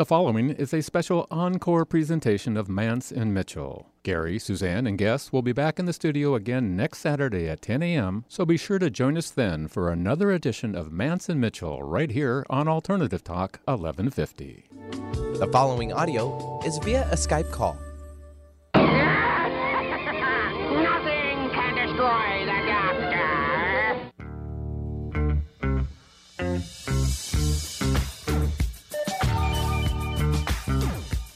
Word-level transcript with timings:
The 0.00 0.06
following 0.06 0.48
is 0.48 0.72
a 0.72 0.80
special 0.80 1.26
encore 1.30 1.84
presentation 1.84 2.56
of 2.56 2.70
Mance 2.70 3.12
and 3.12 3.34
Mitchell. 3.34 3.90
Gary, 4.02 4.38
Suzanne, 4.38 4.86
and 4.86 4.96
guests 4.96 5.30
will 5.30 5.42
be 5.42 5.52
back 5.52 5.78
in 5.78 5.84
the 5.84 5.92
studio 5.92 6.34
again 6.34 6.74
next 6.74 7.00
Saturday 7.00 7.46
at 7.50 7.60
10 7.60 7.82
a.m., 7.82 8.24
so 8.26 8.46
be 8.46 8.56
sure 8.56 8.78
to 8.78 8.88
join 8.88 9.18
us 9.18 9.28
then 9.28 9.68
for 9.68 9.90
another 9.90 10.30
edition 10.30 10.74
of 10.74 10.90
Mance 10.90 11.28
and 11.28 11.38
Mitchell 11.38 11.82
right 11.82 12.10
here 12.10 12.46
on 12.48 12.66
Alternative 12.66 13.22
Talk 13.22 13.60
1150. 13.66 14.70
The 15.38 15.48
following 15.52 15.92
audio 15.92 16.62
is 16.64 16.78
via 16.78 17.02
a 17.10 17.14
Skype 17.14 17.50
call. 17.50 17.76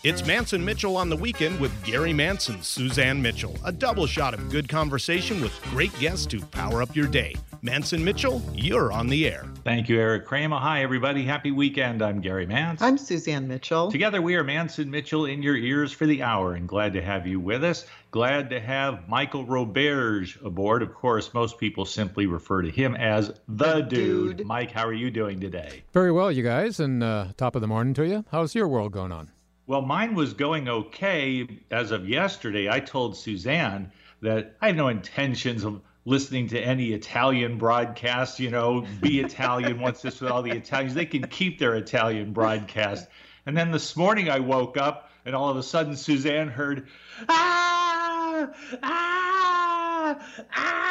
It's 0.05 0.27
Mance 0.27 0.53
and 0.53 0.63
Mitchell 0.65 0.99
on 0.99 1.09
the 1.09 1.17
weekend 1.17 1.59
with 1.59 1.73
Gary 1.83 2.13
Mance, 2.13 2.51
Suzanne 2.61 3.23
Mitchell. 3.23 3.57
A 3.65 3.73
double 3.73 4.07
shot 4.07 4.35
of 4.35 4.51
good 4.51 4.69
conversation 4.69 5.41
with 5.41 5.59
great 5.71 5.99
guests 5.99 6.27
to 6.27 6.41
power 6.47 6.83
up 6.83 6.95
your 6.95 7.07
day. 7.07 7.35
Mance 7.63 7.95
and 7.95 8.05
Mitchell, 8.05 8.43
you're 8.55 8.93
on 8.93 9.07
the 9.07 9.27
air. 9.27 9.47
Thank 9.65 9.89
you, 9.89 9.99
Eric 9.99 10.27
Kramer. 10.27 10.59
Hi, 10.59 10.83
everybody. 10.83 11.25
Happy 11.25 11.53
weekend. 11.53 12.03
I'm 12.03 12.21
Gary 12.21 12.45
Mance. 12.45 12.83
I'm 12.83 12.99
Suzanne 12.99 13.49
Mitchell. 13.49 13.91
Together, 13.91 14.21
we 14.21 14.35
are 14.35 14.45
Mance 14.45 14.79
and 14.79 14.91
Mitchell 14.91 15.25
in 15.25 15.43
your 15.43 15.57
ears 15.57 15.91
for 15.91 16.05
the 16.05 16.23
hour, 16.23 16.53
and 16.53 16.69
glad 16.69 16.93
to 16.93 17.01
have 17.01 17.27
you 17.27 17.41
with 17.41 17.65
us. 17.65 17.87
Glad 18.11 18.51
to 18.51 18.61
have 18.61 19.09
Michael 19.09 19.47
Roberge 19.47 20.37
aboard. 20.45 20.83
Of 20.83 20.93
course, 20.93 21.33
most 21.33 21.57
people 21.57 21.87
simply 21.87 22.27
refer 22.27 22.61
to 22.61 22.71
him 22.71 22.95
as 22.95 23.29
the, 23.49 23.77
The 23.77 23.81
dude. 23.81 24.37
dude. 24.37 24.47
Mike, 24.47 24.71
how 24.71 24.87
are 24.87 24.93
you 24.93 25.11
doing 25.11 25.41
today? 25.41 25.83
Very 25.95 26.13
well, 26.13 26.31
you 26.31 26.43
guys, 26.43 26.79
and 26.79 27.03
uh, 27.03 27.29
top 27.39 27.55
of 27.55 27.63
the 27.63 27.67
morning 27.69 27.95
to 27.95 28.07
you. 28.07 28.27
How's 28.31 28.55
your 28.55 28.69
world 28.69 28.93
going 28.93 29.11
on? 29.13 29.31
Well, 29.67 29.81
mine 29.81 30.15
was 30.15 30.35
going 30.35 30.69
okay 30.69 31.49
as 31.71 31.91
of 31.91 32.07
yesterday. 32.09 32.69
I 32.69 32.81
told 32.81 33.17
Suzanne 33.17 33.91
that 34.21 34.57
I 34.61 34.69
have 34.69 34.77
no 34.77 34.89
intentions 34.89 35.65
of 35.65 35.81
listening 36.05 36.49
to 36.49 36.61
any 36.61 36.93
Italian 36.93 37.57
broadcast. 37.57 38.39
You 38.39 38.51
know, 38.51 38.87
be 39.01 39.21
Italian, 39.25 39.81
what's 39.81 40.03
this 40.03 40.21
with 40.21 40.31
all 40.31 40.43
the 40.43 40.51
Italians? 40.51 40.93
They 40.93 41.07
can 41.07 41.23
keep 41.29 41.59
their 41.59 41.77
Italian 41.77 42.35
broadcast. 42.35 43.09
And 43.47 43.57
then 43.57 43.71
this 43.71 43.97
morning 43.97 44.29
I 44.29 44.39
woke 44.39 44.77
up 44.77 45.11
and 45.25 45.35
all 45.35 45.49
of 45.49 45.57
a 45.57 45.63
sudden 45.63 45.97
Suzanne 45.97 46.49
heard, 46.49 46.87
ah, 47.29 48.51
ah, 48.83 50.19
ah. 50.55 50.85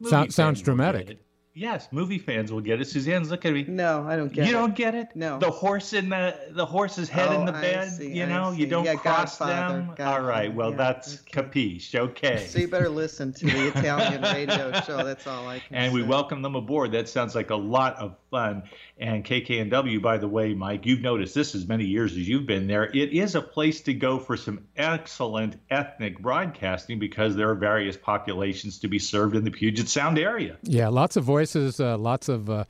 Movie 0.00 0.10
sounds 0.10 0.34
fans 0.34 0.58
will 0.60 0.64
dramatic. 0.64 1.18
Get 1.58 1.64
it. 1.66 1.68
Yes, 1.68 1.88
movie 1.90 2.18
fans 2.18 2.52
will 2.52 2.60
get 2.60 2.80
it. 2.80 2.86
Suzanne's 2.86 3.30
looking 3.30 3.50
at 3.58 3.68
me. 3.68 3.72
No, 3.74 4.04
I 4.06 4.16
don't 4.16 4.28
get 4.32 4.36
you 4.36 4.42
it. 4.42 4.46
You 4.46 4.52
don't 4.52 4.74
get 4.74 4.94
it? 4.94 5.08
No. 5.14 5.38
The 5.38 5.50
horse 5.50 5.92
in 5.92 6.08
the 6.08 6.34
the 6.50 6.66
horse's 6.66 7.08
head 7.08 7.32
in 7.32 7.42
Oh, 7.42 7.46
the 7.52 7.56
I 7.58 7.60
bed. 7.60 7.92
see, 7.92 8.12
you 8.12 8.24
I 8.24 8.26
know, 8.26 8.52
you 8.52 8.66
don't 8.66 8.84
Yeah, 8.84 8.94
cross 8.96 9.38
Godfather, 9.38 9.78
them. 9.78 9.88
All 9.90 9.94
Godfather, 9.96 10.26
right. 10.26 10.54
Well, 10.54 10.70
yeah, 10.70 10.76
that's 10.76 11.20
okay. 11.20 11.42
capiche. 11.42 11.94
Okay. 11.94 12.46
So 12.46 12.58
you 12.60 12.68
better 12.68 12.88
listen 12.88 13.32
to 13.34 13.46
the 13.46 13.66
Italian 13.76 14.22
radio 14.22 14.80
show. 14.82 15.04
That's 15.04 15.26
all 15.26 15.46
I 15.48 15.58
can 15.58 15.70
say. 15.70 15.76
and 15.76 15.94
we 15.94 16.02
welcome 16.02 16.42
them 16.42 16.54
aboard. 16.54 16.92
That 16.92 17.08
sounds 17.08 17.34
like 17.34 17.50
a 17.50 17.56
lot 17.56 17.96
of 17.96 18.16
fun. 18.30 18.62
And 19.00 19.24
KKNW, 19.24 20.02
by 20.02 20.18
the 20.18 20.26
way, 20.28 20.54
Mike, 20.54 20.84
you've 20.84 21.00
noticed 21.00 21.34
this 21.34 21.54
as 21.54 21.66
many 21.68 21.84
years 21.84 22.12
as 22.12 22.28
you've 22.28 22.46
been 22.46 22.66
there. 22.66 22.84
It 22.84 23.12
is 23.12 23.34
a 23.36 23.40
place 23.40 23.80
to 23.82 23.94
go 23.94 24.18
for 24.18 24.36
some 24.36 24.64
excellent 24.76 25.56
ethnic 25.70 26.18
broadcasting 26.20 26.98
because 26.98 27.36
there 27.36 27.48
are 27.48 27.54
various 27.54 27.96
populations 27.96 28.80
to 28.80 28.88
be 28.88 28.98
served 28.98 29.36
in 29.36 29.44
the 29.44 29.50
Puget 29.52 29.88
Sound 29.88 30.18
area. 30.18 30.56
Yeah, 30.62 30.88
lots 30.88 31.16
of 31.16 31.22
voices, 31.24 31.47
uh, 31.56 31.96
lots 31.98 32.28
of 32.28 32.48
uh, 32.50 32.64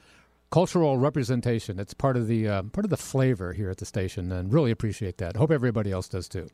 cultural 0.50 0.96
representation. 0.98 1.78
It's 1.78 1.94
part 1.94 2.16
of 2.16 2.26
the 2.28 2.48
uh, 2.48 2.62
part 2.62 2.84
of 2.84 2.90
the 2.90 2.96
flavor 2.96 3.52
here 3.52 3.70
at 3.70 3.78
the 3.78 3.84
station, 3.86 4.32
and 4.32 4.52
really 4.52 4.70
appreciate 4.70 5.18
that. 5.18 5.36
Hope 5.36 5.50
everybody 5.50 5.90
else 5.92 6.08
does 6.08 6.28
too. 6.28 6.48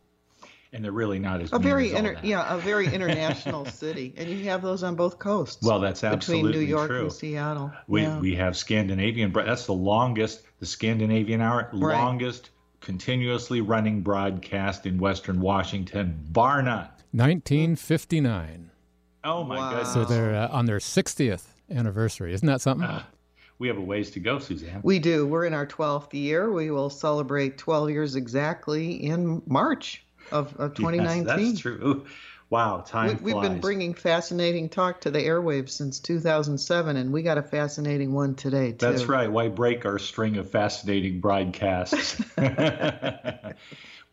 And 0.72 0.84
they're 0.84 0.90
really 0.90 1.20
not 1.20 1.40
as 1.40 1.52
a 1.52 1.58
very 1.60 1.88
as 1.88 1.92
all 1.92 1.98
inter- 2.00 2.14
that. 2.14 2.24
yeah, 2.24 2.52
a 2.52 2.58
very 2.58 2.86
international 2.92 3.64
city, 3.66 4.12
and 4.16 4.28
you 4.28 4.44
have 4.50 4.60
those 4.60 4.82
on 4.82 4.96
both 4.96 5.20
coasts. 5.20 5.64
Well, 5.64 5.78
that's 5.78 6.00
between 6.00 6.50
New 6.50 6.58
York 6.58 6.88
true. 6.90 7.02
and 7.02 7.12
Seattle. 7.12 7.70
We 7.86 8.02
yeah. 8.02 8.18
we 8.18 8.34
have 8.34 8.56
Scandinavian. 8.56 9.32
That's 9.32 9.66
the 9.66 9.72
longest, 9.74 10.42
the 10.58 10.66
Scandinavian 10.66 11.40
hour, 11.40 11.68
Right. 11.72 11.96
longest 11.96 12.50
continuously 12.80 13.60
running 13.62 14.02
broadcast 14.02 14.84
in 14.84 14.98
Western 14.98 15.40
Washington, 15.40 16.18
bar 16.32 16.60
none. 16.60 16.88
1959. 17.12 18.70
Oh 19.24 19.42
my 19.44 19.56
Wow. 19.56 19.70
goodness. 19.70 19.94
So 19.94 20.04
they're 20.04 20.34
uh, 20.34 20.48
on 20.48 20.66
their 20.66 20.78
60th 20.78 21.44
anniversary. 21.70 22.32
Isn't 22.32 22.46
that 22.46 22.60
something? 22.60 22.86
Ah, 22.88 23.06
we 23.58 23.68
have 23.68 23.78
a 23.78 23.82
ways 23.82 24.10
to 24.12 24.20
go, 24.20 24.38
Suzanne. 24.38 24.80
we 24.82 24.98
do. 24.98 25.26
We're 25.26 25.44
in 25.44 25.54
our 25.54 25.66
12th 25.66 26.12
year. 26.12 26.52
We 26.52 26.70
will 26.70 26.90
celebrate 26.90 27.58
12 27.58 27.90
years 27.90 28.16
exactly 28.16 28.94
in 28.94 29.42
March 29.46 30.04
of, 30.32 30.54
of 30.56 30.74
2019. 30.74 31.26
Yes, 31.26 31.36
that's 31.36 31.60
true. 31.60 32.06
Wow, 32.50 32.84
time 32.86 33.18
We, 33.22 33.32
we've 33.32 33.42
been 33.42 33.58
bringing 33.58 33.94
fascinating 33.94 34.68
talk 34.68 35.00
to 35.00 35.10
the 35.10 35.18
airwaves 35.18 35.70
since 35.70 35.98
2007, 35.98 36.96
and 36.96 37.12
we 37.12 37.22
got 37.22 37.38
a 37.38 37.42
fascinating 37.42 38.12
one 38.12 38.34
today 38.34 38.72
too. 38.72 38.86
That's 38.86 39.08
right. 39.08 39.30
Why 39.30 39.48
break 39.48 39.84
our 39.86 39.98
string 39.98 40.36
of 40.36 40.50
fascinating 40.50 41.20
broadcasts? 41.20 42.20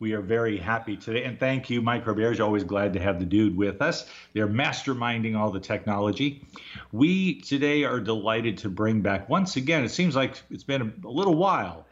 we 0.02 0.14
are 0.14 0.20
very 0.20 0.58
happy 0.58 0.96
today. 0.96 1.22
And 1.22 1.38
thank 1.38 1.70
you, 1.70 1.80
Mike 1.80 2.04
Roberge. 2.06 2.40
Always 2.40 2.64
glad 2.64 2.92
to 2.94 3.00
have 3.00 3.20
the 3.20 3.24
dude 3.24 3.56
with 3.56 3.80
us. 3.80 4.04
They're 4.32 4.48
masterminding 4.48 5.38
all 5.38 5.52
the 5.52 5.60
technology. 5.60 6.44
We 6.90 7.40
today 7.40 7.84
are 7.84 8.00
delighted 8.00 8.58
to 8.58 8.68
bring 8.68 9.00
back, 9.00 9.28
once 9.28 9.54
again, 9.54 9.84
it 9.84 9.90
seems 9.90 10.16
like 10.16 10.42
it's 10.50 10.64
been 10.64 10.82
a, 10.82 11.06
a 11.06 11.08
little 11.08 11.36
while. 11.36 11.86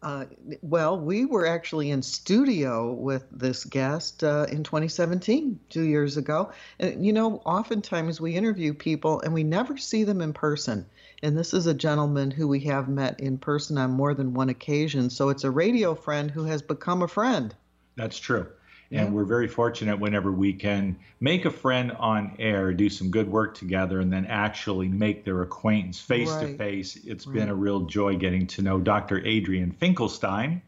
Uh, 0.00 0.26
well, 0.62 1.00
we 1.00 1.24
were 1.24 1.46
actually 1.46 1.90
in 1.90 2.00
studio 2.00 2.92
with 2.92 3.26
this 3.32 3.64
guest 3.64 4.22
uh, 4.22 4.46
in 4.48 4.62
2017, 4.62 5.58
two 5.68 5.82
years 5.82 6.16
ago. 6.16 6.52
And 6.78 7.04
you 7.04 7.12
know, 7.12 7.42
oftentimes 7.44 8.20
we 8.20 8.36
interview 8.36 8.72
people 8.72 9.20
and 9.22 9.34
we 9.34 9.42
never 9.42 9.76
see 9.76 10.04
them 10.04 10.20
in 10.20 10.32
person. 10.32 10.86
And 11.22 11.36
this 11.36 11.52
is 11.52 11.66
a 11.66 11.74
gentleman 11.74 12.30
who 12.30 12.46
we 12.46 12.60
have 12.60 12.88
met 12.88 13.20
in 13.20 13.38
person 13.38 13.76
on 13.76 13.90
more 13.90 14.14
than 14.14 14.34
one 14.34 14.48
occasion. 14.48 15.10
So 15.10 15.28
it's 15.30 15.44
a 15.44 15.50
radio 15.50 15.94
friend 15.94 16.30
who 16.30 16.44
has 16.44 16.62
become 16.62 17.02
a 17.02 17.08
friend. 17.08 17.54
That's 17.96 18.18
true. 18.18 18.46
And 18.90 19.14
we're 19.14 19.24
very 19.24 19.48
fortunate 19.48 19.98
whenever 20.00 20.32
we 20.32 20.54
can 20.54 20.98
make 21.20 21.44
a 21.44 21.50
friend 21.50 21.92
on 21.92 22.36
air, 22.38 22.72
do 22.72 22.88
some 22.88 23.10
good 23.10 23.28
work 23.30 23.54
together, 23.54 24.00
and 24.00 24.10
then 24.10 24.24
actually 24.26 24.88
make 24.88 25.24
their 25.24 25.42
acquaintance 25.42 26.00
face 26.00 26.34
to 26.36 26.56
face. 26.56 26.98
It's 27.04 27.26
been 27.26 27.50
a 27.50 27.54
real 27.54 27.80
joy 27.80 28.16
getting 28.16 28.46
to 28.48 28.62
know 28.62 28.78
Dr. 28.78 29.24
Adrian 29.24 29.72
Finkelstein. 29.72 30.62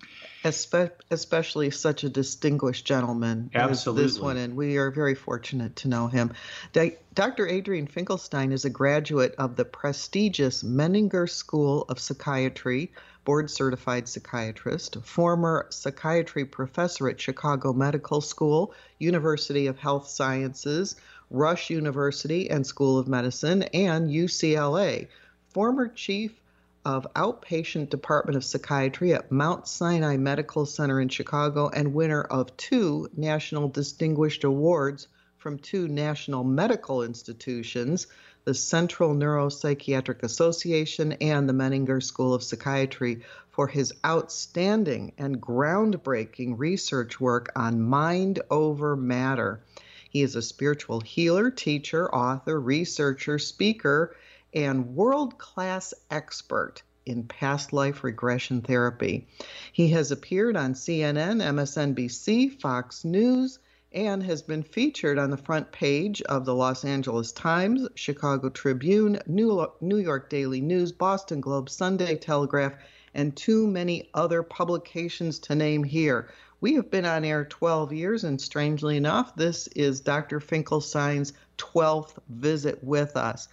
Espe- 0.45 0.93
especially 1.11 1.71
such 1.71 2.03
a 2.05 2.09
distinguished 2.09 2.87
gentleman 2.87 3.51
as 3.53 3.85
this 3.85 4.19
one, 4.19 4.39
and 4.39 4.57
we 4.57 4.79
are 4.79 4.91
very 4.91 5.15
fortunate 5.15 5.77
to 5.77 5.89
know 5.89 6.07
him. 6.07 6.33
Di- 6.73 6.97
Dr. 7.15 7.47
Adrian 7.47 7.87
Finkelstein 7.87 8.51
is 8.53 8.65
a 8.65 8.71
graduate 8.71 9.35
of 9.37 9.57
the 9.57 9.67
prestigious 9.67 10.63
Menninger 10.63 11.29
School 11.29 11.85
of 11.91 11.99
Psychiatry, 11.99 12.93
board 13.31 13.49
certified 13.49 14.09
psychiatrist, 14.09 14.97
former 15.05 15.65
psychiatry 15.71 16.45
professor 16.45 17.09
at 17.09 17.21
Chicago 17.21 17.73
Medical 17.73 18.21
School, 18.21 18.75
University 18.99 19.69
of 19.69 19.79
Health 19.79 20.09
Sciences, 20.09 20.97
Rush 21.31 21.71
University 21.71 22.51
and 22.51 22.67
School 22.67 22.99
of 22.99 23.07
Medicine, 23.07 23.63
and 23.73 24.11
UCLA, 24.11 25.07
former 25.55 25.87
chief 25.87 26.41
of 26.85 27.07
Outpatient 27.15 27.89
Department 27.89 28.37
of 28.37 28.45
Psychiatry 28.45 29.15
at 29.15 29.31
Mount 29.31 29.69
Sinai 29.69 30.17
Medical 30.17 30.67
Center 30.67 31.01
in 31.01 31.09
Chicago 31.09 31.69
and 31.69 31.95
winner 31.95 32.23
of 32.23 32.57
two 32.57 33.09
National 33.17 33.69
Distinguished 33.69 34.43
Awards 34.43 35.07
from 35.37 35.57
two 35.57 35.87
national 35.87 36.43
medical 36.43 37.05
institutions, 37.05 38.09
the 38.45 38.55
Central 38.55 39.15
Neuropsychiatric 39.15 40.23
Association 40.23 41.13
and 41.21 41.49
the 41.49 41.53
Menninger 41.53 42.03
School 42.03 42.35
of 42.35 42.43
Psychiatry, 42.43 43.23
for 43.51 43.67
his 43.67 43.93
outstanding 44.07 45.13
and 45.19 45.41
groundbreaking 45.41 46.59
research 46.59 47.21
work 47.21 47.53
on 47.55 47.83
mind 47.83 48.41
over 48.51 48.97
matter. 48.97 49.61
He 50.09 50.23
is 50.23 50.35
a 50.35 50.43
spiritual 50.43 51.01
healer, 51.01 51.51
teacher, 51.51 52.13
author, 52.15 52.59
researcher, 52.59 53.39
speaker, 53.39 54.17
and 54.55 54.95
world 54.95 55.39
class 55.39 55.95
expert 56.11 56.83
in 57.07 57.25
past 57.25 57.73
life 57.73 58.03
regression 58.03 58.63
therapy. 58.63 59.29
He 59.73 59.89
has 59.89 60.11
appeared 60.11 60.57
on 60.57 60.75
CNN, 60.75 61.43
MSNBC, 61.43 62.61
Fox 62.61 63.05
News, 63.05 63.59
and 63.93 64.23
has 64.23 64.43
been 64.43 64.63
featured 64.63 65.19
on 65.19 65.31
the 65.31 65.37
front 65.37 65.73
page 65.73 66.23
of 66.23 66.45
the 66.45 66.55
Los 66.55 66.85
Angeles 66.85 67.33
Times, 67.33 67.89
Chicago 67.97 68.49
Tribune, 68.49 69.19
New 69.27 69.99
York 69.99 70.31
Daily 70.31 70.61
News, 70.61 70.93
Boston 70.93 71.41
Globe, 71.41 71.69
Sunday 71.69 72.17
Telegraph, 72.17 72.77
and 73.15 73.37
too 73.37 73.67
many 73.67 74.09
other 74.15 74.43
publications 74.43 75.41
to 75.41 75.55
name 75.55 75.83
here. 75.83 76.29
We 76.61 76.75
have 76.75 76.91
been 76.91 77.05
on 77.07 77.25
air 77.25 77.45
12 77.45 77.93
years, 77.93 78.23
and 78.23 78.41
strangely 78.41 78.97
enough, 78.97 79.35
this 79.35 79.67
is 79.69 80.01
Dr. 80.01 80.41
Finkelstein's 80.41 81.33
12th 81.59 82.19
visit 82.29 82.85
with 82.85 83.17
us. 83.17 83.49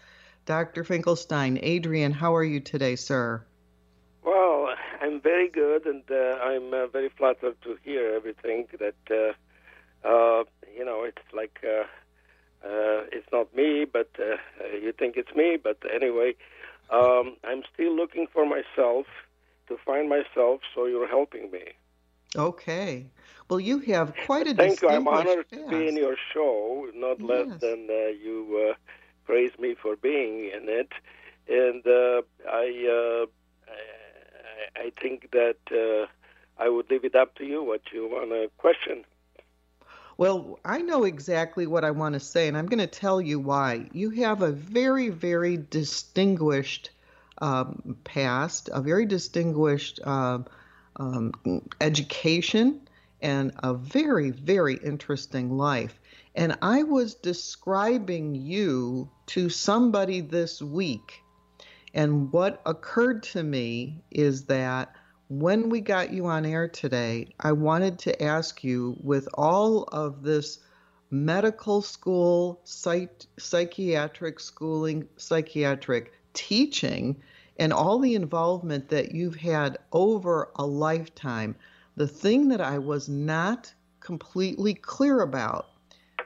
Dr. 0.45 0.83
Finkelstein, 0.83 1.57
Adrian, 1.61 2.11
how 2.11 2.35
are 2.35 2.43
you 2.43 2.59
today, 2.59 2.95
sir? 2.95 3.43
Well, 4.23 4.69
I'm 5.01 5.19
very 5.19 5.49
good, 5.49 5.85
and 5.85 6.03
uh, 6.11 6.37
I'm 6.43 6.73
uh, 6.73 6.87
very 6.87 7.09
flattered 7.09 7.55
to 7.63 7.77
hear 7.83 8.13
everything 8.13 8.67
that 8.79 8.95
uh, 9.09 9.33
uh, 10.03 10.43
you 10.75 10.85
know. 10.85 11.03
It's 11.03 11.33
like 11.33 11.59
uh, 11.63 11.83
uh, 12.63 13.05
it's 13.11 13.27
not 13.31 13.55
me, 13.55 13.85
but 13.85 14.09
uh, 14.19 14.37
you 14.73 14.91
think 14.91 15.17
it's 15.17 15.35
me. 15.35 15.57
But 15.61 15.77
anyway, 15.93 16.35
um, 16.89 17.37
I'm 17.43 17.63
still 17.73 17.95
looking 17.95 18.27
for 18.31 18.45
myself 18.45 19.05
to 19.67 19.77
find 19.85 20.09
myself. 20.09 20.61
So 20.73 20.85
you're 20.85 21.07
helping 21.07 21.51
me. 21.51 21.73
Okay. 22.35 23.05
Well, 23.49 23.59
you 23.59 23.79
have 23.79 24.13
quite 24.25 24.47
a 24.47 24.53
Thank 24.53 24.81
you. 24.81 24.89
I'm 24.89 25.07
honored 25.07 25.49
to 25.51 25.67
be 25.69 25.87
in 25.87 25.95
your 25.95 26.17
show, 26.33 26.87
not 26.93 27.21
less 27.21 27.47
than 27.61 27.87
uh, 27.89 28.09
you 28.09 28.69
uh, 28.71 28.73
praise 29.25 29.51
me 29.57 29.75
for 29.81 29.95
being 29.95 30.51
in 30.53 30.67
it. 30.67 30.91
And 31.47 31.85
uh, 31.87 32.21
I, 32.49 32.65
uh, 32.91 33.25
I, 34.77 34.87
I 34.87 34.91
think 35.01 35.31
that 35.31 35.57
uh, 35.71 36.07
I 36.61 36.67
would 36.67 36.91
leave 36.91 37.05
it 37.05 37.15
up 37.15 37.35
to 37.35 37.45
you 37.45 37.63
what 37.63 37.81
you 37.93 38.07
want 38.07 38.31
to 38.31 38.49
question. 38.57 39.05
Well, 40.17 40.59
I 40.65 40.79
know 40.79 41.03
exactly 41.03 41.67
what 41.67 41.85
I 41.85 41.91
want 41.91 42.13
to 42.13 42.19
say, 42.19 42.47
and 42.47 42.57
I'm 42.57 42.65
going 42.65 42.79
to 42.79 42.87
tell 42.87 43.21
you 43.21 43.39
why. 43.39 43.87
You 43.93 44.09
have 44.11 44.41
a 44.41 44.51
very, 44.51 45.09
very 45.09 45.57
distinguished 45.57 46.89
um, 47.39 47.95
past, 48.03 48.67
a 48.73 48.81
very 48.81 49.05
distinguished 49.05 49.99
um, 50.07 50.47
um, 50.95 51.31
education, 51.79 52.81
and 53.21 53.51
a 53.61 53.75
very, 53.75 54.31
very 54.31 54.77
interesting 54.77 55.55
life. 55.55 55.99
And 56.33 56.57
I 56.63 56.81
was 56.81 57.13
describing 57.13 58.33
you 58.33 59.09
to 59.27 59.49
somebody 59.49 60.21
this 60.21 60.63
week, 60.63 61.21
and 61.93 62.31
what 62.31 62.61
occurred 62.65 63.21
to 63.23 63.43
me 63.43 64.01
is 64.09 64.45
that 64.45 64.95
when 65.29 65.69
we 65.69 65.81
got 65.81 66.13
you 66.13 66.25
on 66.25 66.45
air 66.45 66.67
today, 66.67 67.27
I 67.39 67.51
wanted 67.51 67.99
to 67.99 68.23
ask 68.23 68.63
you 68.63 68.95
with 69.01 69.27
all 69.33 69.83
of 69.83 70.23
this 70.23 70.59
medical 71.11 71.81
school, 71.81 72.61
psych- 72.63 73.25
psychiatric 73.37 74.39
schooling, 74.39 75.07
psychiatric 75.17 76.13
teaching, 76.33 77.17
and 77.59 77.73
all 77.73 77.99
the 77.99 78.15
involvement 78.15 78.89
that 78.89 79.13
you've 79.13 79.35
had 79.35 79.77
over 79.91 80.49
a 80.55 80.65
lifetime, 80.65 81.55
the 81.95 82.07
thing 82.07 82.47
that 82.49 82.61
I 82.61 82.77
was 82.77 83.09
not 83.09 83.73
completely 83.99 84.75
clear 84.75 85.21
about 85.21 85.67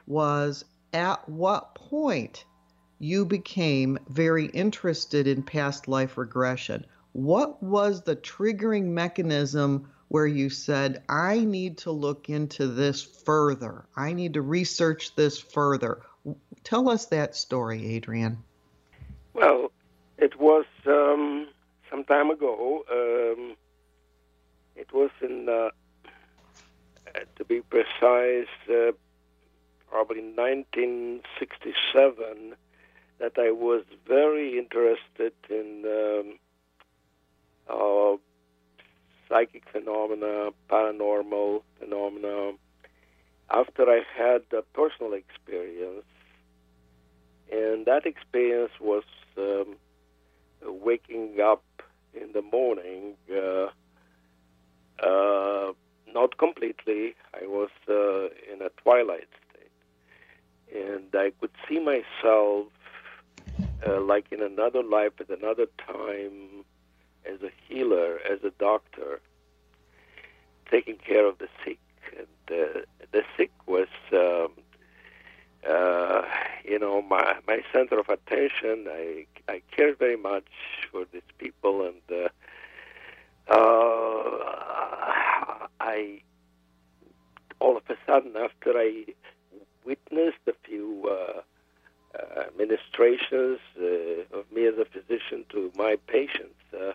was 0.06 0.64
at 0.92 1.28
what 1.28 1.74
point 1.74 2.44
you 2.98 3.24
became 3.24 3.98
very 4.08 4.46
interested 4.46 5.26
in 5.26 5.42
past 5.42 5.88
life 5.88 6.16
regression. 6.16 6.86
What 7.12 7.62
was 7.62 8.02
the 8.02 8.16
triggering 8.16 8.86
mechanism 8.86 9.90
where 10.08 10.26
you 10.26 10.50
said, 10.50 11.02
I 11.08 11.40
need 11.40 11.78
to 11.78 11.90
look 11.90 12.28
into 12.28 12.66
this 12.66 13.02
further? 13.02 13.86
I 13.96 14.12
need 14.12 14.34
to 14.34 14.42
research 14.42 15.14
this 15.14 15.38
further. 15.38 16.02
Tell 16.64 16.88
us 16.88 17.06
that 17.06 17.34
story, 17.34 17.94
Adrian. 17.94 18.38
Well, 19.34 19.72
it 20.18 20.38
was 20.38 20.64
um, 20.86 21.48
some 21.90 22.04
time 22.04 22.30
ago. 22.30 22.84
Um, 22.90 23.56
it 24.76 24.92
was 24.92 25.10
in, 25.20 25.48
uh, 25.48 25.70
to 27.36 27.44
be 27.44 27.60
precise, 27.60 28.46
uh, 28.70 28.92
probably 29.90 30.22
1967, 30.22 32.54
that 33.18 33.32
I 33.38 33.50
was 33.50 33.84
very 34.06 34.58
interested 34.58 35.32
in 35.50 35.84
um, 35.86 36.38
uh, 37.68 38.16
psychic 39.28 39.64
phenomena, 39.70 40.50
paranormal 40.70 41.62
phenomena. 41.78 42.52
After 43.50 43.88
I 43.88 44.02
had 44.16 44.42
a 44.56 44.62
personal 44.74 45.12
experience, 45.12 46.04
and 47.50 47.84
that 47.86 48.06
experience 48.06 48.72
was 48.80 49.04
um, 49.36 49.76
waking 50.62 51.38
up 51.42 51.64
in 52.14 52.32
the 52.32 52.42
morning, 52.42 53.14
uh, 53.30 53.68
uh, 55.02 55.72
not 56.12 56.38
completely. 56.38 57.14
I 57.34 57.46
was 57.46 57.70
uh, 57.88 58.26
in 58.52 58.62
a 58.62 58.70
twilight 58.82 59.28
state, 59.50 60.82
and 60.84 61.14
I 61.14 61.32
could 61.40 61.50
see 61.68 61.78
myself 61.78 62.66
uh, 63.86 64.00
like 64.00 64.26
in 64.30 64.42
another 64.42 64.82
life 64.82 65.12
at 65.20 65.28
another 65.28 65.66
time 65.86 66.61
as 67.26 67.42
a 67.42 67.50
healer, 67.68 68.18
as 68.30 68.42
a 68.44 68.50
doctor, 68.58 69.20
taking 70.70 70.96
care 70.96 71.26
of 71.26 71.38
the 71.38 71.48
sick. 71.64 71.78
And 72.16 72.26
uh, 72.50 72.80
the 73.12 73.22
sick 73.36 73.50
was, 73.66 73.88
um, 74.12 74.52
uh, 75.68 76.22
you 76.64 76.78
know, 76.78 77.02
my 77.02 77.36
my 77.46 77.60
center 77.72 77.98
of 77.98 78.08
attention. 78.08 78.86
I 78.88 79.26
I 79.48 79.62
cared 79.74 79.98
very 79.98 80.16
much 80.16 80.48
for 80.90 81.04
these 81.12 81.22
people, 81.38 81.86
and 81.86 82.02
uh, 82.10 83.52
uh, 83.52 84.38
I 85.80 86.20
all 87.60 87.76
of 87.76 87.84
a 87.88 87.96
sudden, 88.06 88.36
after 88.36 88.76
I 88.76 89.06
witnessed 89.84 90.44
a 90.46 90.54
few. 90.64 91.08
Uh, 91.08 91.42
uh, 92.14 92.42
administrations 92.42 93.58
uh, 93.80 94.38
of 94.38 94.44
me 94.52 94.66
as 94.66 94.74
a 94.78 94.84
physician 94.84 95.46
to 95.48 95.72
my 95.76 95.96
patients, 96.06 96.60
uh, 96.78 96.92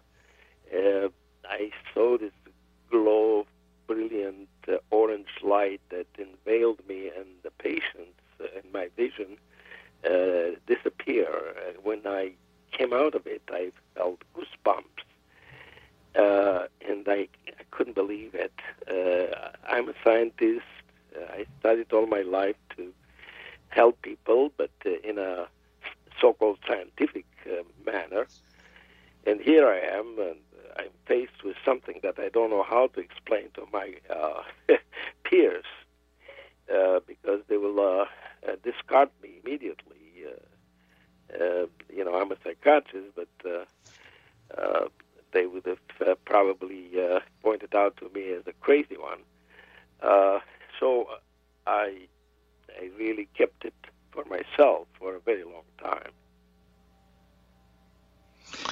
uh, 0.74 1.10
I 1.46 1.72
saw 1.94 2.18
this 2.18 2.34
glow 2.90 3.42
of 3.42 3.48
brilliant 3.88 4.50
uh, 4.68 4.78
orange 4.92 5.30
light 5.42 5.82
that 5.90 6.08
enveiled 6.18 6.80
me 6.88 7.10
and 7.18 7.28
the 7.44 7.52
patients 7.52 8.20
and 8.40 8.72
my 8.74 8.90
vision 8.96 9.38
uh, 10.06 10.58
disappear. 10.68 11.28
When 11.84 12.02
I 12.06 12.34
came 12.72 12.94
out 12.94 13.16
of 13.16 13.26
it, 13.26 13.42
I 13.50 13.72
felt 13.96 14.22
goosebumps. 14.36 14.84
Uh, 16.16 16.68
and 16.88 17.08
I, 17.08 17.28
I 17.48 17.64
couldn't 17.72 17.94
believe 17.94 18.34
it. 18.34 18.54
Uh, 18.90 19.50
I'm 19.68 19.90
a 19.90 19.94
scientist. 20.04 20.66
I 21.16 21.46
studied 21.60 21.92
all 21.94 22.08
my 22.08 22.22
life 22.22 22.56
to 22.76 22.92
help 23.70 24.02
people, 24.02 24.52
but 24.58 24.72
in 25.04 25.18
a 25.18 25.48
so-called 26.20 26.60
scientific 26.68 27.26
uh, 27.46 27.64
manner. 27.86 28.28
And 29.26 29.42
here 29.42 29.68
I 29.68 29.80
am, 29.80 30.18
and 30.20 30.38
I'm 30.78 30.90
faced 31.06 31.44
with 31.44 31.56
something 31.66 32.00
that 32.04 32.20
I 32.20 32.30
don't 32.30 32.50
know 32.50 32.64
how 32.64 32.88
to 32.88 33.00
explain 33.00 33.50
to 33.56 33.64
my 33.72 33.94
uh, 34.10 34.42
peers 35.24 35.66
uh, 36.74 37.00
because 37.06 37.42
they 37.48 37.58
will 37.58 37.80
uh, 37.80 38.06
discard 38.64 39.10
me 39.22 39.40
immediately. 39.44 39.96
Uh, 40.26 41.44
uh, 41.44 41.66
you 41.94 42.04
know, 42.04 42.16
I'm 42.16 42.32
a 42.32 42.38
psychiatrist, 42.44 43.08
but 43.16 43.28
uh, 44.58 44.88
they 45.34 45.46
would 45.46 45.66
have 45.66 46.26
probably 46.26 46.92
pointed 47.42 47.76
out 47.76 47.98
to 47.98 48.10
me 48.14 48.32
as 48.32 48.44
a 48.48 48.54
crazy 48.54 48.98
one. 48.98 49.20
So 50.80 51.08
I 51.66 52.08
I 52.80 52.90
really 52.98 53.28
kept 53.38 53.66
it 53.66 53.74
for 54.12 54.24
myself 54.26 54.88
for 55.00 55.16
a 55.16 55.20
very 55.20 55.44
long 55.44 55.64
time. 55.82 56.12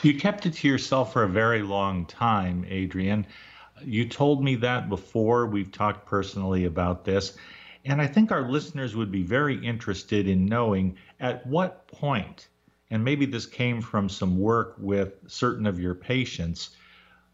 You 0.01 0.17
kept 0.17 0.45
it 0.45 0.53
to 0.53 0.67
yourself 0.67 1.13
for 1.13 1.23
a 1.23 1.29
very 1.29 1.61
long 1.61 2.05
time, 2.05 2.65
Adrian. 2.69 3.25
You 3.83 4.07
told 4.07 4.43
me 4.43 4.55
that 4.55 4.89
before. 4.89 5.47
We've 5.47 5.71
talked 5.71 6.05
personally 6.05 6.65
about 6.65 7.05
this. 7.05 7.37
And 7.85 8.01
I 8.01 8.07
think 8.07 8.31
our 8.31 8.49
listeners 8.49 8.95
would 8.95 9.11
be 9.11 9.23
very 9.23 9.63
interested 9.63 10.27
in 10.27 10.45
knowing 10.45 10.97
at 11.19 11.45
what 11.45 11.87
point, 11.87 12.47
and 12.89 13.03
maybe 13.03 13.25
this 13.25 13.45
came 13.45 13.81
from 13.81 14.09
some 14.09 14.39
work 14.39 14.75
with 14.79 15.13
certain 15.27 15.65
of 15.65 15.79
your 15.79 15.93
patients, 15.93 16.75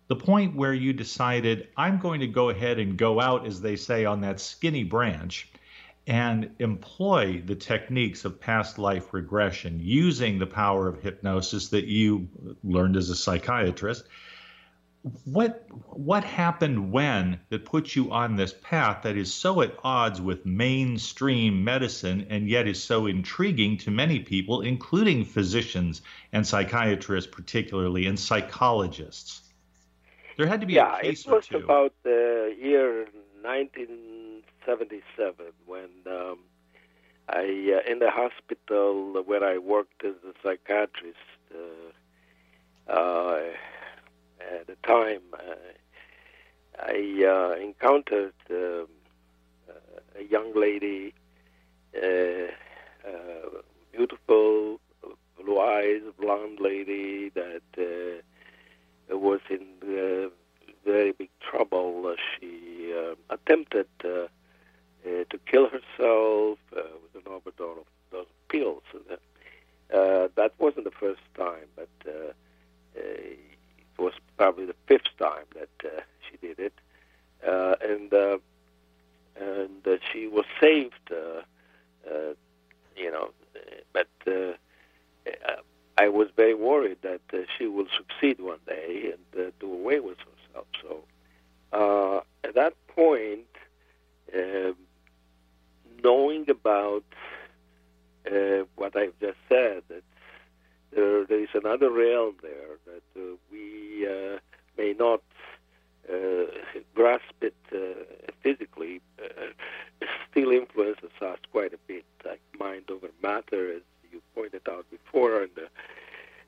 the 0.08 0.16
point 0.16 0.56
where 0.56 0.74
you 0.74 0.92
decided, 0.92 1.70
I'm 1.78 2.00
going 2.00 2.20
to 2.20 2.28
go 2.28 2.50
ahead 2.50 2.80
and 2.80 2.98
go 2.98 3.22
out, 3.22 3.46
as 3.46 3.62
they 3.62 3.78
say, 3.78 4.04
on 4.04 4.22
that 4.22 4.42
skinny 4.42 4.84
branch 4.84 5.48
and 6.08 6.56
employ 6.60 7.42
the 7.46 7.56
techniques 7.56 8.26
of 8.26 8.40
past 8.40 8.80
life 8.80 9.14
regression 9.14 9.80
using 9.82 10.40
the 10.40 10.48
power 10.48 10.88
of 10.88 11.02
hypnosis 11.02 11.70
that 11.70 11.86
you 11.86 12.28
learned 12.64 12.98
as 12.98 13.10
a 13.10 13.16
psychiatrist. 13.16 14.06
What 15.26 15.66
what 15.90 16.24
happened 16.24 16.92
when 16.92 17.40
that 17.50 17.66
put 17.66 17.96
you 17.96 18.12
on 18.12 18.36
this 18.36 18.54
path 18.62 19.04
that 19.04 19.18
is 19.18 19.34
so 19.34 19.62
at 19.62 19.76
odds 19.84 20.22
with 20.22 20.46
mainstream 20.46 21.64
medicine 21.64 22.28
and 22.30 22.48
yet 22.48 22.68
is 22.68 22.84
so 22.84 23.08
intriguing 23.08 23.78
to 23.78 23.92
many 23.92 24.20
people 24.20 24.62
including 24.62 25.26
physicians 25.26 26.04
and 26.32 26.46
psychiatrists 26.46 27.32
particularly 27.32 28.06
and 28.06 28.20
psychologists? 28.20 29.42
There 30.38 30.48
had 30.48 30.62
to 30.62 30.68
be 30.68 30.74
yeah, 30.74 30.98
a 30.98 31.02
case 31.02 31.26
it 31.26 31.32
was 31.32 31.48
about 31.52 31.94
the 32.04 32.56
year 32.60 33.08
1977 34.66 35.54
when 35.66 35.90
um, 36.08 36.40
I, 37.30 37.44
uh, 37.78 37.92
in 37.92 38.00
the 38.00 38.12
hospital 38.12 39.22
where 39.26 39.44
I 39.44 39.58
worked 39.58 40.04
as 40.04 40.16
a 40.28 40.34
psychiatrist, 40.44 41.18
uh, 41.54 42.92
uh, 42.92 43.42
at 44.40 44.68
the 44.68 44.76
time, 44.86 45.22
uh, 45.34 45.56
I 46.80 47.24
uh, 47.26 47.62
encountered 47.62 48.34
um, 48.50 48.88
uh, 49.70 50.20
a 50.20 50.24
young 50.24 50.54
lady, 50.56 51.14
beautiful, 53.92 54.80
blue 55.40 55.60
eyes, 55.60 56.02
blonde 56.20 56.60
lady 56.60 57.30
that 57.30 58.24
was 59.10 59.40
in 59.50 60.32
very 60.86 61.12
big 61.12 61.30
trouble. 61.40 62.16
She 62.40 62.94
attempted 63.30 63.88
uh, 65.06 65.24
to 65.30 65.38
kill 65.46 65.68
herself 65.68 66.60
uh, 66.76 66.82
with 67.02 67.26
an 67.26 67.32
overdose 67.32 67.80
of 67.80 67.86
those 68.12 68.26
pills. 68.50 68.84
And, 68.94 69.18
uh, 69.94 70.28
that 70.36 70.54
wasn't 70.58 70.86
the 70.86 70.92
first 70.92 71.22
time, 71.36 71.68
but 71.76 71.90
uh, 72.08 72.12
uh, 72.12 72.32
it 72.98 73.98
was 74.00 74.14
probably 74.38 74.66
the 74.66 74.76
fifth 74.88 75.10
time 75.20 75.46
that 75.56 75.70
uh, 75.86 76.02
she 76.30 76.38
did 76.38 76.60
it. 76.60 76.74
Uh, 77.46 77.76
and 77.82 78.14
uh, 78.14 78.38
and 79.36 79.88
uh, 79.88 79.98
she 80.12 80.28
was 80.28 80.46
saved, 80.62 81.12
uh, 81.12 81.42
uh, 82.10 82.34
you 82.96 83.12
know, 83.12 83.32
but 83.94 84.08
uh, 84.28 84.54
I 85.98 86.08
was 86.10 86.28
very 86.36 86.54
worried 86.54 86.98
that 87.02 87.22
uh, 87.34 87.38
she 87.58 87.66
will 87.68 87.88
succeed 87.98 88.40
one 88.40 88.60
day 88.68 89.14
and 89.14 89.48
uh, 89.48 89.52
do 89.60 89.74
away 89.74 90.00
with 90.00 90.18
herself. 90.20 90.68
So 90.82 91.04
uh, 91.74 92.22
at 92.48 92.56
that 92.56 92.74
point, 92.88 93.48
um 94.36 94.76
knowing 96.04 96.50
about 96.50 97.04
uh, 98.26 98.66
what 98.76 98.96
I've 98.96 99.18
just 99.20 99.38
said, 99.50 99.84
that 99.90 100.04
there, 100.94 101.26
there 101.26 101.40
is 101.40 101.50
another 101.54 101.92
realm 101.92 102.36
there 102.42 102.78
that 102.86 103.20
uh, 103.20 103.36
we 103.52 104.08
uh, 104.08 104.40
may 104.78 104.94
not 104.94 105.22
uh, 106.12 106.46
grasp 106.96 107.24
it 107.42 107.56
uh, 107.74 108.32
physically, 108.44 109.02
uh, 109.24 109.46
still 110.32 110.52
influences 110.52 111.10
us 111.22 111.38
quite 111.52 111.74
a 111.74 111.80
bit, 111.88 112.06
like 112.26 112.42
mind 112.60 112.84
over 112.90 113.10
matter, 113.22 113.72
as 113.72 113.82
you 114.12 114.22
pointed 114.36 114.62
out 114.70 114.86
before, 114.90 115.44
and, 115.44 115.52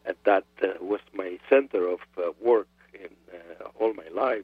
and 0.05 0.15
that 0.25 0.45
was 0.81 0.99
my 1.13 1.39
center 1.49 1.87
of 1.87 1.99
work 2.41 2.67
in 2.93 3.09
all 3.79 3.93
my 3.93 4.07
life. 4.13 4.43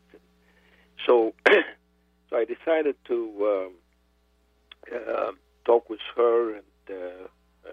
So, 1.06 1.34
so 1.50 2.36
I 2.36 2.46
decided 2.46 2.96
to 3.06 3.68
um, 3.68 3.74
uh, 4.94 5.32
talk 5.66 5.90
with 5.90 6.00
her 6.16 6.56
and 6.56 6.64
uh, 6.90 7.28
uh, 7.66 7.72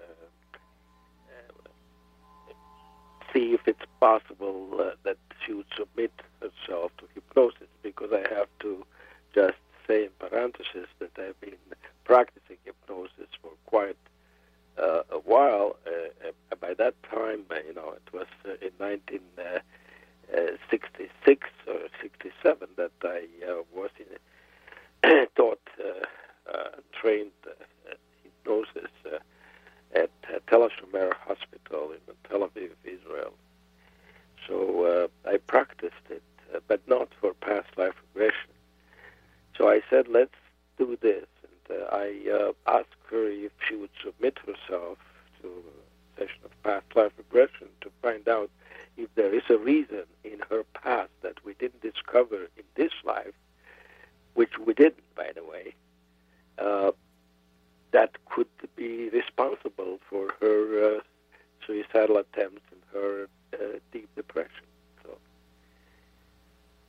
see 3.32 3.54
if 3.54 3.60
it's 3.66 3.86
possible 4.00 4.68
uh, 4.80 4.90
that 5.04 5.18
she 5.44 5.52
would 5.52 5.66
submit 5.76 6.12
herself 6.40 6.90
to 6.98 7.04
hypnosis 7.14 7.68
because 7.82 8.10
I 8.12 8.26
have 8.34 8.48
to 8.60 8.84
just 9.34 9.58
say 9.86 10.04
in 10.04 10.10
parenthesis 10.18 10.88
that 10.98 11.10
I've 11.18 11.40
been 11.40 11.56
practicing 12.04 12.58
hypnosis 12.64 13.28
for 13.40 13.52
quite 13.66 13.96
uh, 14.78 15.02
a 15.10 15.18
while. 15.18 15.76
Uh, 15.86 16.08
uh, 16.28 16.32
by 16.60 16.74
that 16.74 16.94
time, 17.04 17.44
you 17.66 17.72
know, 17.74 17.92
it 17.92 18.12
was 18.12 18.26
uh, 18.44 18.50
in 18.60 18.72
1966 18.78 21.48
or 21.66 21.88
67 22.02 22.68
that 22.76 22.90
I 23.02 23.26
was 23.74 23.90
in, 23.98 24.06
taught, 25.36 25.60
trained 26.92 27.32
uh, 27.46 27.94
hypnosis 28.22 28.90
uh, 29.04 29.18
at 29.94 30.10
uh, 30.32 30.38
Tel 30.48 30.68
Shomer 30.68 31.12
Hospital 31.14 31.92
in 31.92 32.14
Tel 32.28 32.40
Aviv, 32.40 32.70
Israel. 32.84 33.32
So 34.46 34.84
uh, 35.26 35.28
I 35.28 35.38
practiced 35.38 35.94
it, 36.10 36.22
uh, 36.54 36.60
but 36.68 36.86
not 36.88 37.08
for 37.20 37.34
past 37.34 37.68
life 37.76 37.94
regression. 38.14 38.50
So 39.56 39.68
I 39.68 39.80
said, 39.88 40.06
let's 40.08 40.34
do 40.78 40.96
this. 41.00 41.26
And 41.42 41.80
uh, 41.80 41.84
I 41.92 42.30
uh, 42.30 42.52
asked 42.78 43.02
her 43.10 43.26
if 43.28 43.52
she 43.66 43.76
would 43.76 43.90
submit 44.04 44.38
herself 44.40 44.98
to 45.42 45.48
a 45.48 46.20
session 46.20 46.40
of 46.44 46.62
past 46.62 46.86
life 46.94 47.12
regression 47.16 47.68
to 47.80 47.90
find 48.02 48.28
out 48.28 48.50
if 48.96 49.14
there 49.14 49.34
is 49.34 49.42
a 49.50 49.58
reason 49.58 50.04
in 50.24 50.40
her 50.50 50.64
past 50.74 51.10
that 51.22 51.44
we 51.44 51.54
didn't 51.54 51.82
discover 51.82 52.48
in 52.56 52.64
this 52.74 52.92
life, 53.04 53.34
which 54.34 54.58
we 54.58 54.74
didn't, 54.74 55.14
by 55.14 55.30
the 55.34 55.44
way, 55.44 55.74
uh, 56.58 56.92
that 57.92 58.10
could 58.26 58.48
be 58.76 59.08
responsible 59.10 59.98
for 60.08 60.32
her 60.40 60.96
uh, 60.96 61.00
suicidal 61.66 62.18
attempts 62.18 62.62
and 62.70 62.80
her 62.92 63.28
uh, 63.54 63.78
deep 63.92 64.08
depression. 64.16 64.66
So, 65.02 65.18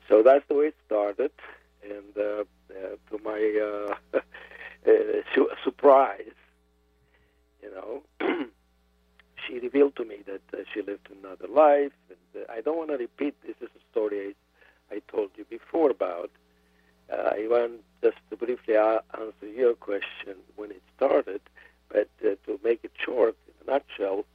so 0.09 0.23
that's 0.23 0.45
the 0.47 0.55
way 0.55 0.65
it 0.67 0.75
started, 0.85 1.31
and 1.83 2.17
uh, 2.17 2.43
uh, 2.71 2.95
to 3.09 3.23
my 3.23 4.21
su- 5.35 5.49
surprise, 5.63 6.35
you 7.61 7.71
know, 7.71 8.03
she 9.47 9.59
revealed 9.59 9.95
to 9.95 10.05
me 10.05 10.17
that 10.25 10.41
uh, 10.53 10.63
she 10.73 10.81
lived 10.81 11.09
another 11.11 11.47
life. 11.47 11.91
And 12.09 12.43
uh, 12.43 12.51
I 12.51 12.61
don't 12.61 12.77
want 12.77 12.89
to 12.89 12.97
repeat. 12.97 13.35
This 13.45 13.55
is 13.61 13.69
a 13.75 13.91
story 13.91 14.35
I, 14.91 14.95
I 14.95 15.01
told 15.11 15.31
you 15.35 15.45
before 15.45 15.89
about. 15.89 16.31
Uh, 17.11 17.31
I 17.35 17.47
want 17.47 17.81
just 18.03 18.17
to 18.29 18.35
briefly 18.35 18.75
answer 18.75 19.47
your 19.55 19.75
question 19.75 20.35
when 20.55 20.71
it 20.71 20.81
started, 20.95 21.41
but 21.89 22.09
uh, 22.23 22.35
to 22.45 22.59
make 22.63 22.81
it 22.83 22.91
short, 23.03 23.35
in 23.47 23.53
a 23.67 23.71
nutshell, 23.71 24.25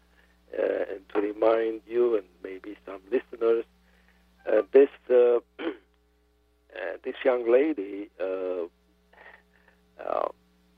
uh, 0.58 0.84
and 0.90 1.08
to 1.10 1.20
remind 1.20 1.82
you 1.86 2.16
and 2.16 2.24
maybe 2.42 2.76
some 2.86 3.00
listeners, 3.10 3.64
uh, 4.50 4.62
this 4.72 4.88
uh, 5.10 5.40
this 7.04 7.16
young 7.24 7.50
lady, 7.50 8.08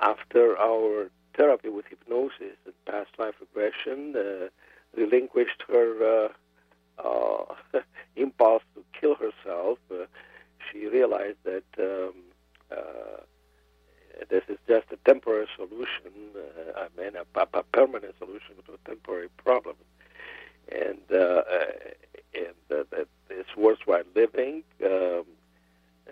after 0.00 0.58
our 0.58 1.08
therapy 1.36 1.68
with 1.68 1.86
hypnosis 1.86 2.56
and 2.66 2.74
past 2.86 3.10
life 3.18 3.34
regression, 3.40 4.14
relinquished 4.96 5.62
her 5.68 6.30
impulse 8.16 8.62
to 8.74 8.84
kill 8.98 9.14
herself. 9.14 9.78
She 10.74 10.86
realized 10.88 11.38
that 11.44 11.64
um, 11.78 12.14
uh, 12.70 13.22
this 14.28 14.42
is 14.48 14.58
just 14.68 14.86
a 14.92 14.96
temporary 15.06 15.46
solution, 15.56 16.12
uh, 16.36 16.80
I 16.80 17.00
mean, 17.00 17.12
a, 17.16 17.40
a 17.40 17.62
permanent 17.62 18.14
solution 18.18 18.56
to 18.66 18.74
a 18.74 18.88
temporary 18.88 19.28
problem. 19.38 19.76
And, 20.70 20.98
uh, 21.10 21.16
uh, 21.16 21.64
and 22.34 22.54
that 22.68 23.06
it's 23.30 23.56
worthwhile 23.56 24.02
living. 24.14 24.64
Um, 24.84 25.24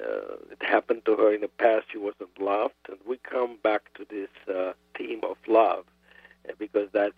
uh, 0.01 0.37
it 0.51 0.63
happened 0.63 1.05
to 1.05 1.17
her 1.17 1.35
in 1.35 1.43
the 1.43 1.49
past. 1.49 1.87
She 1.93 1.99
wasn't 1.99 2.41
loved, 2.41 2.75
and 2.89 2.99
we 3.07 3.19
come 3.19 3.59
back 3.63 3.93
to 3.95 4.07
this 4.09 4.31
uh, 4.49 4.73
theme 4.97 5.21
of 5.23 5.37
love 5.47 5.85
because 6.59 6.89
that's 6.93 7.15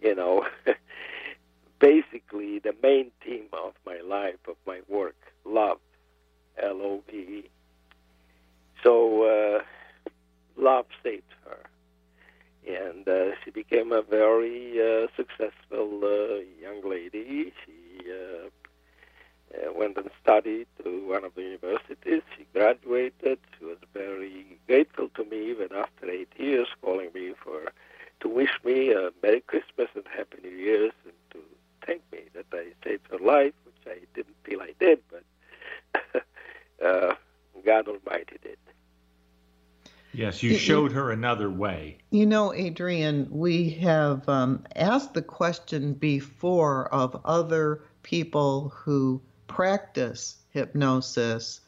you 0.00 0.14
know, 0.14 0.46
basically 1.78 2.58
the 2.58 2.74
main 2.82 3.10
theme 3.24 3.48
of 3.52 3.74
my 3.86 4.00
life, 4.00 4.38
of 4.48 4.56
my 4.66 4.80
work, 4.88 5.16
love, 5.44 5.78
L-O-V-E. 6.62 7.48
So 8.82 9.22
uh, 9.24 9.62
love 10.56 10.86
saved 11.02 11.34
her, 11.44 11.58
and 12.66 13.08
uh, 13.08 13.34
she 13.44 13.50
became 13.50 13.92
a 13.92 14.02
very 14.02 14.80
uh, 14.80 15.08
successful 15.16 16.00
uh, 16.04 16.40
young 16.60 16.88
lady. 16.88 17.52
She 17.64 18.10
uh, 18.10 18.48
uh, 19.54 19.72
went 19.72 19.96
and 19.96 20.10
studied 20.22 20.66
to 20.84 21.06
one 21.08 21.24
of 21.24 21.34
the 21.34 21.42
universities. 21.42 22.22
She 22.36 22.46
graduated. 22.52 23.38
She 23.58 23.64
was 23.64 23.78
very 23.94 24.58
grateful 24.66 25.08
to 25.16 25.24
me 25.24 25.50
even 25.50 25.68
after 25.74 26.10
eight 26.10 26.32
years, 26.36 26.68
calling 26.82 27.10
me 27.14 27.32
for 27.42 27.72
to 28.20 28.28
wish 28.28 28.58
me 28.64 28.92
a 28.92 29.10
Merry 29.22 29.40
Christmas 29.40 29.88
and 29.94 30.04
Happy 30.14 30.38
New 30.42 30.56
Year's 30.56 30.92
and 31.04 31.12
to 31.32 31.38
thank 31.86 32.02
me 32.12 32.20
that 32.34 32.46
I 32.52 32.66
saved 32.84 33.06
her 33.10 33.18
life, 33.18 33.54
which 33.64 33.86
I 33.86 33.98
didn't 34.14 34.36
feel 34.44 34.60
I 34.60 34.74
did, 34.78 35.00
but 35.10 35.24
uh, 36.84 37.14
God 37.64 37.88
Almighty 37.88 38.38
did. 38.42 38.58
Yes, 40.12 40.42
you 40.42 40.56
showed 40.56 40.92
her 40.92 41.10
another 41.12 41.50
way. 41.50 41.98
You 42.10 42.26
know, 42.26 42.52
Adrian, 42.54 43.28
we 43.30 43.70
have 43.70 44.28
um, 44.28 44.64
asked 44.74 45.14
the 45.14 45.22
question 45.22 45.92
before 45.92 46.92
of 46.92 47.20
other 47.24 47.82
people 48.02 48.70
who 48.70 49.20
practice 49.46 50.38
hypnosis 50.50 51.60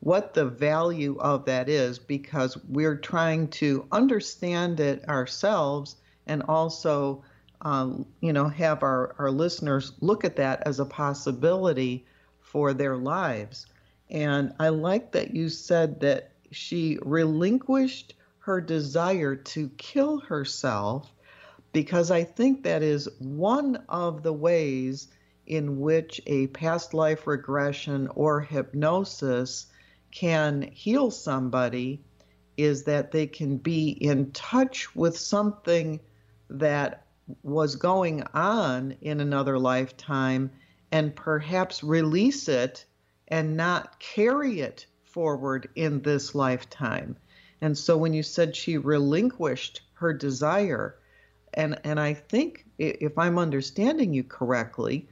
what 0.00 0.34
the 0.34 0.44
value 0.44 1.18
of 1.18 1.44
that 1.46 1.68
is 1.68 1.98
because 1.98 2.56
we're 2.68 2.96
trying 2.96 3.48
to 3.48 3.86
understand 3.90 4.78
it 4.78 5.08
ourselves 5.08 5.96
and 6.26 6.42
also 6.44 7.24
um, 7.62 8.06
you 8.20 8.32
know 8.32 8.48
have 8.48 8.82
our, 8.84 9.16
our 9.18 9.30
listeners 9.30 9.92
look 10.00 10.24
at 10.24 10.36
that 10.36 10.62
as 10.66 10.78
a 10.78 10.84
possibility 10.84 12.06
for 12.40 12.72
their 12.72 12.96
lives 12.96 13.66
and 14.10 14.52
i 14.58 14.68
like 14.68 15.12
that 15.12 15.34
you 15.34 15.48
said 15.48 16.00
that 16.00 16.32
she 16.50 16.98
relinquished 17.02 18.14
her 18.38 18.60
desire 18.60 19.36
to 19.36 19.68
kill 19.76 20.18
herself 20.20 21.12
because 21.72 22.10
i 22.10 22.24
think 22.24 22.62
that 22.62 22.82
is 22.82 23.08
one 23.18 23.76
of 23.88 24.22
the 24.22 24.32
ways 24.32 25.08
in 25.46 25.80
which 25.80 26.20
a 26.26 26.46
past 26.48 26.94
life 26.94 27.26
regression 27.26 28.08
or 28.14 28.40
hypnosis 28.40 29.66
can 30.10 30.62
heal 30.62 31.10
somebody 31.10 32.02
is 32.56 32.84
that 32.84 33.12
they 33.12 33.26
can 33.26 33.56
be 33.56 33.90
in 33.90 34.30
touch 34.32 34.94
with 34.96 35.16
something 35.16 36.00
that 36.50 37.06
was 37.42 37.76
going 37.76 38.22
on 38.34 38.96
in 39.00 39.20
another 39.20 39.58
lifetime 39.58 40.50
and 40.90 41.14
perhaps 41.14 41.84
release 41.84 42.48
it 42.48 42.84
and 43.28 43.56
not 43.56 43.98
carry 44.00 44.60
it 44.60 44.86
forward 45.04 45.68
in 45.74 46.00
this 46.02 46.34
lifetime. 46.34 47.16
And 47.60 47.76
so 47.76 47.96
when 47.96 48.14
you 48.14 48.22
said 48.22 48.54
she 48.54 48.78
relinquished 48.78 49.82
her 49.94 50.12
desire, 50.12 50.96
and, 51.54 51.80
and 51.84 51.98
I 51.98 52.14
think 52.14 52.66
if 52.78 53.18
I'm 53.18 53.38
understanding 53.38 54.12
you 54.12 54.22
correctly, 54.22 55.08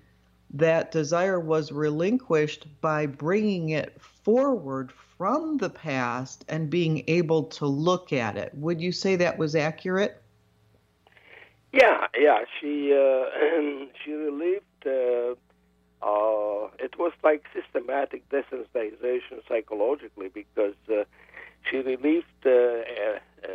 that 0.54 0.92
desire 0.92 1.40
was 1.40 1.72
relinquished 1.72 2.66
by 2.80 3.06
bringing 3.06 3.70
it 3.70 4.00
forward 4.00 4.92
from 4.92 5.56
the 5.56 5.70
past 5.70 6.44
and 6.48 6.70
being 6.70 7.02
able 7.08 7.44
to 7.44 7.66
look 7.66 8.12
at 8.12 8.36
it. 8.36 8.52
Would 8.54 8.80
you 8.80 8.92
say 8.92 9.16
that 9.16 9.38
was 9.38 9.56
accurate? 9.56 10.22
Yeah, 11.72 12.06
yeah. 12.16 12.44
She 12.60 12.92
uh, 12.94 13.86
she 14.04 14.12
relieved. 14.12 14.86
Uh, 14.86 15.34
uh, 16.02 16.68
it 16.78 16.98
was 16.98 17.12
like 17.24 17.44
systematic 17.54 18.28
desensitization 18.28 19.40
psychologically 19.48 20.28
because 20.28 20.74
uh, 20.90 21.04
she 21.68 21.78
relieved, 21.78 22.26
uh, 22.44 22.50
uh, 22.50 23.18
uh, 23.44 23.48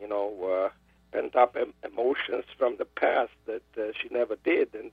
you 0.00 0.08
know, 0.08 0.70
pent 1.12 1.34
up 1.34 1.56
em- 1.56 1.74
emotions 1.84 2.44
from 2.56 2.76
the 2.76 2.84
past 2.84 3.32
that 3.46 3.62
she 4.00 4.08
never 4.10 4.36
did, 4.44 4.68
and 4.74 4.92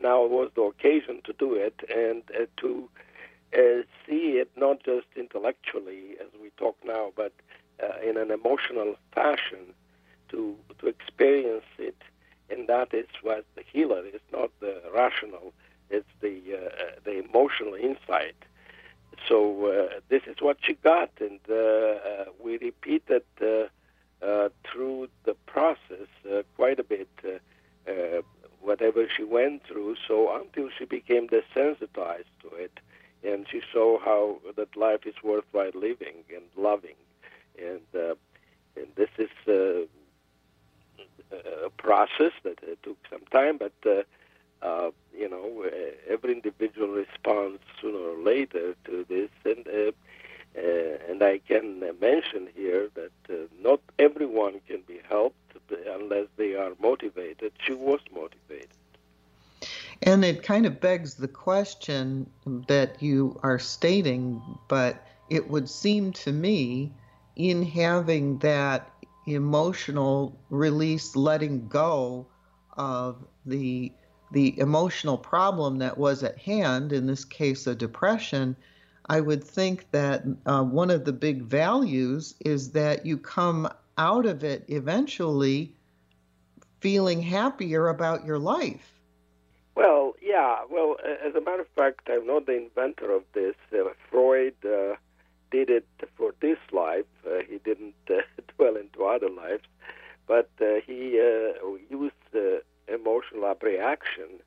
now 0.00 0.24
was 0.24 0.50
the 0.54 0.62
occasion 0.62 1.20
to 1.24 1.32
do 1.34 1.54
it 1.54 1.80
and 1.94 2.22
to 2.56 2.88
see 4.06 4.38
it 4.38 4.50
not 4.56 4.82
just 4.82 5.06
intellectually 5.14 6.16
as 6.20 6.28
we 6.40 6.50
talk 6.56 6.76
now, 6.84 7.12
but 7.14 7.32
in 8.02 8.16
an 8.16 8.30
emotional 8.30 8.96
fashion 9.14 9.74
to 10.30 10.56
to 10.78 10.86
experience 10.86 11.64
it, 11.78 12.00
and 12.50 12.66
that 12.68 12.94
is 12.94 13.06
what 13.22 13.44
the 13.54 13.62
healer 13.70 14.04
is, 14.06 14.20
not 14.32 14.50
the 14.60 14.80
rational. 14.94 15.52
It's 15.92 16.08
the 16.20 16.40
uh, 16.56 17.00
the 17.04 17.22
emotional 17.22 17.74
insight. 17.74 18.34
So 19.28 19.66
uh, 19.66 20.00
this 20.08 20.22
is 20.26 20.36
what 20.40 20.56
she 20.62 20.72
got, 20.74 21.10
and 21.20 21.38
uh, 21.48 21.54
uh 21.54 22.24
we 22.42 22.56
repeated 22.56 23.24
uh, 23.40 23.68
uh, 24.24 24.48
through 24.64 25.08
the 25.24 25.34
process 25.46 26.08
quite 26.56 26.80
a 26.80 26.84
bit 26.84 27.08
whatever 28.62 29.08
she 29.14 29.24
went 29.24 29.66
through. 29.66 29.96
So 30.08 30.34
until 30.40 30.68
she 30.76 30.84
became 30.84 31.28
desensitized 31.28 32.32
to 32.42 32.48
it, 32.54 32.78
and 33.22 33.46
she 33.50 33.60
saw 33.72 33.98
how 33.98 34.38
that 34.56 34.76
life 34.76 35.04
is 35.04 35.16
worthwhile 35.22 35.72
living 35.74 36.24
and 36.34 36.44
loving, 36.56 36.96
and 37.58 37.82
and 38.76 38.86
this 38.94 39.10
is 39.18 39.34
a 39.46 39.86
process 41.76 42.32
that 42.44 42.58
took 42.82 42.98
some 43.10 43.26
time, 43.30 43.58
but 43.58 44.06
uh, 44.62 44.66
uh, 44.66 44.90
you 45.16 45.28
know, 45.28 45.64
every 46.08 46.32
individual 46.32 46.88
responds 46.88 47.60
sooner 47.80 47.98
or 47.98 48.18
later 48.18 48.74
to 48.84 49.04
this, 49.08 49.30
and 49.44 49.66
and 51.08 51.22
I 51.22 51.38
can 51.38 51.80
mention 52.00 52.48
here 52.54 52.88
that 52.94 53.48
not 53.60 53.80
everyone 53.98 54.60
can 54.66 54.82
be 54.86 55.00
helped 55.08 55.36
unless 55.86 56.26
they 56.36 56.54
are 56.54 56.72
motivated. 56.80 57.52
She 57.64 57.74
was 57.74 58.00
motivated. 58.14 58.68
And 60.02 60.24
it 60.24 60.42
kind 60.42 60.66
of 60.66 60.80
begs 60.80 61.14
the 61.14 61.28
question 61.28 62.28
that 62.66 63.02
you 63.02 63.38
are 63.42 63.58
stating, 63.58 64.42
but 64.68 65.06
it 65.30 65.48
would 65.48 65.68
seem 65.68 66.12
to 66.12 66.32
me 66.32 66.92
in 67.36 67.62
having 67.62 68.38
that 68.38 68.90
emotional 69.26 70.36
release, 70.50 71.14
letting 71.14 71.68
go 71.68 72.26
of 72.76 73.24
the 73.46 73.92
the 74.32 74.58
emotional 74.58 75.18
problem 75.18 75.78
that 75.78 75.98
was 75.98 76.22
at 76.22 76.38
hand, 76.38 76.92
in 76.92 77.06
this 77.06 77.24
case, 77.24 77.66
a 77.66 77.74
depression, 77.74 78.56
I 79.06 79.20
would 79.20 79.44
think 79.44 79.90
that 79.90 80.24
uh, 80.46 80.62
one 80.62 80.90
of 80.90 81.04
the 81.04 81.12
big 81.12 81.42
values 81.42 82.34
is 82.40 82.72
that 82.72 83.04
you 83.04 83.18
come 83.18 83.68
out 83.98 84.26
of 84.26 84.42
it 84.42 84.64
eventually 84.68 85.74
feeling 86.80 87.22
happier 87.22 87.88
about 87.88 88.24
your 88.24 88.38
life. 88.38 88.92
Well, 89.74 90.14
yeah. 90.20 90.64
Well, 90.70 90.96
as 91.04 91.34
a 91.34 91.40
matter 91.40 91.62
of 91.62 91.68
fact, 91.76 92.08
I'm 92.10 92.26
not 92.26 92.46
the 92.46 92.56
inventor 92.56 93.14
of 93.14 93.24
this. 93.32 93.54
Uh, 93.72 93.90
Freud 94.10 94.54
uh, 94.64 94.96
did 95.50 95.70
it 95.70 95.86
for 96.16 96.34
this 96.40 96.58
life. 96.72 97.06
Uh, 97.26 97.38
he 97.48 97.58
didn't 97.58 97.94
uh, 98.10 98.20
dwell 98.56 98.76
into 98.76 99.04
other 99.04 99.30
lives, 99.30 99.64
but 100.26 100.50
uh, 100.60 100.80
he 100.86 101.20
used 101.90 102.14
emotional 102.88 103.54
reaction 103.60 104.40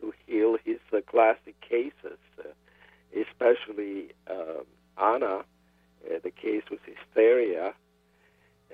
to 0.00 0.12
heal 0.26 0.56
his 0.64 0.78
uh, 0.92 1.00
classic 1.06 1.60
cases, 1.60 2.18
uh, 2.38 2.48
especially 3.14 4.12
um, 4.30 4.64
Anna, 4.98 5.36
uh, 5.36 6.18
the 6.22 6.30
case 6.30 6.62
with 6.70 6.80
hysteria, 6.84 7.74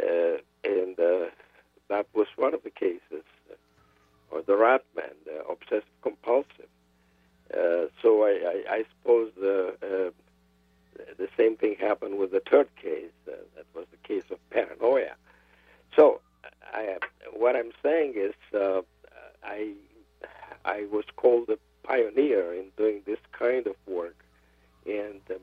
uh, 0.01 0.37
and 0.65 0.97
that 1.89 2.07
was 2.15 2.27
one 2.37 2.55
of 2.55 2.63
the 2.63 2.71
cases, 2.71 3.25
or 4.31 4.43
the 4.43 4.57
rat 4.57 4.85
man, 4.95 5.11
the 5.25 5.45
obsessive 5.49 5.85
compulsive. 6.03 6.69
So 8.03 8.23
I, 8.25 8.63
I, 8.69 8.75
I 8.75 8.85
suppose 8.93 9.33
the 9.37 10.13
the 11.19 11.29
same 11.37 11.57
thing 11.57 11.77
happened 11.79 12.19
with 12.19 12.33
the 12.33 12.43
third 12.51 12.69
case. 12.81 13.11
Uh, 13.27 13.33
that 13.57 13.67
was 13.75 13.87
the 13.91 14.09
case 14.09 14.25
of 14.31 14.39
paranoia. 14.51 15.15
So, 15.95 16.21
I, 16.73 16.99
what 17.33 17.57
I'm 17.57 17.73
saying 17.83 18.15
is, 18.17 18.35
uh, 18.55 18.83
I 19.47 19.73
I 20.65 20.87
was 20.91 21.05
called 21.17 21.49
a 21.49 21.59
pioneer 21.87 22.53
in 22.53 22.67
doing 22.77 23.03
this 23.07 23.19
kind 23.33 23.67
of 23.67 23.77
work, 23.87 24.17
and 24.85 25.21
um, 25.31 25.41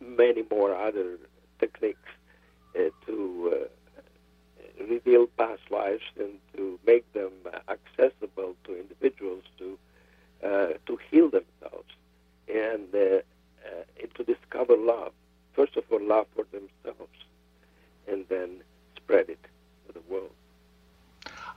many 0.00 0.42
more 0.50 0.74
other 0.74 1.18
techniques 1.58 2.10
uh, 2.78 2.90
to 3.06 3.68
uh, 4.80 4.84
reveal 4.86 5.26
past 5.38 5.62
lives 5.70 6.04
and 6.18 6.38
to 6.56 6.78
make 6.86 7.10
them 7.12 7.32
accessible 7.68 8.54
to 8.64 8.78
individuals 8.78 9.44
to 9.58 9.78
uh, 10.44 10.72
to 10.86 10.98
heal 11.10 11.30
themselves. 11.30 11.92
And 12.48 12.94
uh, 12.94 13.20
uh, 13.68 14.06
to 14.14 14.24
discover 14.24 14.76
love. 14.76 15.12
First 15.52 15.76
of 15.76 15.84
all, 15.90 16.00
love 16.00 16.26
for 16.34 16.44
themselves, 16.52 17.18
and 18.06 18.24
then 18.28 18.62
spread 18.96 19.28
it 19.28 19.42
to 19.86 19.92
the 19.92 20.00
world. 20.08 20.37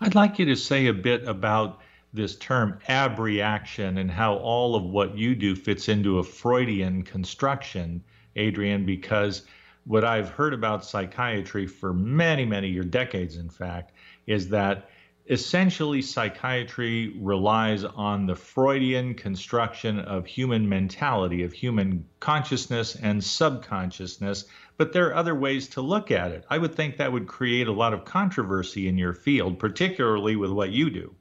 I'd 0.03 0.15
like 0.15 0.39
you 0.39 0.45
to 0.45 0.55
say 0.55 0.87
a 0.87 0.93
bit 0.93 1.27
about 1.27 1.79
this 2.11 2.35
term 2.35 2.79
abreaction 2.89 3.99
and 3.99 4.09
how 4.09 4.33
all 4.37 4.75
of 4.75 4.83
what 4.83 5.15
you 5.15 5.35
do 5.35 5.55
fits 5.55 5.89
into 5.89 6.17
a 6.17 6.23
Freudian 6.23 7.03
construction, 7.03 8.03
Adrian, 8.35 8.83
because 8.83 9.43
what 9.85 10.03
I've 10.03 10.29
heard 10.29 10.55
about 10.55 10.83
psychiatry 10.83 11.67
for 11.67 11.93
many, 11.93 12.45
many 12.45 12.69
years, 12.69 12.87
decades 12.87 13.37
in 13.37 13.47
fact, 13.47 13.93
is 14.25 14.49
that 14.49 14.89
essentially 15.31 16.01
psychiatry 16.01 17.15
relies 17.17 17.85
on 17.85 18.25
the 18.25 18.35
Freudian 18.35 19.13
construction 19.13 19.97
of 19.97 20.25
human 20.25 20.67
mentality, 20.67 21.43
of 21.43 21.53
human 21.53 22.05
consciousness 22.19 22.95
and 22.95 23.23
subconsciousness, 23.23 24.43
but 24.75 24.91
there 24.91 25.07
are 25.07 25.15
other 25.15 25.33
ways 25.33 25.69
to 25.69 25.81
look 25.81 26.11
at 26.11 26.31
it. 26.31 26.43
I 26.49 26.57
would 26.57 26.75
think 26.75 26.97
that 26.97 27.13
would 27.13 27.27
create 27.27 27.67
a 27.67 27.71
lot 27.71 27.93
of 27.93 28.03
controversy 28.03 28.89
in 28.89 28.97
your 28.97 29.13
field, 29.13 29.57
particularly 29.57 30.35
with 30.35 30.51
what 30.51 30.71
you 30.71 30.89
do. 30.89 31.15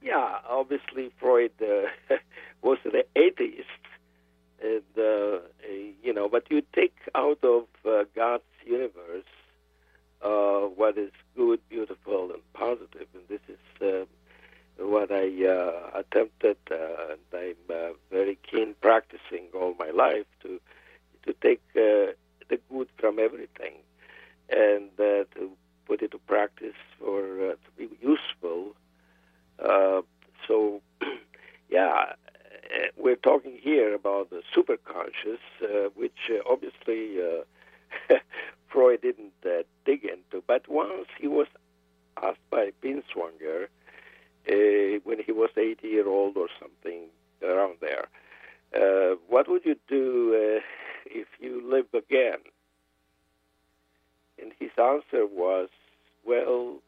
Yeah, 0.00 0.38
obviously 0.48 1.12
Freud 1.20 1.52
uh, 1.60 2.16
was 2.62 2.78
an 2.84 3.02
atheist, 3.14 3.68
and 4.62 4.82
uh, 4.96 5.40
you 6.02 6.14
know, 6.14 6.30
but 6.30 6.44
you 6.50 6.62
take 6.74 6.96
out 7.14 7.44
of 7.44 7.64
uh, 7.84 8.04
God's 8.16 8.44
universe 8.64 9.26
uh, 10.24 10.60
what 10.60 10.96
is 10.96 11.12
good, 11.36 11.60
beautiful, 11.68 12.30
and 12.32 12.42
positive. 12.54 13.06
And 13.14 13.22
this 13.28 13.40
is 13.48 13.82
uh, 13.82 14.04
what 14.82 15.12
I 15.12 15.28
uh, 15.46 15.98
attempted, 15.98 16.56
uh, 16.70 17.12
and 17.12 17.20
I'm 17.32 17.56
uh, 17.70 17.92
very 18.10 18.38
keen 18.50 18.74
practicing 18.80 19.48
all 19.54 19.74
my 19.78 19.90
life 19.90 20.26
to 20.42 20.60
to 21.26 21.32
take 21.42 21.62
uh, 21.76 22.12
the 22.48 22.58
good 22.70 22.88
from 22.98 23.18
everything 23.18 23.74
and 24.50 24.90
uh, 24.98 25.24
to 25.34 25.50
put 25.86 26.02
it 26.02 26.10
to 26.10 26.18
practice 26.18 26.74
for 26.98 27.22
to 27.22 27.70
be 27.76 27.88
useful. 28.00 28.74
So, 30.46 30.82
yeah, 31.70 32.12
we're 32.98 33.16
talking 33.16 33.58
here 33.58 33.94
about 33.94 34.28
the 34.28 34.42
superconscious, 34.54 35.40
which 35.94 36.30
obviously 36.46 37.18
Freud 38.74 39.02
didn't 39.02 39.32
uh, 39.46 39.62
dig 39.86 40.04
into. 40.04 40.42
But 40.44 40.68
once 40.68 41.06
he 41.20 41.28
was 41.28 41.46
asked 42.20 42.50
by 42.50 42.72
Binswanger 42.82 43.68
uh, 44.48 44.98
when 45.04 45.18
he 45.24 45.32
was 45.32 45.50
80 45.56 45.86
year 45.86 46.08
old 46.08 46.36
or 46.36 46.48
something 46.60 47.08
around 47.42 47.76
there. 47.80 48.08
Uh, 48.74 49.16
what 49.28 49.48
would 49.48 49.64
you 49.64 49.76
do 49.88 50.34
uh, 50.34 50.60
if 51.06 51.28
you 51.38 51.62
live 51.64 51.86
again? 51.94 52.40
And 54.40 54.52
his 54.58 54.70
answer 54.76 55.26
was, 55.26 55.68
well, 56.26 56.80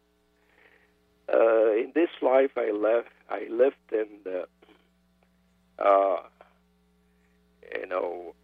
uh, 1.33 1.73
in 1.73 1.93
this 1.95 2.11
life 2.21 2.53
I 2.57 2.73
left, 2.73 3.11
I 3.31 3.47
lived 3.49 3.77
in 3.93 4.09
the, 4.25 4.47
uh, 5.79 6.23
you 7.79 7.87
know, 7.87 8.35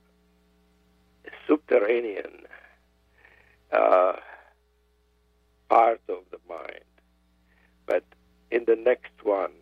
subterranean 1.48 2.46
uh, 3.73 4.15
part 5.69 6.01
of 6.09 6.19
the 6.31 6.39
mind. 6.49 6.85
But 7.87 8.05
in 8.51 8.65
the 8.67 8.77
next 8.77 9.25
one, 9.25 9.53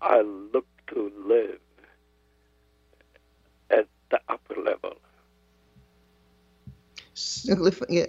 I 0.00 0.20
look 0.20 0.66
to 0.88 1.12
live 1.26 1.60
at 3.70 3.86
the 4.10 4.20
upper 4.28 4.60
level. 4.60 4.94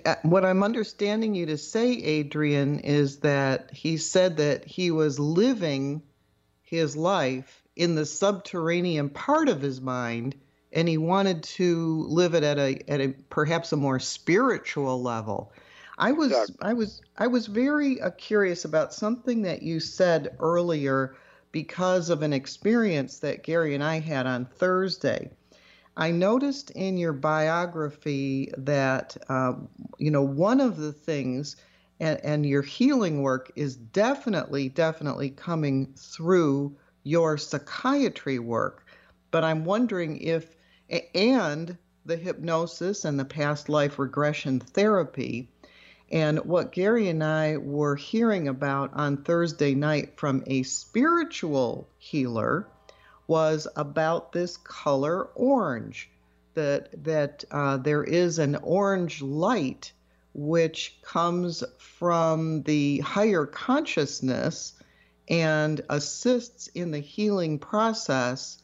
Uh, 0.06 0.16
what 0.24 0.46
I'm 0.46 0.62
understanding 0.64 1.34
you 1.34 1.48
to 1.48 1.58
say, 1.58 1.94
Adrian, 1.94 2.80
is 2.80 3.20
that 3.20 3.72
he 3.74 3.98
said 3.98 4.38
that 4.38 4.66
he 4.66 4.92
was 4.92 5.20
living 5.20 6.04
his 6.62 6.96
life 6.96 7.64
in 7.76 7.96
the 7.96 8.06
subterranean 8.06 9.10
part 9.10 9.50
of 9.50 9.62
his 9.62 9.82
mind, 9.82 10.36
and 10.72 10.88
he 10.88 10.98
wanted 10.98 11.44
to 11.44 12.06
live 12.08 12.34
it 12.34 12.44
at 12.44 12.58
a 12.58 12.80
at 12.88 13.02
a 13.02 13.10
perhaps 13.30 13.72
a 13.72 13.78
more 13.78 14.00
spiritual 14.00 15.02
level. 15.02 15.52
I 15.98 16.12
was 16.12 16.52
I 16.62 16.74
was 16.74 17.02
I 17.18 17.28
was 17.28 17.48
very 17.48 18.00
uh, 18.02 18.12
curious 18.12 18.66
about 18.66 18.94
something 18.94 19.42
that 19.44 19.64
you 19.64 19.80
said 19.80 20.36
earlier 20.40 21.16
because 21.52 22.10
of 22.10 22.22
an 22.22 22.34
experience 22.34 23.20
that 23.20 23.44
Gary 23.44 23.74
and 23.76 23.84
I 23.84 24.00
had 24.00 24.28
on 24.28 24.46
Thursday. 24.46 25.30
I 25.98 26.12
noticed 26.12 26.72
in 26.72 26.98
your 26.98 27.12
biography 27.12 28.54
that, 28.58 29.18
uh, 29.28 29.54
you 29.98 30.12
know, 30.12 30.22
one 30.22 30.62
of 30.62 30.78
the 30.78 30.94
things, 30.94 31.58
and, 32.00 32.18
and 32.24 32.46
your 32.46 32.62
healing 32.62 33.22
work 33.22 33.52
is 33.58 33.76
definitely, 33.76 34.70
definitely 34.70 35.32
coming 35.32 35.94
through 35.98 36.78
your 37.04 37.38
psychiatry 37.38 38.40
work. 38.40 38.86
But 39.32 39.44
I'm 39.44 39.66
wondering 39.66 40.22
if, 40.22 40.56
and 41.14 41.78
the 42.06 42.18
hypnosis 42.18 43.06
and 43.06 43.20
the 43.20 43.26
past 43.26 43.70
life 43.70 44.00
regression 44.00 44.60
therapy, 44.60 45.50
and 46.12 46.40
what 46.40 46.72
Gary 46.72 47.08
and 47.10 47.24
I 47.24 47.58
were 47.58 47.96
hearing 47.96 48.48
about 48.48 48.94
on 48.94 49.24
Thursday 49.24 49.76
night 49.76 50.18
from 50.18 50.44
a 50.48 50.64
spiritual 50.64 51.88
healer 51.98 52.68
was 53.28 53.68
about 53.76 54.32
this 54.32 54.58
color 54.58 55.26
orange. 55.36 56.10
That 56.56 57.04
that 57.04 57.44
uh, 57.52 57.78
there 57.78 58.04
is 58.04 58.40
an 58.40 58.56
orange 58.56 59.22
light 59.22 59.94
which 60.34 61.00
comes 61.04 61.64
from 61.78 62.64
the 62.64 63.00
higher 63.00 63.46
consciousness 63.46 64.74
and 65.28 65.82
assists 65.90 66.68
in 66.68 66.92
the 66.92 67.00
healing 67.00 67.60
process 67.60 68.59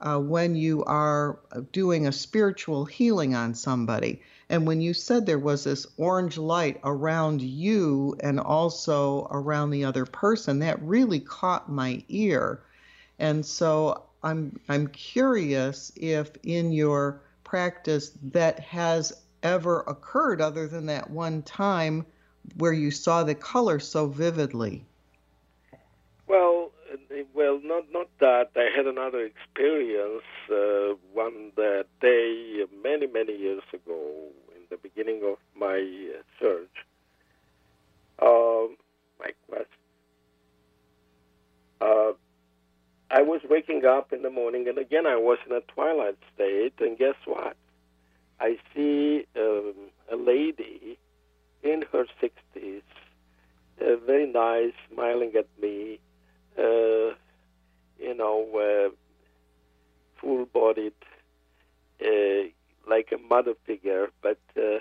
uh, 0.00 0.18
when 0.18 0.54
you 0.54 0.84
are 0.84 1.38
doing 1.72 2.06
a 2.06 2.12
spiritual 2.12 2.84
healing 2.84 3.34
on 3.34 3.54
somebody. 3.54 4.22
And 4.48 4.66
when 4.66 4.80
you 4.80 4.94
said 4.94 5.26
there 5.26 5.38
was 5.38 5.64
this 5.64 5.86
orange 5.96 6.38
light 6.38 6.80
around 6.84 7.42
you 7.42 8.16
and 8.20 8.40
also 8.40 9.26
around 9.30 9.70
the 9.70 9.84
other 9.84 10.06
person, 10.06 10.60
that 10.60 10.82
really 10.82 11.20
caught 11.20 11.70
my 11.70 12.02
ear. 12.08 12.62
And 13.18 13.44
so 13.44 14.04
I'm 14.22 14.58
I'm 14.68 14.88
curious 14.88 15.92
if 15.96 16.30
in 16.42 16.72
your 16.72 17.20
practice 17.44 18.12
that 18.22 18.60
has 18.60 19.12
ever 19.42 19.80
occurred 19.80 20.40
other 20.40 20.66
than 20.66 20.86
that 20.86 21.10
one 21.10 21.42
time 21.42 22.06
where 22.56 22.72
you 22.72 22.90
saw 22.90 23.24
the 23.24 23.34
color 23.34 23.78
so 23.78 24.06
vividly. 24.06 24.84
Well, 26.88 27.24
well, 27.34 27.60
not 27.62 27.84
not 27.92 28.08
that. 28.20 28.50
I 28.56 28.68
had 28.74 28.86
another 28.86 29.20
experience 29.24 30.22
uh, 30.50 30.94
one 31.12 31.52
day 32.00 32.64
many 32.82 33.06
many 33.06 33.36
years 33.36 33.62
ago 33.72 34.28
in 34.56 34.62
the 34.70 34.76
beginning 34.76 35.22
of 35.24 35.38
my 35.54 35.78
uh, 35.78 36.22
search, 36.40 36.76
um, 38.22 38.76
my 39.20 39.30
quest. 39.48 39.68
Uh, 41.80 42.12
I 43.10 43.22
was 43.22 43.40
waking 43.48 43.84
up 43.84 44.12
in 44.12 44.22
the 44.22 44.30
morning, 44.30 44.68
and 44.68 44.78
again, 44.78 45.06
I 45.06 45.16
was 45.16 45.38
in 45.46 45.52
a 45.56 45.60
twilight 45.62 46.18
state, 46.34 46.74
and 46.80 46.98
guess 46.98 47.14
what? 47.24 47.56
I 48.40 48.58
see 48.74 49.26
um, 49.36 49.74
a 50.12 50.16
lady 50.16 50.98
in 51.62 51.84
her 51.92 52.06
60s, 52.22 52.82
uh, 53.80 53.96
very 54.06 54.26
nice, 54.26 54.72
smiling 54.92 55.32
at 55.36 55.46
me, 55.60 56.00
uh, 56.58 57.14
you 57.98 58.14
know, 58.14 58.46
uh, 58.54 58.90
full 60.20 60.46
bodied, 60.46 60.92
uh, 62.04 62.48
like 62.88 63.12
a 63.12 63.18
mother 63.18 63.54
figure, 63.66 64.08
but 64.22 64.38
uh, 64.56 64.78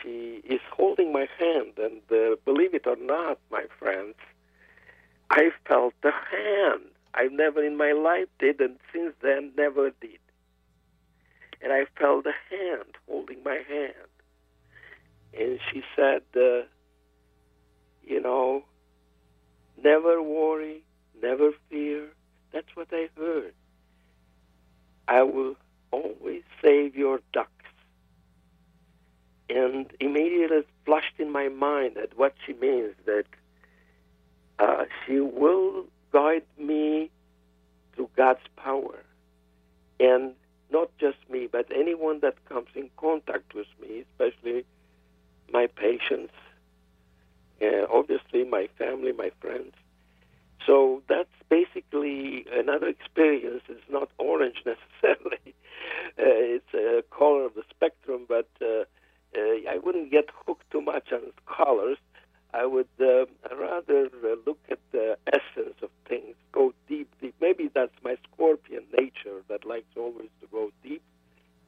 she 0.00 0.42
is 0.44 0.60
holding 0.70 1.12
my 1.12 1.26
hand, 1.38 1.72
and 1.78 2.00
uh, 2.10 2.36
believe 2.44 2.74
it 2.74 2.86
or 2.86 2.96
not, 2.96 3.38
my 3.50 3.64
friends, 3.78 4.14
I 5.30 5.50
felt 5.66 5.94
the 6.02 6.12
hand 6.12 6.82
I've 7.14 7.32
never 7.32 7.62
in 7.62 7.76
my 7.76 7.92
life 7.92 8.28
did, 8.38 8.60
and 8.60 8.76
since 8.92 9.14
then 9.22 9.52
never 9.56 9.90
did. 9.90 10.18
And 11.60 11.72
I 11.72 11.84
felt 11.98 12.26
a 12.26 12.34
hand 12.54 12.96
holding 13.08 13.42
my 13.44 13.60
hand. 13.68 14.10
And 15.38 15.58
she 15.70 15.82
said, 15.94 16.22
uh, 16.34 16.62
you 18.02 18.20
know, 18.20 18.64
never 19.82 20.22
worry, 20.22 20.84
never 21.22 21.52
fear. 21.70 22.08
That's 22.52 22.74
what 22.74 22.88
I 22.92 23.08
heard. 23.16 23.54
I 25.08 25.22
will 25.22 25.56
always 25.90 26.42
save 26.60 26.96
your 26.96 27.20
ducks. 27.32 27.48
And 29.48 29.86
immediately 30.00 30.58
it 30.58 30.68
flashed 30.86 31.18
in 31.18 31.30
my 31.30 31.48
mind 31.48 31.96
that 31.96 32.16
what 32.16 32.34
she 32.46 32.54
means 32.54 32.94
that 33.04 33.24
uh, 34.58 34.84
she 35.04 35.20
will 35.20 35.84
guide 36.12 36.44
me 36.58 37.10
through 37.94 38.08
God's 38.16 38.46
power. 38.56 38.98
And 40.00 40.32
not 40.70 40.90
just 40.98 41.18
me, 41.30 41.48
but 41.50 41.66
anyone 41.74 42.20
that 42.20 42.42
comes 42.48 42.68
in 42.74 42.88
contact 42.96 43.54
with 43.54 43.66
me, 43.80 44.04
especially 44.12 44.64
my 45.52 45.66
patients, 45.66 46.32
uh, 47.60 47.86
obviously 47.92 48.44
my 48.44 48.68
family, 48.78 49.12
my 49.12 49.30
friends. 49.40 49.74
So 50.66 51.02
that's 51.08 51.28
basically 51.48 52.46
another 52.52 52.88
experience. 52.88 53.62
It's 53.68 53.90
not 53.90 54.10
orange 54.18 54.62
necessarily. 54.66 55.54
Uh, 56.18 56.56
it's 56.56 56.74
a 56.74 57.02
color 57.10 57.44
of 57.44 57.54
the 57.54 57.62
spectrum, 57.70 58.26
but 58.28 58.48
uh, 58.60 58.84
uh, 59.36 59.70
I 59.70 59.78
wouldn't 59.82 60.10
get 60.10 60.28
hooked 60.46 60.70
too 60.70 60.80
much 60.80 61.12
on 61.12 61.32
colors. 61.46 61.98
I 62.54 62.66
would 62.66 62.88
uh, 63.00 63.24
rather 63.56 64.10
uh, 64.22 64.36
look 64.46 64.58
at 64.70 64.78
the 64.92 65.16
essence 65.26 65.76
of 65.82 65.88
things, 66.06 66.36
go 66.52 66.74
deep, 66.86 67.08
deep. 67.20 67.34
Maybe 67.40 67.70
that's 67.74 67.96
my 68.04 68.16
scorpion 68.30 68.84
nature 68.96 69.42
that 69.48 69.64
likes 69.64 69.96
always 69.96 70.28
to 70.42 70.46
go 70.52 70.70
deep, 70.82 71.02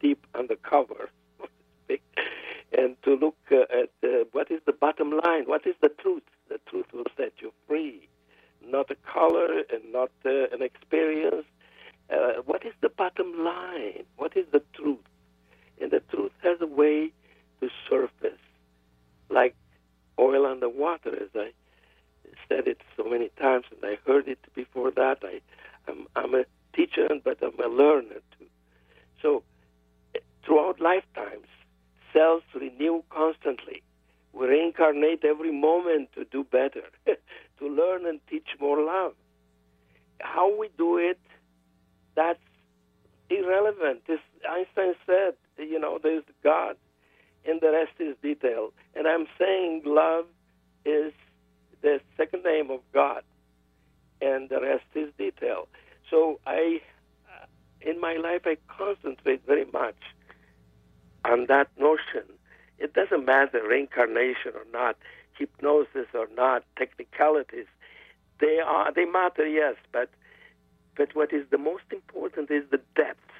deep 0.00 0.26
undercover, 0.34 1.08
and 1.88 2.96
to 3.02 3.14
look 3.14 3.36
uh, 3.50 3.62
at 3.72 3.90
what 4.32 4.50
is 4.50 4.60
the 4.66 4.72
bottom 4.72 5.18
line, 5.24 5.44
what 5.44 5.66
is 5.66 5.74
the 5.80 5.88
truth. 5.88 6.22
The 6.50 6.60
truth 6.68 6.86
will 6.92 7.06
set 7.16 7.32
you 7.40 7.52
free, 7.66 8.08
not 8.70 8.90
a 8.90 8.96
color 9.10 9.62
and 9.72 9.92
not 9.92 10.10
uh, 10.24 10.48
an 10.52 10.62
experience. 10.62 11.46
Uh, 12.10 12.42
what 12.44 12.64
is 12.66 12.72
the 12.80 12.88
bottom 12.88 13.44
line? 13.44 14.04
What 14.16 14.36
is 14.36 14.46
the 14.52 14.62
truth? 14.74 14.98
And 15.80 15.90
the 15.90 16.00
truth 16.00 16.32
has 16.42 16.58
a 16.60 16.66
way 16.66 17.12
to 17.60 17.68
surface, 17.88 18.38
like 19.30 19.56
oil 20.18 20.46
on 20.46 20.60
the 20.60 20.68
water, 20.68 21.14
as 21.14 21.30
I 21.34 21.50
said 22.48 22.66
it 22.66 22.80
so 22.96 23.04
many 23.04 23.30
times, 23.40 23.64
and 23.70 23.84
I 23.84 23.98
heard 24.06 24.28
it 24.28 24.38
before 24.54 24.90
that. 24.92 25.18
I, 25.22 25.40
I'm, 25.88 26.06
I'm 26.16 26.34
a 26.34 26.44
teacher, 26.74 27.08
but 27.22 27.38
I'm 27.42 27.58
a 27.58 27.68
learner 27.68 28.20
too. 28.38 28.46
So, 29.22 29.42
throughout 30.44 30.80
lifetimes, 30.80 31.46
cells 32.12 32.42
renew 32.54 33.02
constantly. 33.10 33.82
We 34.32 34.46
reincarnate 34.46 35.24
every 35.24 35.52
moment 35.52 36.10
to 36.14 36.24
do 36.24 36.44
better, 36.44 36.82
to 37.58 37.68
learn 37.68 38.06
and 38.06 38.20
teach 38.28 38.48
more 38.60 38.82
love. 38.82 39.14
How 40.20 40.54
we 40.56 40.68
do 40.78 40.98
it, 40.98 41.20
that's 42.16 42.40
irrelevant. 43.30 44.06
This 44.06 44.20
Einstein 44.48 44.94
said, 45.06 45.34
you 45.58 45.78
know, 45.78 45.98
there's 46.02 46.24
God 46.42 46.76
and 47.46 47.60
the 47.60 47.72
rest 47.72 47.92
is 47.98 48.16
detail. 48.22 48.72
And 48.94 49.06
I'm 49.06 49.26
saying 49.38 49.82
love 49.84 50.26
is 50.84 51.12
the 51.82 52.00
second 52.16 52.44
name 52.44 52.70
of 52.70 52.80
God. 52.92 53.22
and 54.20 54.48
the 54.48 54.60
rest 54.60 54.84
is 54.94 55.12
detail. 55.18 55.68
So 56.10 56.40
I, 56.46 56.80
uh, 57.28 57.46
in 57.80 58.00
my 58.00 58.14
life, 58.14 58.42
I 58.46 58.56
concentrate 58.68 59.44
very 59.46 59.66
much 59.66 59.96
on 61.24 61.46
that 61.46 61.68
notion. 61.78 62.24
It 62.78 62.94
doesn't 62.94 63.24
matter 63.24 63.62
reincarnation 63.66 64.52
or 64.54 64.66
not, 64.72 64.96
hypnosis 65.38 66.06
or 66.14 66.28
not, 66.36 66.64
technicalities. 66.76 67.66
They 68.40 68.58
are 68.64 68.92
they 68.92 69.04
matter, 69.04 69.46
yes, 69.46 69.76
but 69.92 70.10
but 70.96 71.14
what 71.14 71.32
is 71.32 71.46
the 71.50 71.58
most 71.58 71.84
important 71.90 72.50
is 72.50 72.64
the 72.70 72.80
depth, 72.96 73.32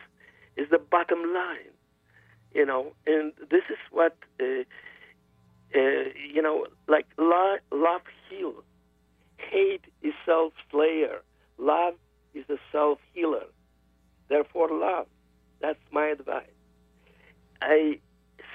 is 0.57 0.68
the 0.70 0.78
bottom 0.78 1.33
line. 1.33 1.72
You 2.52 2.64
know, 2.66 2.92
and 3.07 3.33
this 3.50 3.64
is 3.68 3.78
what 3.90 4.16
uh, 4.40 4.62
uh, 5.74 6.04
you 6.33 6.40
know, 6.40 6.66
like 6.87 7.07
love, 7.18 7.59
love 7.72 8.02
heals. 8.28 8.62
Hate 9.38 9.85
is 10.02 10.14
self 10.24 10.52
slayer. 10.70 11.22
Love 11.59 11.94
is 12.35 12.44
a 12.48 12.59
self 12.70 12.98
healer. 13.12 13.46
Therefore, 14.28 14.68
love. 14.70 15.07
That's 15.61 15.80
my 15.90 16.07
advice. 16.07 16.46
I 17.61 17.98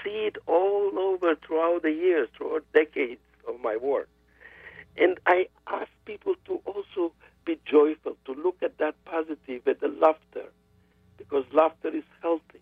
see 0.03 0.27
it 0.27 0.37
all 0.47 0.91
over 0.97 1.35
throughout 1.35 1.81
the 1.81 1.91
years, 1.91 2.29
throughout 2.37 2.63
decades 2.73 3.21
of 3.49 3.59
my 3.61 3.77
work. 3.77 4.09
And 4.97 5.19
I 5.25 5.47
ask 5.67 5.89
people 6.05 6.35
to 6.45 6.61
also 6.65 7.13
be 7.45 7.59
joyful, 7.65 8.17
to 8.25 8.33
look 8.33 8.57
at 8.63 8.77
that 8.79 8.95
positive, 9.05 9.67
at 9.67 9.79
the 9.79 9.87
laughter, 9.87 10.49
because 11.17 11.45
laughter 11.53 11.89
is 11.89 12.03
healthy. 12.21 12.61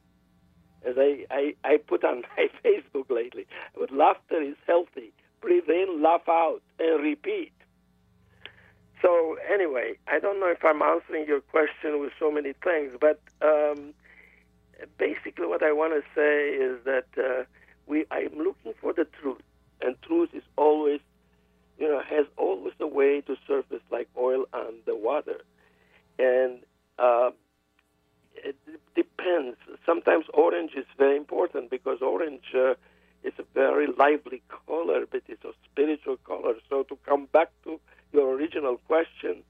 As 0.86 0.95
I, 0.97 1.26
I, 1.32 1.56
I 1.63 1.78
put 1.78 2.04
on 2.04 2.23
my 2.38 2.50
Facebook 2.63 3.10
lately, 3.10 3.47
but 3.78 3.91
laughter 3.91 4.41
is 4.41 4.56
healthy. 4.67 5.13
Breathe 5.41 5.69
in, 5.69 6.02
laugh 6.02 6.28
out, 6.30 6.62
and 6.80 7.02
repeat. 7.04 7.52
So 9.02 9.38
anyway, 9.52 9.97
I 10.08 10.19
don't 10.19 10.39
know 10.39 10.47
if 10.47 10.63
I'm 10.65 10.82
answering 10.82 11.28
your 11.28 11.41
question 11.41 12.00
with 12.00 12.12
so 12.19 12.32
many 12.32 12.54
things, 12.63 12.93
but 13.00 13.19
um, 13.41 13.93
basically 14.97 15.47
what 15.47 15.63
I 15.63 15.71
want 15.71 15.93
to 15.93 16.02
say 16.15 16.50
is 16.50 16.84
that 16.86 17.06
uh, 17.17 17.43
we 17.86 18.06
I'm 18.12 18.38
looking 18.38 18.73
for 18.82 18.93
the 18.93 19.06
truth, 19.21 19.41
and 19.88 19.95
truth 20.02 20.30
is 20.34 20.43
always, 20.58 21.00
you 21.80 21.88
know, 21.88 22.02
has 22.02 22.26
always 22.38 22.73
a 22.82 22.88
way 22.88 23.21
to 23.21 23.36
surface 23.47 23.86
like 23.91 24.10
oil 24.17 24.45
on 24.54 24.73
the 24.86 24.95
water, 24.95 25.39
and 26.19 26.60
uh, 27.00 27.32
it 28.36 28.58
depends. 28.95 29.58
Sometimes 29.86 30.26
orange 30.34 30.73
is 30.76 30.86
very 30.97 31.17
important 31.17 31.69
because 31.69 32.00
orange 32.02 32.43
uh, 32.54 32.73
is 33.23 33.34
a 33.39 33.43
very 33.54 33.88
lively 33.88 34.41
color, 34.67 35.06
but 35.10 35.21
it's 35.28 35.45
a 35.45 35.54
spiritual 35.71 36.17
color. 36.17 36.56
So 36.69 36.84
to 36.84 36.97
come 37.06 37.28
back 37.32 37.50
to 37.63 37.80
your 38.12 38.34
original 38.36 38.78
question, 38.88 39.43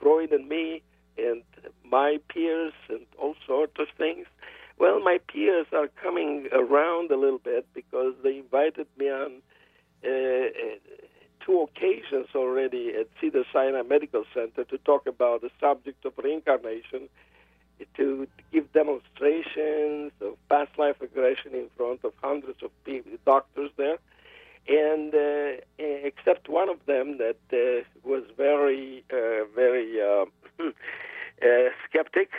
Freud 0.00 0.32
and 0.32 0.48
me 0.48 0.82
and 1.18 1.42
my 1.84 2.18
peers 2.28 2.74
and 2.88 3.06
all 3.18 3.34
sorts 3.46 3.76
of 3.78 3.86
things. 3.96 4.26
Well, 4.78 5.00
my 5.00 5.18
peers 5.32 5.66
are 5.72 5.88
coming 6.02 6.48
around 6.52 7.10
a 7.10 7.16
little 7.16 7.38
bit 7.38 7.66
because 7.74 8.12
they 8.22 8.38
invited 8.38 8.86
me 8.98 9.08
on 9.08 9.40
two 11.44 11.60
occasions 11.60 12.28
already 12.34 12.94
at 12.98 13.08
Cedar 13.20 13.44
Sinai 13.52 13.82
Medical 13.82 14.24
Center 14.34 14.64
to 14.64 14.78
talk 14.78 15.06
about 15.06 15.42
the 15.42 15.50
subject 15.60 16.04
of 16.04 16.12
reincarnation, 16.22 17.08
to 17.96 18.26
give 18.52 18.72
demonstrations 18.72 20.12
of 20.20 20.36
past 20.48 20.70
life 20.78 20.96
regression 21.00 21.54
in 21.54 21.68
front 21.76 22.00
of 22.04 22.12
hundreds 22.22 22.62
of 22.62 22.70
people, 22.84 23.12
doctors 23.24 23.70
there 23.76 23.98
and 24.68 25.14
uh, 25.14 25.62
except 25.78 26.48
one 26.48 26.68
of 26.68 26.78
them 26.86 27.18
that 27.18 27.38
uh, 27.52 27.84
was 28.02 28.24
very, 28.36 29.04
uh, 29.12 29.44
very 29.54 30.00
uh, 30.00 30.24
uh, 30.64 31.68
skeptic. 31.88 32.30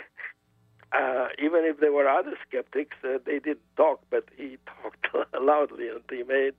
Uh, 0.92 1.28
even 1.38 1.64
if 1.64 1.80
there 1.80 1.92
were 1.92 2.08
other 2.08 2.32
skeptics, 2.48 2.96
they 3.02 3.38
didn't 3.38 3.58
talk, 3.76 4.00
but 4.10 4.24
he 4.36 4.58
talked 4.82 5.30
loudly, 5.40 5.88
and 5.88 6.00
he 6.10 6.22
made, 6.22 6.54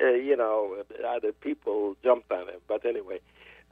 Uh, 0.00 0.12
you 0.12 0.36
know, 0.36 0.82
other 1.06 1.32
people 1.32 1.96
jumped 2.02 2.30
on 2.32 2.48
him. 2.48 2.60
But 2.66 2.86
anyway, 2.86 3.20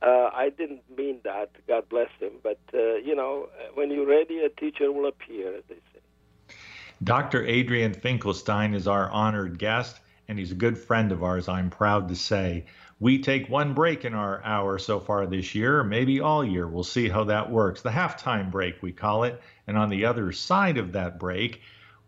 uh, 0.03 0.31
I 0.33 0.51
didn't 0.51 0.83
mean 0.95 1.21
that. 1.25 1.51
God 1.67 1.89
bless 1.89 2.11
him. 2.19 2.33
But 2.43 2.61
uh, 2.75 2.97
you 2.97 3.15
know, 3.15 3.49
when 3.75 3.91
you're 3.91 4.07
ready, 4.07 4.41
a 4.41 4.49
teacher 4.49 4.93
will 4.93 5.09
appear, 5.09 5.57
as 5.57 5.65
they 5.69 5.77
say. 5.77 6.55
Dr. 7.03 7.47
Adrian 7.47 7.95
Finkelstein 7.95 8.75
is 8.75 8.87
our 8.87 9.11
honored 9.11 9.59
guest 9.59 10.01
and 10.31 10.39
he's 10.39 10.53
a 10.53 10.55
good 10.55 10.79
friend 10.79 11.11
of 11.11 11.25
ours, 11.25 11.49
I'm 11.49 11.71
proud 11.71 12.07
to 12.09 12.15
say. 12.15 12.67
We 13.01 13.21
take 13.21 13.49
one 13.49 13.75
break 13.75 14.05
in 14.05 14.15
our 14.15 14.41
hour 14.45 14.79
so 14.79 15.01
far 15.01 15.27
this 15.27 15.57
year, 15.57 15.83
maybe 15.83 16.21
all 16.21 16.45
year. 16.45 16.69
We'll 16.69 16.85
see 16.85 17.09
how 17.09 17.25
that 17.25 17.51
works. 17.51 17.83
The 17.83 17.91
halftime 17.91 18.49
break, 18.49 18.81
we 18.81 18.93
call 18.93 19.25
it. 19.25 19.43
And 19.67 19.77
on 19.77 19.89
the 19.89 20.05
other 20.05 20.31
side 20.31 20.79
of 20.79 20.93
that 20.93 21.19
break, 21.19 21.63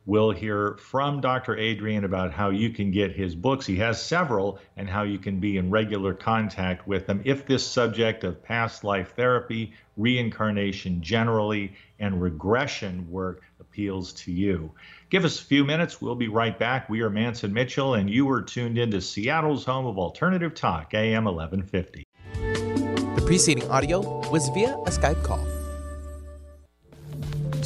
we'll 0.07 0.31
hear 0.31 0.77
from 0.79 1.21
Dr. 1.21 1.57
Adrian 1.57 2.05
about 2.05 2.33
how 2.33 2.51
you 2.51 2.71
can 2.71 2.91
get 2.91 3.13
his 3.13 3.35
books. 3.35 3.67
He 3.67 3.77
has 3.77 4.03
several, 4.03 4.59
and 4.77 4.89
how 4.89 5.03
you 5.03 5.19
can 5.19 5.41
be 5.41 5.57
in 5.57 5.71
regular 5.71 6.15
contact 6.15 6.87
with 6.87 7.07
them 7.07 7.23
if 7.25 7.47
this 7.47 7.67
subject 7.67 8.25
of 8.25 8.43
past 8.43 8.85
life 8.85 9.15
therapy, 9.15 9.75
reincarnation 9.97 11.03
generally, 11.03 11.75
and 11.99 12.21
regression 12.21 13.09
work 13.11 13.43
appeals 13.61 14.13
to 14.13 14.33
you. 14.33 14.73
Give 15.11 15.25
us 15.25 15.41
a 15.41 15.45
few 15.45 15.65
minutes. 15.65 16.01
We'll 16.01 16.15
be 16.15 16.29
right 16.29 16.59
back. 16.59 16.89
We 16.89 17.03
are 17.03 17.11
Mance 17.11 17.45
and 17.45 17.55
Mitchell, 17.55 17.95
and 17.95 18.11
you 18.11 18.31
are 18.31 18.43
tuned 18.43 18.79
into 18.79 19.01
Seattle's 19.01 19.65
home 19.65 19.87
of 19.87 19.99
alternative 19.99 20.55
talk, 20.55 20.95
AM 20.95 21.25
1150. 21.25 22.07
The 22.35 23.23
preceding 23.27 23.71
audio 23.71 24.01
was 24.31 24.49
via 24.49 24.75
a 24.75 24.91
Skype 24.91 25.23
call. 25.23 25.52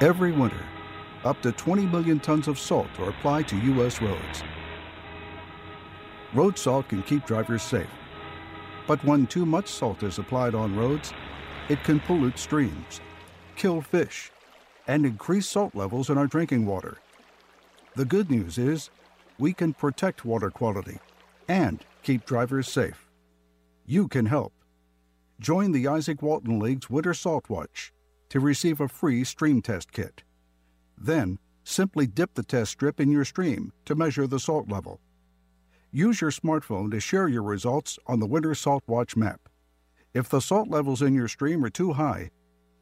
Every 0.00 0.30
winter, 0.30 0.64
up 1.24 1.42
to 1.42 1.50
20 1.50 1.86
million 1.86 2.20
tons 2.20 2.46
of 2.46 2.56
salt 2.56 2.86
are 3.00 3.08
applied 3.08 3.48
to 3.48 3.58
U.S. 3.58 4.00
roads. 4.00 4.44
Road 6.32 6.56
salt 6.56 6.88
can 6.88 7.02
keep 7.02 7.26
drivers 7.26 7.64
safe. 7.64 7.90
But 8.86 9.02
when 9.04 9.26
too 9.26 9.44
much 9.44 9.66
salt 9.66 10.04
is 10.04 10.18
applied 10.18 10.54
on 10.54 10.76
roads, 10.76 11.12
it 11.68 11.82
can 11.82 11.98
pollute 11.98 12.38
streams, 12.38 13.00
kill 13.56 13.80
fish, 13.80 14.30
and 14.86 15.04
increase 15.04 15.48
salt 15.48 15.74
levels 15.74 16.10
in 16.10 16.16
our 16.16 16.28
drinking 16.28 16.64
water. 16.64 16.98
The 17.96 18.04
good 18.04 18.30
news 18.30 18.56
is 18.56 18.90
we 19.36 19.52
can 19.52 19.74
protect 19.74 20.24
water 20.24 20.48
quality 20.48 21.00
and 21.48 21.84
keep 22.04 22.24
drivers 22.24 22.68
safe. 22.68 23.08
You 23.84 24.06
can 24.06 24.26
help. 24.26 24.52
Join 25.40 25.72
the 25.72 25.86
Izaak 25.86 26.22
Walton 26.22 26.60
League's 26.60 26.88
Winter 26.88 27.14
Salt 27.14 27.50
Watch 27.50 27.92
to 28.28 28.40
receive 28.40 28.80
a 28.80 28.88
free 28.88 29.24
stream 29.24 29.62
test 29.62 29.92
kit. 29.92 30.22
Then, 30.96 31.38
simply 31.64 32.06
dip 32.06 32.34
the 32.34 32.42
test 32.42 32.72
strip 32.72 33.00
in 33.00 33.10
your 33.10 33.24
stream 33.24 33.72
to 33.84 33.94
measure 33.94 34.26
the 34.26 34.40
salt 34.40 34.68
level. 34.68 35.00
Use 35.90 36.20
your 36.20 36.30
smartphone 36.30 36.90
to 36.90 37.00
share 37.00 37.28
your 37.28 37.42
results 37.42 37.98
on 38.06 38.20
the 38.20 38.26
Winter 38.26 38.54
Salt 38.54 38.84
Watch 38.86 39.16
map. 39.16 39.48
If 40.12 40.28
the 40.28 40.40
salt 40.40 40.68
levels 40.68 41.02
in 41.02 41.14
your 41.14 41.28
stream 41.28 41.64
are 41.64 41.70
too 41.70 41.94
high, 41.94 42.30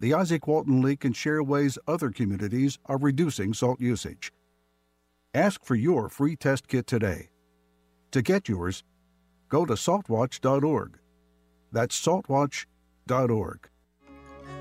the 0.01 0.11
Izaak 0.11 0.47
Walton 0.47 0.83
League 0.83 1.01
can 1.01 1.13
share 1.13 1.43
ways 1.43 1.79
other 1.87 2.11
communities 2.11 2.79
are 2.87 2.99
reducing 2.99 3.55
salt 3.55 3.81
usage. 3.81 4.33
Ask 5.35 5.65
for 5.65 5.75
your 5.75 6.09
free 6.09 6.37
test 6.37 6.69
kit 6.69 6.87
today. 6.87 7.31
To 8.13 8.23
get 8.23 8.49
yours, 8.49 8.85
go 9.49 9.65
to 9.65 9.75
saltwatch.org. 9.75 10.99
That's 11.73 12.01
saltwatch.org. 12.01 13.69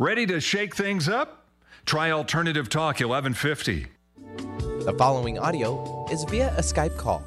Ready 0.00 0.24
to 0.28 0.40
shake 0.40 0.74
things 0.74 1.10
up? 1.10 1.44
Try 1.84 2.10
Alternative 2.10 2.70
Talk 2.70 3.00
1150. 3.00 3.86
The 4.86 4.94
following 4.96 5.38
audio 5.38 6.06
is 6.10 6.24
via 6.24 6.54
a 6.56 6.62
Skype 6.62 6.96
call. 6.96 7.22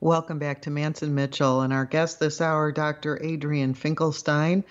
Welcome 0.00 0.40
back 0.40 0.60
to 0.62 0.70
Mance 0.70 1.02
and 1.02 1.14
Mitchell, 1.14 1.60
and 1.60 1.72
our 1.72 1.84
guest 1.84 2.18
this 2.18 2.40
hour, 2.40 2.72
Dr. 2.72 3.22
Adrian 3.22 3.74
Finkelstein. 3.74 4.64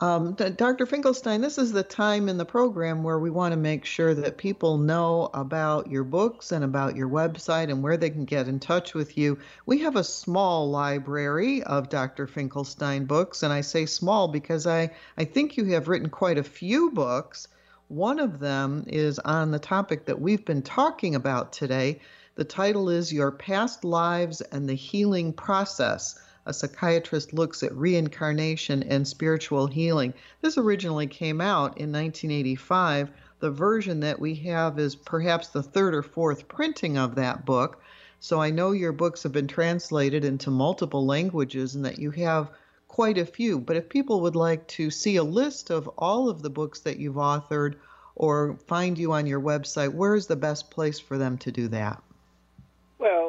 Um, 0.00 0.34
Dr. 0.34 0.86
Finkelstein, 0.86 1.40
this 1.40 1.56
is 1.56 1.70
the 1.70 1.84
time 1.84 2.28
in 2.28 2.36
the 2.36 2.44
program 2.44 3.04
where 3.04 3.18
we 3.18 3.30
want 3.30 3.52
to 3.52 3.56
make 3.56 3.84
sure 3.84 4.12
that 4.12 4.36
people 4.36 4.76
know 4.76 5.30
about 5.32 5.88
your 5.88 6.02
books 6.02 6.50
and 6.50 6.64
about 6.64 6.96
your 6.96 7.08
website 7.08 7.70
and 7.70 7.80
where 7.80 7.96
they 7.96 8.10
can 8.10 8.24
get 8.24 8.48
in 8.48 8.58
touch 8.58 8.92
with 8.92 9.16
you. 9.16 9.38
We 9.66 9.78
have 9.78 9.94
a 9.94 10.02
small 10.02 10.68
library 10.68 11.62
of 11.62 11.88
Dr. 11.88 12.26
Finkelstein 12.26 13.04
books, 13.04 13.44
and 13.44 13.52
I 13.52 13.60
say 13.60 13.86
small 13.86 14.26
because 14.26 14.66
I, 14.66 14.90
I 15.16 15.24
think 15.24 15.56
you 15.56 15.66
have 15.66 15.86
written 15.86 16.10
quite 16.10 16.38
a 16.38 16.44
few 16.44 16.90
books. 16.90 17.46
One 17.86 18.18
of 18.18 18.40
them 18.40 18.84
is 18.88 19.20
on 19.20 19.52
the 19.52 19.60
topic 19.60 20.06
that 20.06 20.20
we've 20.20 20.44
been 20.44 20.62
talking 20.62 21.14
about 21.14 21.52
today. 21.52 22.00
The 22.34 22.44
title 22.44 22.88
is 22.88 23.12
Your 23.12 23.30
Past 23.30 23.84
Lives 23.84 24.40
and 24.40 24.68
the 24.68 24.74
Healing 24.74 25.32
Process 25.32 26.18
a 26.46 26.52
psychiatrist 26.52 27.32
looks 27.32 27.62
at 27.62 27.74
reincarnation 27.74 28.82
and 28.82 29.08
spiritual 29.08 29.66
healing. 29.66 30.12
This 30.42 30.58
originally 30.58 31.06
came 31.06 31.40
out 31.40 31.78
in 31.78 31.90
1985. 31.90 33.10
The 33.40 33.50
version 33.50 34.00
that 34.00 34.20
we 34.20 34.34
have 34.36 34.78
is 34.78 34.94
perhaps 34.94 35.48
the 35.48 35.62
third 35.62 35.94
or 35.94 36.02
fourth 36.02 36.46
printing 36.46 36.98
of 36.98 37.14
that 37.14 37.46
book. 37.46 37.80
So 38.20 38.40
I 38.40 38.50
know 38.50 38.72
your 38.72 38.92
books 38.92 39.22
have 39.22 39.32
been 39.32 39.46
translated 39.46 40.24
into 40.24 40.50
multiple 40.50 41.06
languages 41.06 41.74
and 41.74 41.84
that 41.84 41.98
you 41.98 42.10
have 42.10 42.50
quite 42.88 43.18
a 43.18 43.26
few. 43.26 43.58
But 43.58 43.76
if 43.76 43.88
people 43.88 44.20
would 44.20 44.36
like 44.36 44.66
to 44.68 44.90
see 44.90 45.16
a 45.16 45.24
list 45.24 45.70
of 45.70 45.88
all 45.98 46.28
of 46.28 46.42
the 46.42 46.50
books 46.50 46.80
that 46.80 46.98
you've 46.98 47.16
authored 47.16 47.74
or 48.14 48.56
find 48.66 48.96
you 48.98 49.12
on 49.12 49.26
your 49.26 49.40
website, 49.40 49.92
where 49.92 50.14
is 50.14 50.26
the 50.26 50.36
best 50.36 50.70
place 50.70 51.00
for 51.00 51.18
them 51.18 51.36
to 51.38 51.50
do 51.50 51.68
that? 51.68 52.02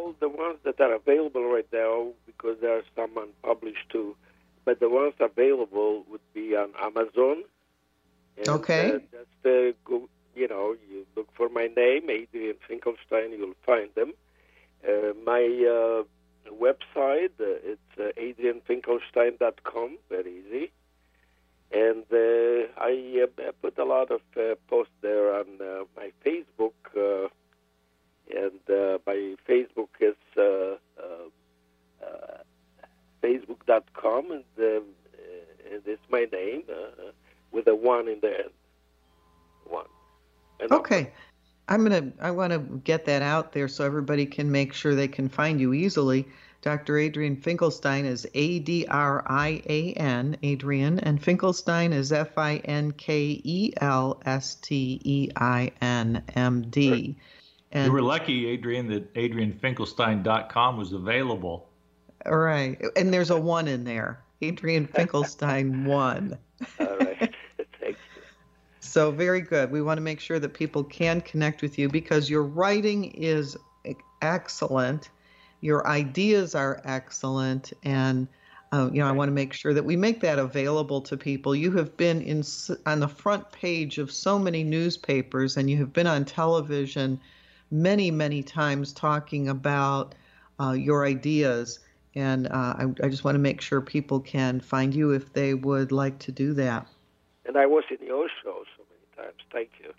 Well, 0.05 0.13
the 0.19 0.29
ones 0.29 0.59
that 0.65 0.79
are 0.79 0.93
available 0.93 1.45
right 1.45 1.67
now 1.73 2.09
because 2.27 2.57
there 2.61 2.77
are 2.77 2.83
some 2.95 3.17
unpublished 3.17 3.89
too. 3.91 4.15
But 4.63 4.79
the 4.79 4.87
ones 4.87 5.15
available 5.19 6.05
would 6.11 6.21
be 6.31 6.55
on 6.55 6.73
Amazon. 6.79 7.43
And, 8.37 8.47
okay. 8.49 8.91
Uh, 8.91 8.99
just 8.99 9.45
uh, 9.45 9.75
go, 9.83 10.07
you 10.35 10.47
know, 10.47 10.75
you 10.87 11.07
look 11.15 11.29
for 11.35 11.49
my 11.49 11.69
name, 11.75 12.07
Adrian 12.11 12.57
Finkelstein, 12.67 13.31
you'll 13.31 13.55
find 13.65 13.89
them. 13.95 14.13
Uh, 14.87 15.13
my 15.25 15.41
uh, 15.41 16.03
website, 16.53 17.31
uh, 17.39 17.73
it's 17.73 17.97
uh, 17.97 18.11
adrianfinkelstein.com, 18.21 19.97
very 20.07 20.43
easy. 20.45 20.71
And 21.71 22.05
uh, 22.13 22.69
I 22.77 23.23
uh, 23.23 23.51
put 23.59 23.79
a 23.79 23.85
lot 23.85 24.11
of 24.11 24.21
uh, 24.37 24.53
posts 24.69 24.93
there 25.01 25.33
on 25.33 25.47
uh, 25.59 25.85
my 25.97 26.11
Facebook, 26.23 26.73
uh, 26.95 27.29
and 28.29 28.59
uh, 28.69 28.97
my 29.05 29.35
Facebook 29.47 29.89
is 29.99 30.15
uh, 30.37 30.77
uh, 31.01 32.05
uh, 32.05 32.37
facebook.com, 33.23 34.31
and, 34.31 34.43
uh, 34.59 34.81
and 35.71 35.81
it's 35.85 36.01
my 36.09 36.25
name 36.31 36.63
uh, 36.69 37.11
with 37.51 37.67
a 37.67 37.75
one 37.75 38.07
in 38.07 38.19
the 38.21 38.39
end. 38.39 38.49
One. 39.65 39.85
And 40.59 40.71
okay. 40.71 41.11
I'm 41.67 41.83
gonna. 41.83 42.11
I 42.21 42.31
want 42.31 42.53
to 42.53 42.59
get 42.59 43.05
that 43.05 43.23
out 43.23 43.51
there 43.51 43.67
so 43.67 43.83
everybody 43.83 44.25
can 44.27 44.51
make 44.51 44.73
sure 44.73 44.93
they 44.93 45.07
can 45.07 45.29
find 45.29 45.59
you 45.59 45.73
easily. 45.73 46.27
Dr. 46.61 46.97
Adrian 46.97 47.35
Finkelstein 47.35 48.05
is 48.05 48.27
A 48.33 48.59
D 48.59 48.85
R 48.87 49.23
I 49.27 49.61
A 49.67 49.93
N, 49.93 50.37
Adrian, 50.43 50.99
and 50.99 51.21
Finkelstein 51.21 51.93
is 51.93 52.11
F 52.11 52.37
I 52.37 52.57
N 52.57 52.91
K 52.91 53.41
E 53.43 53.73
L 53.77 54.21
S 54.25 54.55
T 54.55 54.99
E 55.03 55.29
I 55.35 55.71
N 55.81 56.23
M 56.35 56.69
D. 56.69 57.17
And 57.75 57.87
you 57.87 57.91
were 57.91 58.01
lucky, 58.01 58.47
Adrian, 58.47 58.87
that 58.87 59.13
AdrianFinkelstein.com 59.15 60.77
was 60.77 60.93
available. 60.93 61.67
All 62.25 62.37
right. 62.37 62.81
And 62.95 63.13
there's 63.13 63.31
a 63.31 63.39
one 63.39 63.67
in 63.67 63.83
there. 63.83 64.23
Adrian 64.41 64.87
Finkelstein 64.87 65.83
one. 65.85 66.37
All 66.79 66.97
right. 66.97 67.35
Thanks. 67.81 67.99
So 68.79 69.11
very 69.11 69.41
good. 69.41 69.71
We 69.71 69.81
want 69.81 69.97
to 69.97 70.01
make 70.01 70.21
sure 70.21 70.39
that 70.39 70.53
people 70.53 70.85
can 70.85 71.19
connect 71.19 71.61
with 71.61 71.77
you 71.77 71.89
because 71.89 72.29
your 72.29 72.43
writing 72.43 73.11
is 73.11 73.57
excellent, 74.21 75.09
your 75.59 75.85
ideas 75.85 76.55
are 76.55 76.81
excellent, 76.85 77.73
and 77.83 78.27
uh, 78.71 78.89
you 78.91 79.01
know 79.01 79.07
I 79.07 79.11
want 79.11 79.27
to 79.27 79.33
make 79.33 79.51
sure 79.51 79.73
that 79.73 79.83
we 79.83 79.97
make 79.97 80.21
that 80.21 80.39
available 80.39 81.01
to 81.01 81.17
people. 81.17 81.53
You 81.55 81.71
have 81.71 81.97
been 81.97 82.21
in 82.21 82.43
on 82.85 83.01
the 83.01 83.07
front 83.07 83.51
page 83.51 83.97
of 83.97 84.11
so 84.11 84.39
many 84.39 84.63
newspapers, 84.63 85.57
and 85.57 85.69
you 85.69 85.77
have 85.77 85.91
been 85.91 86.07
on 86.07 86.23
television 86.23 87.19
many, 87.71 88.11
many 88.11 88.43
times 88.43 88.93
talking 88.93 89.49
about 89.49 90.15
uh, 90.59 90.71
your 90.71 91.05
ideas. 91.05 91.79
And 92.15 92.47
uh, 92.47 92.75
I, 92.77 92.85
I, 93.03 93.09
just 93.09 93.23
want 93.25 93.35
to 93.35 93.39
make 93.39 93.59
sure 93.59 93.81
people 93.81 94.21
can 94.21 94.61
find 94.61 94.95
you 94.95 95.11
if 95.11 95.33
they 95.33 95.53
would 95.53 95.91
like 95.91 96.17
to 96.19 96.31
do 96.31 96.53
that. 96.53 96.87
And 97.45 97.57
I 97.57 97.65
was 97.65 97.83
in 97.89 98.05
your 98.05 98.29
show 98.41 98.63
so 98.77 98.83
many 98.89 99.27
times. 99.27 99.41
Thank 99.51 99.71
you. 99.83 99.93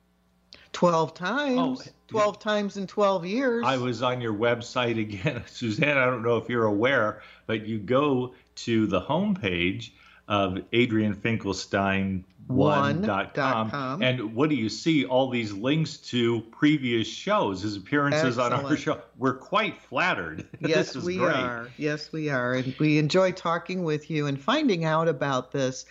12 0.72 1.14
times. 1.14 1.88
Oh, 1.88 1.90
12 2.09 2.35
yeah. 2.35 2.40
times 2.40 2.76
in 2.76 2.87
12 2.87 3.26
years. 3.26 3.64
I 3.66 3.76
was 3.76 4.02
on 4.02 4.20
your 4.20 4.35
website 4.35 5.00
again. 5.00 5.42
Suzanne, 5.46 5.96
I 5.98 6.07
don't 6.07 6.22
know 6.22 6.37
if 6.37 6.48
you're 6.48 6.66
aware, 6.66 7.22
but 7.46 7.66
you 7.66 7.79
go 7.79 8.35
to 8.57 8.87
the 8.87 9.00
homepage 9.00 9.90
of 10.29 10.59
Adrian 10.72 11.14
Finkelstein 11.14 12.24
one.com. 12.48 14.02
And 14.02 14.35
what 14.35 14.48
do 14.48 14.54
you 14.54 14.68
see? 14.68 15.04
All 15.04 15.28
these 15.30 15.52
links 15.52 15.96
to 15.98 16.42
previous 16.52 17.06
shows, 17.09 17.62
his 17.62 17.76
appearances 17.76 18.38
Excellent. 18.38 18.52
on 18.52 18.64
our 18.64 18.76
show. 18.76 19.00
We're 19.18 19.37
quite 19.37 19.76
flattered. 19.80 20.46
Yes, 20.61 20.96
we 20.96 21.16
great. 21.16 21.35
are. 21.37 21.68
Yes, 21.76 22.12
we 22.12 22.28
are. 22.28 22.54
And 22.54 22.74
we 22.78 22.98
enjoy 22.98 23.32
talking 23.32 23.85
with 23.85 24.11
you 24.11 24.26
and 24.26 24.40
finding 24.40 24.85
out 24.85 25.09
about 25.09 25.52
this. 25.52 25.85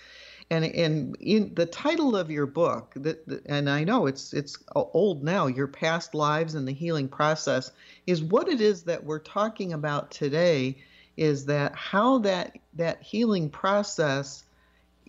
And 0.50 0.66
and 0.66 1.16
in 1.20 1.54
the 1.56 1.66
title 1.66 2.16
of 2.16 2.30
your 2.30 2.46
book, 2.46 2.94
that 2.98 3.26
and 3.48 3.70
I 3.70 3.84
know 3.84 4.06
it's 4.06 4.34
it's 4.34 4.58
old 4.76 5.24
now. 5.24 5.48
Your 5.48 5.68
past 5.68 6.14
lives 6.14 6.56
and 6.56 6.68
the 6.68 6.74
healing 6.74 7.08
process 7.08 7.72
is 8.06 8.22
what 8.22 8.48
it 8.48 8.62
is 8.62 8.84
that 8.84 9.04
we're 9.04 9.20
talking 9.20 9.74
about 9.74 10.12
today. 10.12 10.78
Is 11.18 11.46
that 11.46 11.76
how 11.76 12.20
that 12.20 12.58
that 12.76 13.02
healing 13.02 13.50
process 13.50 14.45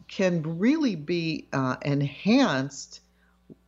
can 0.09 0.59
really 0.59 0.97
be 0.97 1.49
uh, 1.53 1.77
enhanced 1.83 3.01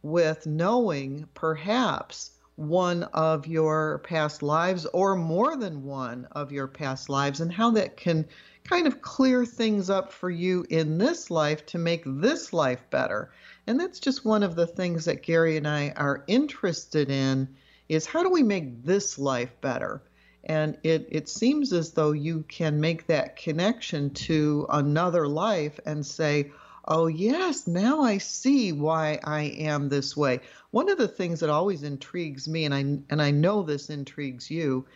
with 0.03 0.47
knowing 0.47 1.29
perhaps 1.35 2.33
one 2.57 3.05
of 3.15 3.47
your 3.47 4.01
past 4.01 4.43
lives 4.43 4.85
or 4.87 5.15
more 5.15 5.57
than 5.57 5.85
one 5.85 6.27
of 6.33 6.51
your 6.51 6.67
past 6.67 7.09
lives 7.09 7.41
and 7.41 7.53
how 7.53 7.71
that 7.71 7.97
can 7.97 8.27
kind 8.65 8.87
of 8.87 9.01
clear 9.01 9.47
things 9.47 9.89
up 9.89 10.13
for 10.13 10.29
you 10.29 10.67
in 10.69 10.99
this 10.99 11.31
life 11.31 11.65
to 11.67 11.79
make 11.79 12.03
this 12.05 12.53
life 12.53 12.83
better. 12.91 13.31
And 13.67 13.79
that's 13.79 14.01
just 14.01 14.25
one 14.25 14.43
of 14.43 14.57
the 14.57 14.67
things 14.67 15.05
that 15.05 15.23
Gary 15.23 15.57
and 15.57 15.69
I 15.69 15.91
are 15.97 16.25
interested 16.27 17.11
in 17.11 17.49
is 17.89 18.07
how 18.07 18.23
do 18.23 18.31
we 18.31 18.43
make 18.43 18.85
this 18.85 19.19
life 19.19 19.53
better? 19.61 20.03
And 20.45 20.79
it, 20.83 21.09
it 21.11 21.29
seems 21.29 21.73
as 21.73 21.93
though 21.93 22.13
you 22.13 22.45
can 22.49 22.81
make 22.81 23.07
that 23.07 23.37
connection 23.37 24.11
to 24.11 24.67
another 24.71 25.27
life 25.27 25.79
and 25.85 26.07
say, 26.07 26.53
oh, 26.87 27.07
yes, 27.07 27.67
now 27.67 28.01
I 28.01 28.19
see 28.19 28.73
why 28.73 29.21
I 29.23 29.43
am 29.43 29.89
this 29.89 30.17
way. 30.17 30.41
One 30.71 30.89
of 30.89 30.97
the 30.97 31.09
things 31.09 31.41
that 31.41 31.51
always 31.51 31.83
intrigues 31.83 32.49
me, 32.49 32.65
and 32.65 32.75
I, 32.75 32.79
and 33.11 33.21
I 33.21 33.31
know 33.31 33.63
this 33.63 33.91
intrigues 33.91 34.51
you, 34.51 34.87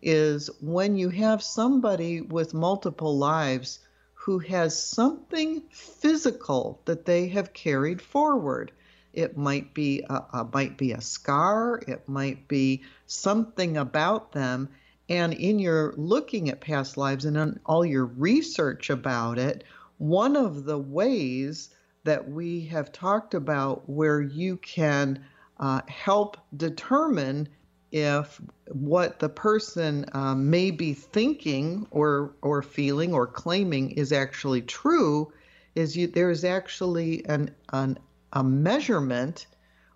is 0.00 0.50
when 0.60 0.96
you 0.96 1.10
have 1.10 1.42
somebody 1.42 2.20
with 2.22 2.54
multiple 2.54 3.18
lives 3.18 3.80
who 4.14 4.38
has 4.38 4.80
something 4.82 5.62
physical 5.70 6.80
that 6.84 7.04
they 7.04 7.28
have 7.28 7.52
carried 7.52 8.00
forward. 8.00 8.72
It 9.12 9.36
might 9.36 9.74
be 9.74 10.04
a, 10.08 10.22
a, 10.32 10.48
might 10.52 10.78
be 10.78 10.92
a 10.92 11.00
scar. 11.00 11.82
It 11.86 12.08
might 12.08 12.48
be 12.48 12.82
something 13.06 13.76
about 13.76 14.32
them, 14.32 14.70
and 15.12 15.34
in 15.34 15.58
your 15.58 15.92
looking 15.98 16.48
at 16.48 16.62
past 16.62 16.96
lives 16.96 17.26
and 17.26 17.60
all 17.66 17.84
your 17.84 18.06
research 18.06 18.88
about 18.88 19.38
it, 19.38 19.62
one 19.98 20.36
of 20.36 20.64
the 20.64 20.78
ways 20.78 21.68
that 22.04 22.30
we 22.30 22.64
have 22.64 22.92
talked 22.92 23.34
about 23.34 23.86
where 23.90 24.22
you 24.22 24.56
can 24.56 25.22
uh, 25.60 25.82
help 25.86 26.38
determine 26.56 27.46
if 27.90 28.40
what 28.68 29.18
the 29.18 29.28
person 29.28 30.06
um, 30.14 30.48
may 30.48 30.70
be 30.70 30.94
thinking 30.94 31.86
or 31.90 32.34
or 32.40 32.62
feeling 32.62 33.12
or 33.12 33.26
claiming 33.26 33.90
is 33.90 34.12
actually 34.12 34.62
true 34.62 35.30
is 35.74 35.94
you 35.94 36.06
there 36.06 36.30
is 36.30 36.42
actually 36.42 37.22
an, 37.26 37.54
an 37.74 37.98
a 38.32 38.42
measurement 38.42 39.46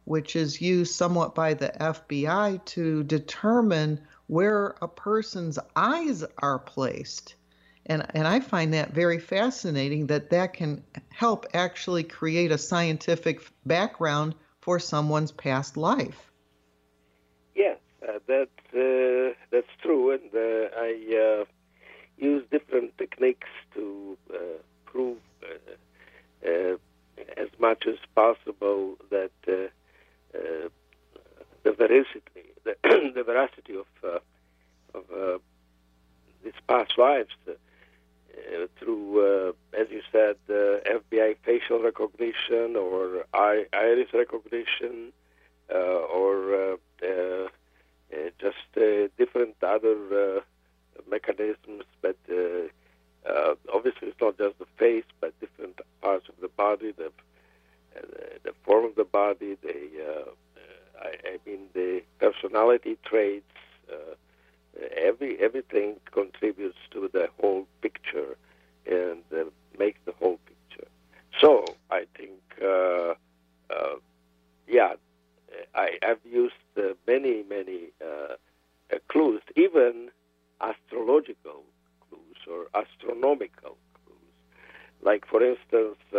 which 0.05 0.37
is 0.37 0.61
used 0.61 0.95
somewhat 0.95 1.35
by 1.35 1.55
the 1.55 1.73
FBI 1.81 2.63
to 2.67 3.03
determine 3.05 3.99
where 4.27 4.75
a 4.83 4.89
person's 4.89 5.59
eyes 5.75 6.25
are 6.39 6.59
placed 6.59 7.37
and 7.87 8.07
and 8.15 8.27
I 8.27 8.41
find 8.41 8.75
that 8.75 8.93
very 8.93 9.19
fascinating 9.19 10.07
that 10.09 10.31
that 10.31 10.53
can 10.53 10.83
help 11.11 11.47
actually 11.55 12.03
create 12.03 12.51
a 12.51 12.59
scientific 12.59 13.41
background 13.65 14.35
for 14.61 14.79
someone's 14.79 15.33
past 15.33 15.77
life. 15.77 16.33
Yes, 17.55 17.79
uh, 18.07 18.19
that 18.27 18.49
uh, 18.75 19.35
that's 19.51 19.71
true, 19.81 20.11
and 20.11 20.35
uh, 20.35 20.69
I 20.77 21.43
uh, 21.43 21.45
use 22.19 22.45
different 22.51 22.99
techniques 22.99 23.49
to 23.75 24.19
uh, 24.35 24.37
prove 24.85 25.19
uh, 25.43 26.77
as 27.37 27.49
much 27.59 27.85
as 27.87 27.99
possible 28.15 28.97
that 29.11 29.31
the 31.67 31.73
veracity, 31.73 32.47
the, 32.65 32.77
the 33.15 33.25
veracity 33.25 33.75
of 33.75 33.87
uh, 34.05 34.19
of 34.95 35.05
uh, 35.11 35.39
these 36.45 36.61
past 36.69 36.93
lives 36.97 37.35
uh, 37.49 37.53
through, 38.79 39.09
uh, 39.49 39.53
as 39.79 39.89
you 39.91 40.01
said, 40.13 40.37
uh, 40.49 40.79
FBI 41.01 41.37
facial 41.45 41.83
recognition 41.83 42.77
or 42.77 43.25
iris 43.35 44.13
recognition 44.15 45.13
uh, 45.73 45.75
or 45.75 46.79
just 48.39 48.57
different 49.19 49.57
other 49.63 50.43
mechanisms. 51.11 51.85
But 52.01 52.17
obviously, 53.75 54.09
it's 54.09 54.21
not 54.21 54.39
just 54.39 54.59
the 54.59 54.67
face, 54.79 55.05
but 55.21 55.39
different 55.41 55.81
parts 56.01 56.29
of 56.29 56.35
the 56.41 56.49
body, 56.49 56.93
the 56.93 57.11
the 58.45 58.53
form 58.65 58.85
of 58.85 58.95
the 58.95 59.05
body, 59.05 59.57
the 59.63 60.37
I, 61.01 61.17
I 61.27 61.39
mean 61.47 61.69
the 61.75 62.03
personality 62.19 62.97
traits, 63.05 63.45
uh, 63.93 64.15
every 64.97 65.39
everything 65.41 65.97
contributes 66.13 66.79
to 66.93 67.09
the 67.13 67.29
whole 67.41 67.67
picture 67.83 68.37
and 68.87 69.23
uh, 69.33 69.45
makes 69.79 69.99
the 70.05 70.13
whole 70.13 70.39
picture. 70.47 70.89
So 71.41 71.65
I 71.91 72.07
think, 72.17 72.41
uh, 72.63 73.15
uh, 73.71 73.97
yeah, 74.69 74.95
I 75.75 75.99
have 76.03 76.19
used 76.25 76.55
uh, 76.77 76.95
many 77.07 77.43
many 77.49 77.91
uh, 78.05 78.35
clues, 79.09 79.43
even 79.57 80.11
astrological 80.61 81.63
clues 82.09 82.37
or 82.51 82.67
astronomical 82.75 83.77
clues. 83.95 84.35
Like 85.03 85.27
for 85.27 85.43
instance, 85.43 85.99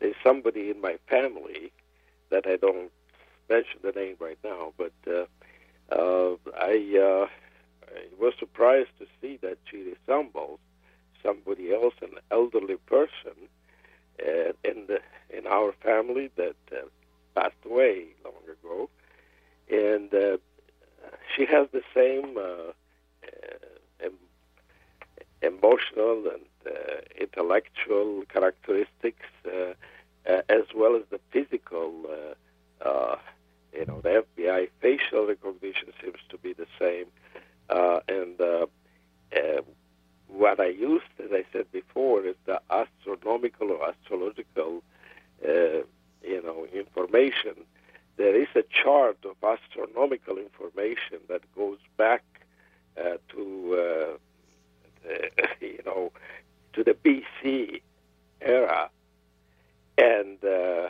there's 0.00 0.14
somebody 0.22 0.70
in 0.70 0.80
my 0.80 0.96
family 1.08 1.72
that 2.30 2.46
I 2.46 2.56
don't 2.56 2.90
mention 3.48 3.80
the 3.82 3.92
name 3.92 4.16
right 4.20 4.38
now, 4.44 4.72
but 4.76 4.92
uh, 5.06 5.24
I, 6.56 6.96
uh, 7.00 7.26
I 7.86 8.02
was 8.20 8.34
surprised 8.38 8.90
to 8.98 9.06
see 9.20 9.38
that 9.42 9.58
she 9.70 9.94
resembles 9.94 10.58
somebody 11.22 11.72
else, 11.72 11.94
an 12.02 12.12
elderly 12.30 12.76
person 12.86 13.48
uh, 14.20 14.52
in 14.64 14.86
the 14.86 15.00
in 15.30 15.46
our 15.46 15.72
family 15.82 16.30
that 16.36 16.56
uh, 16.72 16.86
passed 17.34 17.56
away 17.64 18.06
long 18.24 18.34
ago, 18.50 18.88
and 19.70 20.12
uh, 20.14 20.38
she 21.34 21.44
has 21.46 21.68
the 21.72 21.82
same 21.94 22.36
uh, 22.36 22.72
uh, 23.24 24.04
em- 24.04 24.28
emotional 25.42 26.24
and 26.32 26.46
uh, 26.66 27.00
intellectual 27.20 28.22
characteristics, 28.32 29.26
uh, 29.46 29.74
uh, 30.28 30.42
as 30.48 30.64
well 30.74 30.94
as 30.94 31.02
the 31.10 31.20
physical. 31.30 32.04
Uh, 32.06 32.86
uh, 32.86 33.16
you 33.72 33.86
know, 33.86 34.00
the 34.00 34.24
FBI 34.38 34.68
facial 34.80 35.26
recognition 35.26 35.92
seems 36.02 36.18
to 36.28 36.38
be 36.38 36.52
the 36.52 36.66
same. 36.78 37.06
Uh, 37.68 38.00
and 38.08 38.40
uh, 38.40 38.66
what 40.26 40.60
I 40.60 40.68
used, 40.68 41.04
as 41.22 41.30
I 41.32 41.44
said 41.52 41.70
before, 41.72 42.24
is 42.24 42.36
the 42.46 42.60
astronomical 42.70 43.70
or 43.72 43.88
astrological, 43.88 44.82
you 45.42 46.42
know, 46.42 46.66
information. 46.72 47.54
There 48.16 48.34
is 48.34 48.48
a 48.54 48.62
chart 48.62 49.18
of 49.24 49.36
astronomical 49.42 50.38
information 50.38 51.20
that 51.28 51.42
goes 51.54 51.78
back 51.96 52.24
to, 52.96 54.18
you 55.60 55.82
know, 55.84 56.12
to 56.72 56.84
the 56.84 56.94
BC 56.94 57.80
era, 58.40 58.90
and 59.98 60.38
uh, 60.44 60.88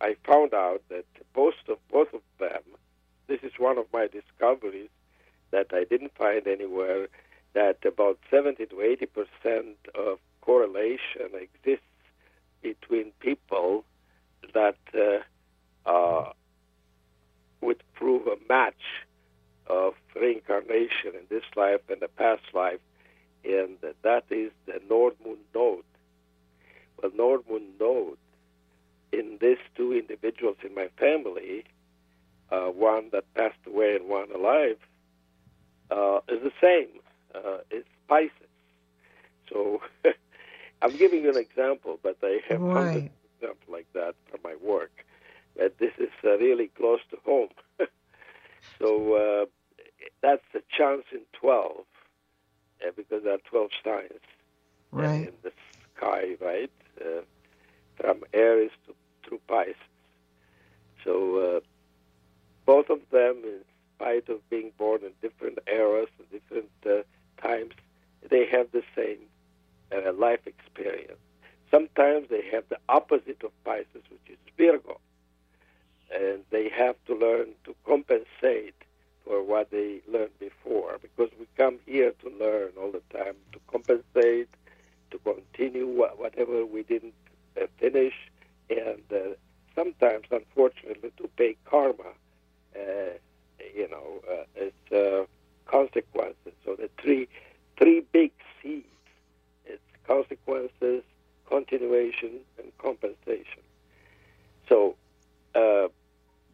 I 0.00 0.16
found 0.26 0.54
out 0.54 0.82
that 0.90 1.06
both 1.34 1.54
of 1.68 1.78
both 1.90 2.12
of 2.14 2.22
them, 2.38 2.62
this 3.28 3.40
is 3.42 3.52
one 3.58 3.78
of 3.78 3.86
my 3.92 4.08
discoveries 4.08 4.90
that 5.50 5.68
I 5.72 5.84
didn't 5.84 6.14
find 6.16 6.46
anywhere, 6.46 7.08
that 7.54 7.78
about 7.84 8.18
70 8.30 8.66
to 8.66 8.80
80 8.82 9.06
percent 9.06 9.76
of 9.94 10.18
correlation 10.42 11.30
exists 11.34 11.84
between 12.62 13.12
people 13.20 13.84
that 14.54 14.76
uh, 14.94 15.90
uh, 15.90 16.32
would 17.62 17.82
prove 17.94 18.26
a 18.26 18.36
match 18.48 18.74
of 19.66 19.94
reincarnation 20.14 21.14
in 21.14 21.24
this 21.30 21.44
life 21.56 21.80
and 21.88 22.00
the 22.00 22.08
past 22.08 22.42
life, 22.52 22.80
and 23.44 23.76
that 24.02 24.24
is 24.30 24.50
the 24.66 24.80
Nord 24.90 25.14
Moon 25.24 25.38
node. 25.54 25.84
Nord 27.08 27.42
Moon 27.48 27.62
node 27.78 28.18
in 29.12 29.38
these 29.40 29.58
two 29.76 29.92
individuals 29.92 30.56
in 30.64 30.74
my 30.74 30.88
family, 30.98 31.64
uh, 32.50 32.66
one 32.66 33.10
that 33.12 33.32
passed 33.34 33.58
away 33.66 33.96
and 33.96 34.08
one 34.08 34.30
alive, 34.32 34.78
uh, 35.90 36.20
is 36.28 36.42
the 36.42 36.52
same. 36.60 37.00
Uh, 37.34 37.58
it's 37.70 37.88
Pisces. 38.08 38.32
So 39.48 39.80
I'm 40.82 40.96
giving 40.96 41.22
you 41.22 41.30
an 41.30 41.36
example, 41.36 41.98
but 42.02 42.16
I 42.22 42.40
have 42.48 42.60
right. 42.60 42.74
hundreds 42.74 43.06
of 43.06 43.12
examples 43.36 43.68
like 43.68 43.86
that 43.94 44.14
from 44.30 44.40
my 44.44 44.54
work. 44.62 45.04
But 45.56 45.78
this 45.78 45.92
is 45.98 46.10
uh, 46.24 46.38
really 46.38 46.68
close 46.68 47.00
to 47.10 47.18
home. 47.24 47.48
so 48.78 49.14
uh, 49.14 49.46
that's 50.22 50.44
a 50.54 50.60
chance 50.76 51.04
in 51.12 51.20
12, 51.32 51.72
uh, 52.86 52.90
because 52.96 53.24
there 53.24 53.34
are 53.34 53.38
12 53.50 53.70
signs 53.84 54.12
right. 54.92 55.28
in 55.28 55.32
the 55.42 55.52
sky, 55.96 56.36
right? 56.40 56.70
Uh, 57.00 57.22
from 57.96 58.22
Aries 58.32 58.70
to 59.24 59.40
Pisces. 59.46 59.74
So 61.04 61.56
uh, 61.56 61.60
both 62.64 62.88
of 62.88 63.00
them, 63.10 63.42
in 63.44 63.60
spite 63.94 64.28
of 64.28 64.48
being 64.48 64.72
born 64.78 65.00
in 65.04 65.12
different 65.20 65.58
eras 65.66 66.08
and 66.18 66.30
different 66.30 66.70
uh, 66.86 67.02
times, 67.46 67.72
they 68.28 68.46
have 68.46 68.72
the 68.72 68.82
same 68.96 69.18
uh, 69.92 70.12
life 70.12 70.46
experience. 70.46 71.18
Sometimes 71.70 72.28
they 72.30 72.44
have 72.50 72.64
the 72.68 72.78
opposite 72.88 73.42
of 73.44 73.52
Pisces, 73.64 74.04
which 74.10 74.28
is 74.30 74.38
Virgo, 74.56 74.98
and 76.12 76.40
they 76.50 76.68
have 76.70 76.96
to 77.06 77.14
learn 77.14 77.48
to 77.64 77.74
compensate 77.86 78.74
for 79.24 79.42
what 79.42 79.70
they 79.70 80.00
learned 80.10 80.38
before, 80.38 80.98
because 81.02 81.30
we 81.38 81.46
come 81.56 81.78
here 81.86 82.12
to 82.22 82.30
learn 82.30 82.70
all 82.80 82.90
the 82.90 83.02
time, 83.16 83.34
to 83.52 83.60
compensate, 83.70 84.48
to 85.10 85.18
continue 85.18 85.86
whatever 85.86 86.64
we 86.64 86.82
didn't 86.82 87.14
uh, 87.60 87.66
finish, 87.78 88.14
and 88.68 89.02
uh, 89.12 89.34
sometimes, 89.74 90.26
unfortunately, 90.30 91.10
to 91.16 91.28
pay 91.36 91.56
karma, 91.64 92.12
uh, 92.76 92.80
you 93.74 93.88
know, 93.90 94.22
uh, 94.30 94.44
its 94.56 94.92
uh, 94.92 95.24
consequences. 95.66 96.52
So 96.64 96.76
the 96.76 96.88
three 97.00 97.28
three 97.78 98.04
big 98.12 98.32
C's: 98.62 98.84
it's 99.66 99.82
consequences, 100.06 101.02
continuation, 101.48 102.40
and 102.58 102.76
compensation. 102.78 103.62
So, 104.68 104.94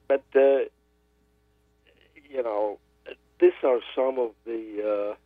but 0.09 0.23
you 0.35 0.71
know, 2.43 2.79
these 3.41 3.53
are 3.63 3.81
some 3.95 4.19
of 4.19 4.31
the 4.45 5.17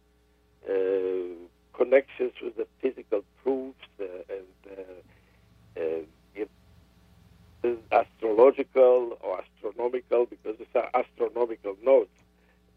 connections 1.81 2.33
with 2.43 2.57
the 2.57 2.67
physical 2.83 3.25
proofs 3.43 3.89
uh, 4.01 4.05
and 4.29 4.79
uh, 5.79 5.81
uh, 7.65 7.69
astrological 7.91 9.17
or 9.23 9.41
astronomical 9.41 10.27
because 10.27 10.57
it's 10.61 10.75
an 10.75 10.89
astronomical 10.95 11.77
note, 11.83 12.11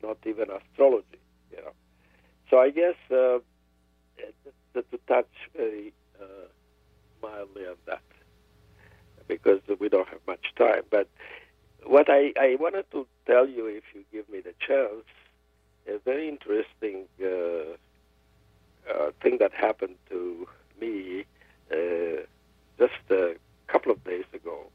not 0.01 0.17
even 0.25 0.47
astrology. 0.49 1.19
You 1.51 1.57
know, 1.57 1.73
so 2.49 2.59
I 2.59 2.69
guess 2.69 2.95
uh, 3.11 3.39
to, 4.73 4.81
to 4.81 4.97
touch 5.07 5.33
very 5.55 5.93
uh, 6.21 6.47
mildly 7.21 7.65
on 7.67 7.75
that 7.87 8.01
because 9.27 9.59
we 9.79 9.89
don't 9.89 10.07
have 10.07 10.21
much 10.27 10.45
time. 10.57 10.83
But 10.89 11.09
what 11.85 12.09
I, 12.09 12.33
I 12.39 12.55
wanted 12.57 12.89
to 12.91 13.05
tell 13.25 13.47
you, 13.47 13.67
if 13.67 13.83
you 13.93 14.03
give 14.13 14.29
me 14.29 14.39
the 14.39 14.53
chance, 14.65 15.05
a 15.87 15.99
very 16.05 16.29
interesting 16.29 17.05
uh, 17.21 17.75
uh, 18.89 19.11
thing 19.21 19.37
that 19.39 19.53
happened 19.53 19.95
to 20.09 20.47
me 20.79 21.25
uh, 21.71 22.23
just 22.77 22.93
a 23.09 23.35
couple 23.67 23.91
of 23.91 24.03
days 24.03 24.25
ago. 24.33 24.69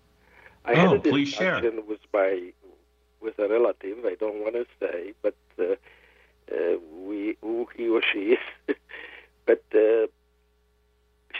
I 0.64 0.72
oh, 0.72 0.74
had 0.76 0.92
a 0.92 1.00
please 1.00 1.30
discussion 1.30 1.72
share. 1.72 1.82
with 1.82 2.00
my 2.12 2.52
with 3.20 3.38
a 3.38 3.48
relative. 3.48 3.98
I 4.04 4.14
don't 4.14 4.36
want 4.42 4.54
to 4.54 4.66
say, 4.80 5.14
but 5.22 5.36
uh, 5.58 5.74
uh, 6.52 6.78
we 7.06 7.36
who 7.40 7.68
he 7.76 7.88
or 7.88 8.02
she 8.02 8.36
is. 8.36 8.76
but 9.46 9.64
uh, 9.74 10.06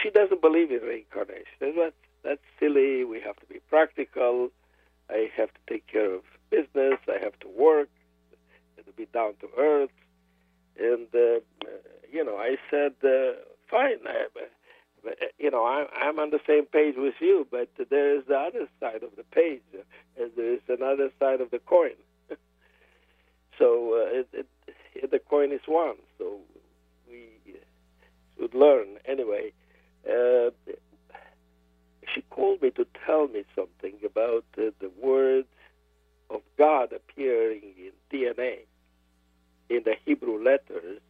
she 0.03 0.11
doesn't 0.11 0.41
believe 0.41 0.71
in 0.71 0.81
reincarnation. 0.81 1.75
That's 1.77 1.95
that's 2.23 2.43
silly. 2.59 3.05
We 3.05 3.21
have 3.21 3.37
to 3.37 3.47
be 3.47 3.61
practical. 3.69 4.51
I 5.11 5.31
have 5.37 5.49
to 5.49 5.61
take 5.69 5.87
care 5.87 6.12
of 6.12 6.23
business. 6.51 6.99
I 7.09 7.19
have 7.23 7.39
to 7.41 7.49
work. 7.49 7.89
I 8.33 8.37
have 8.77 8.87
To 8.87 8.93
be 8.93 9.07
down 9.07 9.35
to 9.41 9.49
earth. 9.59 9.91
And 10.79 11.09
uh, 11.14 11.41
you 12.11 12.24
know, 12.24 12.37
I 12.37 12.57
said, 12.70 12.95
uh, 13.05 13.39
fine. 13.70 13.99
I, 14.07 14.26
you 15.39 15.51
know, 15.51 15.64
I'm, 15.66 15.87
I'm 15.95 16.18
on 16.18 16.31
the 16.31 16.41
same 16.47 16.66
page 16.66 16.95
with 16.97 17.14
you, 17.20 17.47
but 17.51 17.68
there 17.91 18.16
is 18.16 18.24
the 18.26 18.37
other 18.37 18.68
side 18.81 19.03
of 19.03 19.11
the 19.16 19.24
page, 19.24 19.62
and 20.18 20.31
there 20.37 20.55
is 20.55 20.61
another 20.68 21.11
side 21.18 21.41
of 21.41 21.51
the 21.51 21.59
coin. 21.59 21.97
so 23.59 23.95
uh, 23.95 24.20
it, 24.20 24.47
it, 24.95 25.11
the 25.11 25.18
coin 25.18 25.53
is 25.53 25.61
one. 25.66 25.97
So 26.18 26.39
we 27.09 27.29
should 28.37 28.55
learn 28.55 28.99
anyway. 29.07 29.53
Uh, 30.09 30.51
she 32.14 32.22
called 32.31 32.62
me 32.62 32.70
to 32.70 32.87
tell 33.07 33.29
me 33.29 33.45
something 33.55 33.95
about 34.05 34.45
uh, 34.57 34.70
the 34.81 34.91
words 35.01 35.49
of 36.31 36.41
God 36.57 36.93
appearing 36.93 37.74
in 37.76 37.93
DNA 38.12 38.68
in 39.69 39.83
the 39.85 39.95
Hebrew 40.05 40.43
letters 40.43 41.01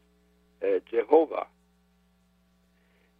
uh, 0.63 0.81
Jehovah. 0.91 1.47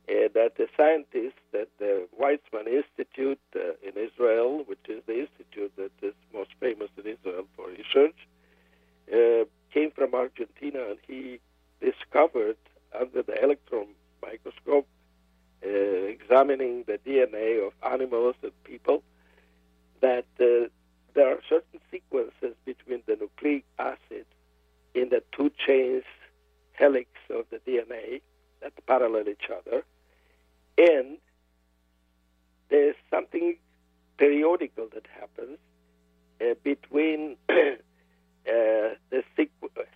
And 0.09 0.33
that 0.35 0.57
the 0.57 0.69
scientists 0.77 1.43
at 1.53 1.69
the 1.79 2.09
Weizmann 2.19 2.67
Institute 2.67 3.41
uh, 3.55 3.73
in 3.83 3.93
Israel, 3.97 4.65
which 4.67 4.87
is 4.89 5.03
the 5.07 5.21
institute 5.21 5.73
that 5.77 5.93
is 6.03 6.15
most 6.33 6.51
famous 6.61 6.89
in 6.97 7.13
Israel 7.13 7.47
for 7.55 7.69
research, 7.69 8.17
uh, 9.13 9.45
came 9.73 9.91
from 9.91 10.15
Argentina 10.15 10.83
and 10.89 10.99
he 11.07 11.41
discovered 11.81 12.57
under 12.99 13.23
the 13.23 13.43
electron 13.43 13.89
microscope, 14.23 14.87
uh, 15.65 15.69
examining 15.69 16.85
the 16.87 16.99
DNA 17.07 17.67
of 17.67 17.73
animals 17.83 18.37
and 18.43 18.53
people, 18.65 19.03
that 20.01 20.27
uh, 20.41 20.69
there 21.15 21.29
are 21.29 21.41
certain 21.49 21.81
sequences 21.91 22.55
between 22.65 23.03
the 23.07 23.17
nucleic 23.17 23.65
acid 23.79 24.27
in 24.95 25.09
the 25.09 25.23
two 25.33 25.51
chains 25.67 26.05
helix 26.79 27.11
of 27.31 27.45
the 27.51 27.59
DNA 27.59 28.21
that 28.61 28.73
parallel 28.87 29.29
each 29.29 29.51
other, 29.51 29.85
and 30.77 31.19
there's 32.71 32.97
something 33.11 33.57
periodical 34.17 34.89
that 34.95 35.07
happens 35.19 35.59
uh, 36.41 36.55
between 36.63 37.37
uh, 37.51 37.75
the 38.47 39.23
sequence. 39.37 39.89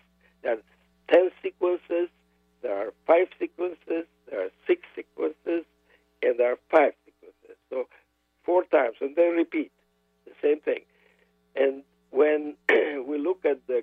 There 0.43 0.55
are 0.55 0.63
ten 1.09 1.31
sequences, 1.43 2.09
there 2.63 2.77
are 2.77 2.93
five 3.07 3.27
sequences, 3.39 4.07
there 4.31 4.47
are 4.47 4.51
six 4.67 4.83
sequences, 4.95 5.65
and 6.23 6.39
there 6.39 6.53
are 6.53 6.59
five 6.71 6.93
sequences. 7.05 7.57
So 7.69 7.89
four 8.45 8.65
times, 8.65 8.97
and 9.01 9.17
they 9.17 9.29
repeat 9.29 9.73
the 10.25 10.33
same 10.41 10.61
thing. 10.61 10.83
And 11.57 11.83
when 12.11 12.55
we 13.07 13.19
look 13.19 13.45
at 13.45 13.67
the 13.67 13.83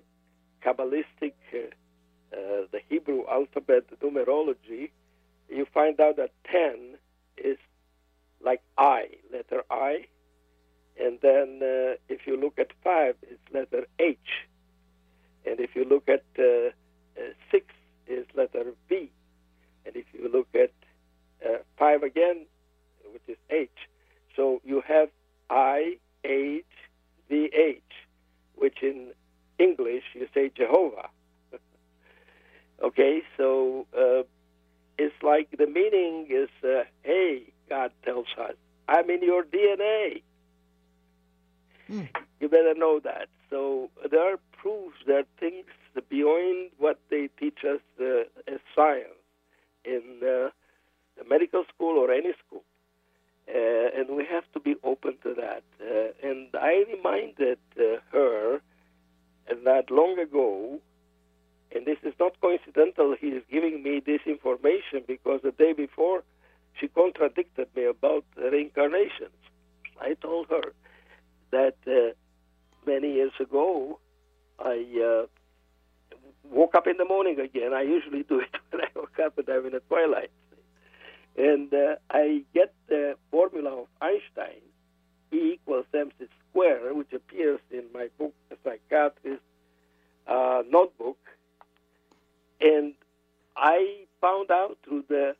Kabbalistic, 0.66 1.34
uh, 1.53 1.57
uh, 2.32 2.68
the 2.72 2.80
Hebrew 2.89 3.24
alphabet 3.30 3.84
numerology, 4.01 4.91
you 5.49 5.66
find 5.74 5.99
out 5.99 6.16
that 6.18 6.32
10 6.49 6.97
is 7.38 7.57
like 8.41 8.62
I, 8.78 9.07
letter 9.32 9.64
I. 9.70 10.05
And 10.99 11.20
then 11.22 11.60
uh, 11.62 11.95
if 12.07 12.28
you 12.28 12.38
look 12.38 12.60
at 12.60 12.72
5, 12.84 13.16
it's 13.24 13.41
letter 13.53 13.88
H. 13.99 14.18
And 15.45 15.60
if 15.60 15.76
you 15.76 15.86
look 15.86 16.07
at 16.07 16.24
uh, 16.38 16.70
uh, 17.18 17.34
6, 17.51 17.66
is 18.10 18.26
letter 18.36 18.66
V. 18.89 19.12
And 19.86 19.95
if 19.95 20.05
you 20.14 20.30
look 20.32 20.47
at 20.53 20.74
uh, 21.45 21.60
5 21.78 22.03
again, 22.03 22.45
which 23.14 23.24
is 23.28 23.38
H. 23.49 23.70
So 24.36 24.62
you 24.66 24.82
have 24.88 25.10
I, 25.49 25.97
H, 26.24 26.66
V, 27.30 27.49
H, 27.53 27.82
which 28.55 28.80
in 28.82 29.12
English, 29.57 30.03
you 30.14 30.28
say 30.34 30.51
Jehovah. 30.55 31.10
okay, 32.84 33.22
so 33.38 33.86
uh, 33.97 34.24
it's 34.97 35.16
like 35.24 35.55
the 35.57 35.68
meaning 35.68 36.28
is, 36.30 36.49
uh, 36.64 36.84
hey, 37.03 37.43
God 37.70 37.91
tells 38.03 38.28
us, 38.39 38.55
I'm 38.88 39.10
in 39.10 39.24
your 39.24 39.43
DNA. 39.43 40.24
Hmm. 41.88 42.03
You 42.39 42.49
better 42.49 42.74
know 42.76 42.99
that. 43.03 43.28
So 43.49 43.89
there 44.10 44.34
are 44.34 44.38
proofs, 44.62 44.97
there 45.05 45.20
are 45.20 45.28
things 45.39 45.66
beyond 46.10 46.72
what 46.78 46.99
they 47.10 47.30
teach 47.39 47.60
us 47.64 47.82
uh, 47.99 48.22
as 48.47 48.60
science 48.76 49.07
in 49.84 50.01
uh, 50.22 50.49
the 51.18 51.30
medical 51.30 51.64
school 51.74 51.97
or 51.97 52.12
any 52.12 52.34
school. 52.45 52.64
Uh, 53.47 53.89
and 54.00 54.16
we 54.16 54.26
have 54.26 54.45
to 54.54 54.60
be 54.60 54.76
open 54.84 55.18
to 55.24 55.34
that. 55.36 55.64
Uh, 55.82 56.28
and 56.28 56.47
I 56.54 56.86
reminded 56.95 57.60
uh, 57.78 57.97
her 58.12 58.62
that 59.66 59.91
long 59.91 60.18
ago, 60.20 60.80
and 61.76 61.86
this 61.86 61.97
is 62.04 62.14
not 62.20 62.39
coincidental, 62.41 63.16
he 63.20 63.28
is 63.28 63.43
giving 63.52 63.84
me 63.84 64.02
this 64.06 64.22
information 64.26 65.04
because 65.06 65.41
the 65.43 65.52
day 65.52 65.74
before 65.74 66.24
she 66.80 66.88
contradicted 66.88 67.68
me 67.76 67.86
about 67.86 68.24
reincarnations. 68.38 69.36
I 70.00 70.14
told 70.14 70.47
her 70.50 70.74
that 71.52 71.76
uh, 71.86 72.14
many 72.86 73.14
years 73.14 73.34
ago, 73.39 74.00
I 74.60 74.86
uh, 75.10 75.26
woke 76.50 76.76
up 76.76 76.88
in 76.88 76.97
the 76.97 77.06
morning 77.06 77.39
again. 77.39 77.74
I 77.74 77.82
usually 77.82 78.24
do 78.24 78.39
it 78.39 78.56
when 78.72 78.82
I 78.82 78.88
woke 78.95 79.20
up 79.24 79.38
and 79.38 79.50
I'm 79.50 79.66
in 79.66 79.76
a 79.76 79.82
twilight. 79.82 80.32
And 81.38 81.73
uh, 81.73 81.95
I 82.09 82.43
get 82.53 82.73
the 82.88 83.15
formula 83.32 83.82
of 83.82 83.88
Einstein, 84.01 84.61
E 85.32 85.53
equals 85.53 85.86
mc 85.93 86.27
square, 86.49 86.93
which 86.93 87.13
appears 87.13 87.59
in 87.71 87.84
my 87.93 88.09
book, 88.17 88.34
The 88.49 88.57
Psychiatrist 88.63 89.41
uh, 90.27 90.63
Notebook. 90.69 91.17
And 92.61 92.93
I 93.55 94.05
found 94.21 94.51
out 94.51 94.77
through 94.84 95.05
the 95.07 95.36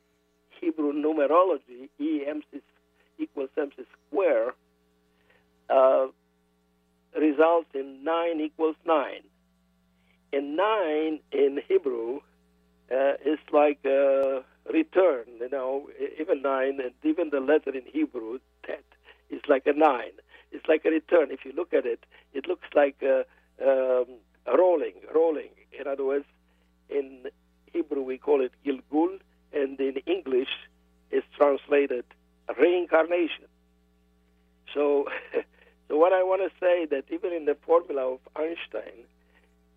Hebrew 0.60 0.92
numerology, 0.92 1.88
E 1.98 2.24
mc 2.26 2.62
equals 3.18 3.50
mc 3.56 3.84
square, 4.08 4.54
uh, 5.68 6.06
results 7.18 7.68
in 7.74 8.04
9 8.04 8.40
equals 8.40 8.76
9. 8.86 9.20
And 10.32 10.56
9 10.56 11.20
in 11.32 11.60
Hebrew 11.68 12.20
uh, 12.90 13.14
is 13.24 13.38
like 13.52 13.78
a 13.84 14.42
return, 14.72 15.24
you 15.40 15.48
know, 15.50 15.88
even 16.20 16.42
9, 16.42 16.80
and 16.80 16.92
even 17.02 17.30
the 17.30 17.40
letter 17.40 17.70
in 17.70 17.82
Hebrew, 17.86 18.38
tet, 18.66 18.84
is 19.30 19.40
like 19.48 19.66
a 19.66 19.72
9. 19.72 20.02
It's 20.52 20.66
like 20.68 20.84
a 20.84 20.90
return. 20.90 21.30
If 21.30 21.44
you 21.44 21.52
look 21.56 21.72
at 21.72 21.86
it, 21.86 22.04
it 22.34 22.46
looks 22.48 22.68
like 22.74 23.02
a, 23.02 23.20
um, 23.62 24.06
a 24.46 24.56
rolling, 24.56 24.94
rolling. 25.14 25.50
In 25.78 25.86
other 25.86 26.04
words, 26.04 26.26
in 26.88 27.26
Hebrew 27.72 28.02
we 28.02 28.18
call 28.18 28.40
it 28.42 28.52
Gilgul, 28.64 29.18
and 29.52 29.78
in 29.80 29.96
English 30.06 30.48
it's 31.10 31.26
translated 31.36 32.04
reincarnation. 32.58 33.46
So, 34.74 35.06
so 35.88 35.96
what 35.96 36.12
I 36.12 36.22
want 36.22 36.42
to 36.42 36.50
say 36.60 36.86
that 36.86 37.04
even 37.10 37.32
in 37.32 37.44
the 37.44 37.56
formula 37.66 38.14
of 38.14 38.20
Einstein, 38.36 39.04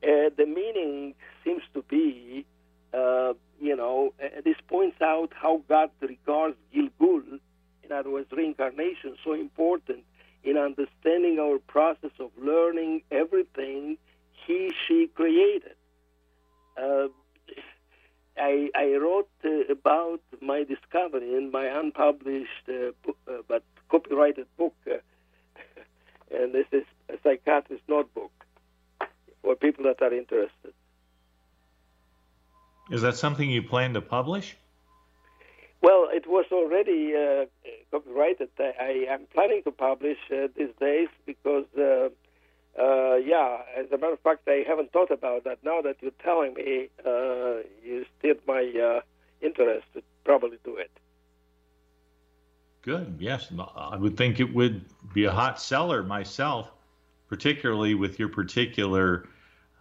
uh, 0.03 0.29
the 0.35 0.45
meaning 0.45 1.15
seems 1.43 1.61
to 1.73 1.81
be, 1.83 2.45
uh, 2.93 3.33
you 3.63 3.77
know, 3.77 4.13
this 4.43 4.57
points 4.67 5.01
out 5.01 5.31
how 5.33 5.61
God 5.69 5.89
regards 6.01 6.57
Gilgul, 6.75 7.39
in 7.83 7.91
other 7.91 8.09
words, 8.09 8.29
reincarnation, 8.31 9.15
so 9.23 9.31
important 9.33 10.03
in 10.43 10.57
understanding 10.57 11.39
our 11.39 11.59
process 11.59 12.11
of 12.19 12.31
learning 12.37 13.03
everything 13.09 13.97
He, 14.45 14.73
she 14.85 15.07
created. 15.15 15.75
Uh, 16.77 17.07
I, 18.37 18.69
I 18.75 18.95
wrote 18.95 19.29
uh, 19.45 19.71
about 19.71 20.19
my 20.41 20.65
discovery 20.65 21.33
in 21.37 21.49
my 21.51 21.67
unpublished 21.67 22.67
uh, 22.67 22.91
book, 23.05 23.17
uh, 23.29 23.43
but 23.47 23.63
copyrighted 23.89 24.47
book, 24.57 24.75
uh, 24.85 24.95
and 26.35 26.53
this 26.53 26.65
is 26.73 26.83
a 27.07 27.13
psychiatrist 27.23 27.83
notebook 27.87 28.31
for 29.41 29.55
people 29.55 29.85
that 29.85 30.01
are 30.01 30.13
interested. 30.13 30.73
Is 32.91 33.01
that 33.01 33.15
something 33.15 33.49
you 33.49 33.63
plan 33.63 33.93
to 33.93 34.01
publish? 34.01 34.55
Well, 35.81 36.07
it 36.11 36.27
was 36.27 36.45
already 36.51 37.13
uh, 37.15 37.45
copyrighted. 37.91 38.49
I, 38.59 38.73
I 38.79 39.13
am 39.13 39.25
planning 39.33 39.61
to 39.63 39.71
publish 39.71 40.17
uh, 40.31 40.47
these 40.55 40.69
days 40.79 41.09
because, 41.25 41.65
uh, 41.77 42.09
uh, 42.81 43.15
yeah, 43.15 43.57
as 43.77 43.91
a 43.91 43.97
matter 43.97 44.13
of 44.13 44.19
fact, 44.21 44.47
I 44.47 44.63
haven't 44.65 44.93
thought 44.93 45.11
about 45.11 45.43
that. 45.43 45.59
Now 45.63 45.81
that 45.81 45.97
you're 46.01 46.11
telling 46.23 46.53
me, 46.53 46.89
uh, 47.05 47.63
you 47.83 48.05
stirred 48.17 48.39
my 48.47 48.61
uh, 48.61 49.01
interest 49.41 49.85
to 49.93 50.01
probably 50.23 50.57
do 50.63 50.77
it. 50.77 50.91
Good. 52.81 53.17
Yes, 53.19 53.51
I 53.75 53.97
would 53.97 54.17
think 54.17 54.39
it 54.39 54.53
would 54.53 54.85
be 55.13 55.25
a 55.25 55.31
hot 55.31 55.61
seller 55.61 56.03
myself, 56.03 56.71
particularly 57.29 57.93
with 57.95 58.19
your 58.19 58.29
particular 58.29 59.27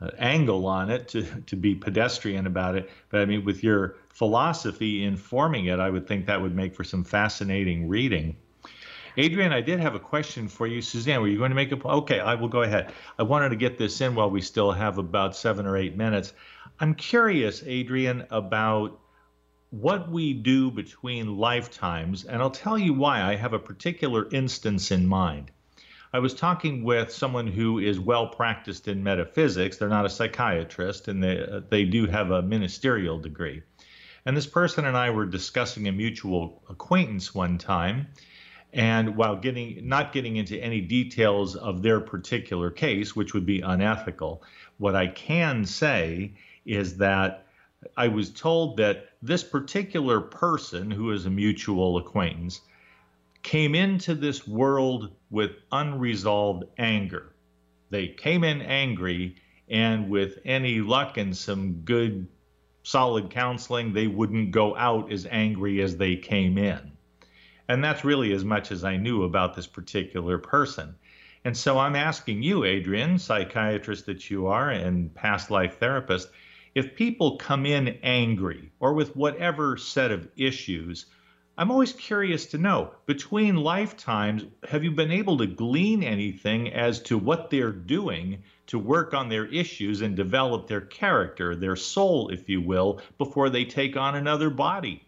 Uh, 0.03 0.11
angle 0.19 0.67
on 0.67 0.91
it 0.91 1.07
to, 1.07 1.23
to 1.43 1.55
be 1.55 1.77
pedestrian 1.77 2.49
about 2.49 2.75
it. 2.75 2.91
But 3.09 3.21
I 3.21 3.25
mean, 3.25 3.45
with 3.45 3.63
your 3.63 3.95
philosophy 4.09 5.05
informing 5.05 5.67
it, 5.67 5.79
I 5.79 5.91
would 5.91 6.09
think 6.09 6.27
that 6.27 6.43
would 6.43 6.57
make 6.57 6.75
for 6.75 6.83
some 6.83 7.05
fascinating 7.05 7.87
reading. 7.89 8.35
Adrian, 9.17 9.53
I 9.53 9.61
did 9.61 9.79
have 9.79 9.95
a 9.95 10.01
question 10.01 10.49
for 10.49 10.67
you. 10.67 10.83
Suzanne, 10.83 11.21
were 11.21 11.29
you 11.29 11.39
going 11.39 11.51
to 11.51 11.55
make 11.55 11.71
a 11.71 11.89
Okay, 11.89 12.19
I 12.19 12.35
will 12.35 12.49
go 12.49 12.63
ahead. 12.63 12.93
I 13.17 13.23
wanted 13.23 13.51
to 13.51 13.57
get 13.57 13.79
this 13.79 14.01
in 14.01 14.17
while 14.17 14.29
we 14.29 14.41
still 14.41 14.73
have 14.73 14.99
about 14.99 15.37
seven 15.37 15.67
or 15.67 15.77
eight 15.77 15.97
minutes. 15.97 16.33
I'm 16.81 16.97
curious, 16.97 17.63
Adrian, 17.65 18.27
about 18.31 18.99
what 19.71 20.11
we 20.11 20.33
do 20.33 20.73
between 20.73 21.37
lifetimes, 21.37 22.25
and 22.25 22.43
I'll 22.43 22.51
tell 22.51 22.77
you 22.77 22.93
why. 22.93 23.23
I 23.23 23.37
have 23.37 23.53
a 23.53 23.59
particular 23.61 24.29
instance 24.33 24.91
in 24.91 25.07
mind. 25.07 25.53
I 26.15 26.19
was 26.19 26.35
talking 26.35 26.85
with 26.85 27.11
someone 27.11 27.47
who 27.47 27.79
is 27.79 27.99
well 27.99 28.27
practiced 28.27 28.87
in 28.87 29.03
metaphysics. 29.03 29.79
They're 29.79 29.89
not 29.89 30.05
a 30.05 30.11
psychiatrist, 30.11 31.09
and 31.09 31.25
they, 31.25 31.43
uh, 31.43 31.61
they 31.71 31.85
do 31.85 32.07
have 32.07 32.31
a 32.31 32.43
ministerial 32.43 33.19
degree. 33.19 33.63
And 34.27 34.37
this 34.37 34.47
person 34.47 34.85
and 34.85 34.95
I 34.95 35.09
were 35.09 35.25
discussing 35.25 35.89
a 35.89 35.93
mutual 35.93 36.63
acquaintance 36.69 37.35
one 37.35 37.57
time. 37.57 38.09
And 38.75 39.17
while 39.17 39.37
getting 39.37 39.89
not 39.89 40.13
getting 40.13 40.37
into 40.37 40.63
any 40.63 40.83
details 40.83 41.57
of 41.57 41.83
their 41.83 42.01
particular 42.01 42.71
case, 42.71 43.17
which 43.17 43.33
would 43.33 43.47
be 43.47 43.63
unethical, 43.63 44.43
what 44.77 44.95
I 44.95 45.07
can 45.07 45.65
say 45.65 46.35
is 46.67 46.99
that 46.99 47.47
I 47.97 48.09
was 48.09 48.31
told 48.31 48.77
that 48.77 49.09
this 49.23 49.43
particular 49.43 50.21
person, 50.21 50.91
who 50.91 51.11
is 51.11 51.25
a 51.25 51.31
mutual 51.31 51.97
acquaintance, 51.97 52.61
came 53.43 53.75
into 53.75 54.15
this 54.15 54.47
world 54.47 55.15
with 55.31 55.53
unresolved 55.71 56.65
anger. 56.79 57.35
They 57.91 58.09
came 58.09 58.45
in 58.45 58.63
angry, 58.63 59.37
and 59.69 60.09
with 60.09 60.39
any 60.45 60.81
luck 60.81 61.17
and 61.17 61.37
some 61.37 61.83
good, 61.85 62.29
solid 62.83 63.31
counseling, 63.31 63.93
they 63.93 64.07
wouldn't 64.07 64.51
go 64.51 64.77
out 64.77 65.13
as 65.13 65.27
angry 65.31 65.83
as 65.83 65.97
they 65.97 66.17
came 66.17 66.59
in. 66.59 66.93
And 67.69 67.83
that's 67.83 68.05
really 68.05 68.33
as 68.33 68.45
much 68.45 68.71
as 68.71 68.85
I 68.85 68.97
knew 68.97 69.25
about 69.25 69.55
this 69.55 69.67
particular 69.67 70.39
person. 70.39 70.95
And 71.45 71.57
so 71.57 71.79
I'm 71.79 71.97
asking 71.97 72.43
you, 72.43 72.65
Adrian, 72.65 73.19
psychiatrist 73.19 74.07
that 74.07 74.31
you 74.31 74.47
are 74.47 74.71
and 74.71 75.13
past 75.15 75.51
life 75.51 75.79
therapist, 75.79 76.29
if 76.75 76.95
people 76.95 77.37
come 77.37 77.67
in 77.67 77.99
angry 78.03 78.71
or 78.81 78.95
with 78.95 79.17
whatever 79.17 79.77
set 79.77 80.11
of 80.11 80.29
issues, 80.37 81.07
I'm 81.59 81.71
always 81.71 81.93
curious 81.93 82.47
to 82.47 82.59
know 82.59 82.93
between 83.05 83.57
lifetimes, 83.57 84.45
have 84.67 84.85
you 84.85 84.91
been 84.91 85.11
able 85.11 85.37
to 85.39 85.47
glean 85.47 86.03
anything 86.03 86.73
as 86.73 87.01
to 87.03 87.19
what 87.19 87.51
they're 87.51 87.73
doing 87.73 88.43
to 88.69 88.79
work 88.79 89.13
on 89.13 89.29
their 89.29 89.45
issues 89.47 90.01
and 90.01 90.17
develop 90.17 90.67
their 90.67 90.81
character, 90.81 91.55
their 91.55 91.77
soul, 91.77 92.31
if 92.31 92.49
you 92.49 92.63
will, 92.63 93.01
before 93.19 93.51
they 93.51 93.67
take 93.67 93.99
on 93.99 94.15
another 94.15 94.49
body? 94.49 95.05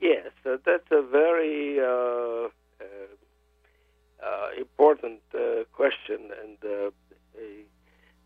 Yes, 0.00 0.30
that's 0.44 0.90
a 0.92 1.02
very 1.02 1.80
uh, 1.80 1.84
uh, 1.84 2.48
uh 4.22 4.48
important 4.56 5.20
uh, 5.34 5.64
question, 5.72 6.30
and 6.40 6.58
uh, 6.62 6.90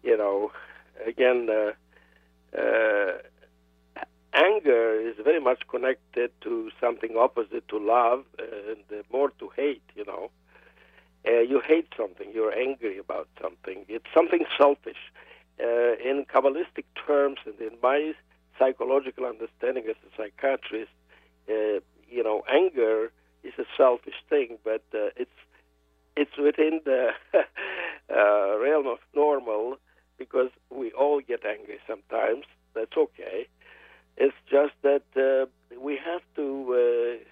you 0.03 0.17
know, 0.19 0.53
again, 1.07 1.49
anger 4.39 5.01
is 5.01 5.17
very 5.25 5.41
much 5.41 5.63
connected 5.69 6.31
to 6.43 6.71
something 6.81 7.17
opposite 7.17 7.69
to 7.69 7.79
love 7.79 8.25
and 8.39 9.05
more 9.13 9.31
to 9.41 9.51
hate, 9.57 9.83
you 9.95 10.05
know. 10.05 10.31
Uh, 11.27 11.41
you 11.41 11.61
hate 11.61 11.89
something, 11.97 12.31
you're 12.33 12.53
angry 12.55 12.99
about 12.99 13.29
something. 13.43 13.85
It's 13.89 14.07
something 14.15 14.45
selfish. 14.57 15.03
Uh, 15.61 15.95
in 16.11 16.25
Kabbalistic 16.33 16.85
terms 17.07 17.39
and 17.45 17.61
in 17.61 17.77
my 17.83 18.15
psychological 18.59 19.27
understanding 19.27 19.85
as 19.91 19.97
a 20.07 20.11
psychiatrist, 20.17 20.93
uh, 21.51 21.81
you 22.09 22.23
know, 22.23 22.43
anger 22.49 23.13
is 23.43 23.53
a 23.59 23.65
selfish 23.77 24.15
thing, 24.31 24.59
but 24.65 24.85
uh, 24.95 25.11
it's 25.17 25.31
it's 26.17 26.37
within 26.39 26.81
the 26.85 27.11
uh, 27.35 28.59
realm 28.59 28.87
of 28.87 28.99
normal 29.15 29.77
because 30.19 30.51
we 30.71 30.91
all 30.93 31.21
get 31.21 31.45
angry 31.45 31.79
sometimes. 31.87 32.45
That's 32.75 32.97
okay. 32.97 33.49
It's 34.19 34.35
just 34.51 34.75
that 34.83 35.05
uh, 35.17 35.47
we 35.81 35.97
have 36.05 36.23
to 36.37 37.23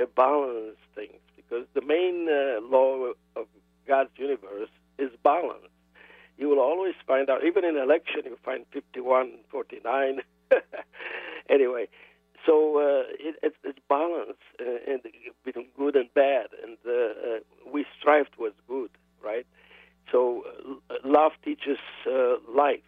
uh, 0.00 0.06
balance 0.16 0.78
things 0.94 1.20
because 1.36 1.66
the 1.74 1.82
main 1.82 2.28
uh, 2.28 2.60
law 2.66 3.12
of 3.36 3.46
God's 3.86 4.10
universe 4.16 4.70
is 4.98 5.10
balance. 5.22 5.68
You 6.38 6.48
will 6.48 6.60
always 6.60 6.94
find 7.06 7.28
out, 7.28 7.44
even 7.44 7.64
in 7.66 7.76
election, 7.76 8.22
you 8.24 8.38
find 8.42 8.64
51, 8.72 9.32
49. 9.50 10.20
anyway, 11.50 11.88
so 12.46 12.78
uh, 12.78 13.02
it, 13.18 13.36
it's, 13.42 13.56
it's 13.62 13.78
balance 13.88 14.38
uh, 14.58 14.90
in, 14.90 15.00
between 15.44 15.66
good 15.76 15.96
and 15.96 16.12
bad, 16.14 16.46
and 16.62 16.78
uh, 16.86 16.90
uh, 16.92 17.70
we 17.70 17.84
strive 17.98 18.30
towards 18.30 18.56
good, 18.66 18.90
right? 19.22 19.46
So 20.10 20.44
uh, 20.88 20.94
love 21.04 21.32
teaches 21.44 21.78
uh, 22.10 22.36
life, 22.48 22.80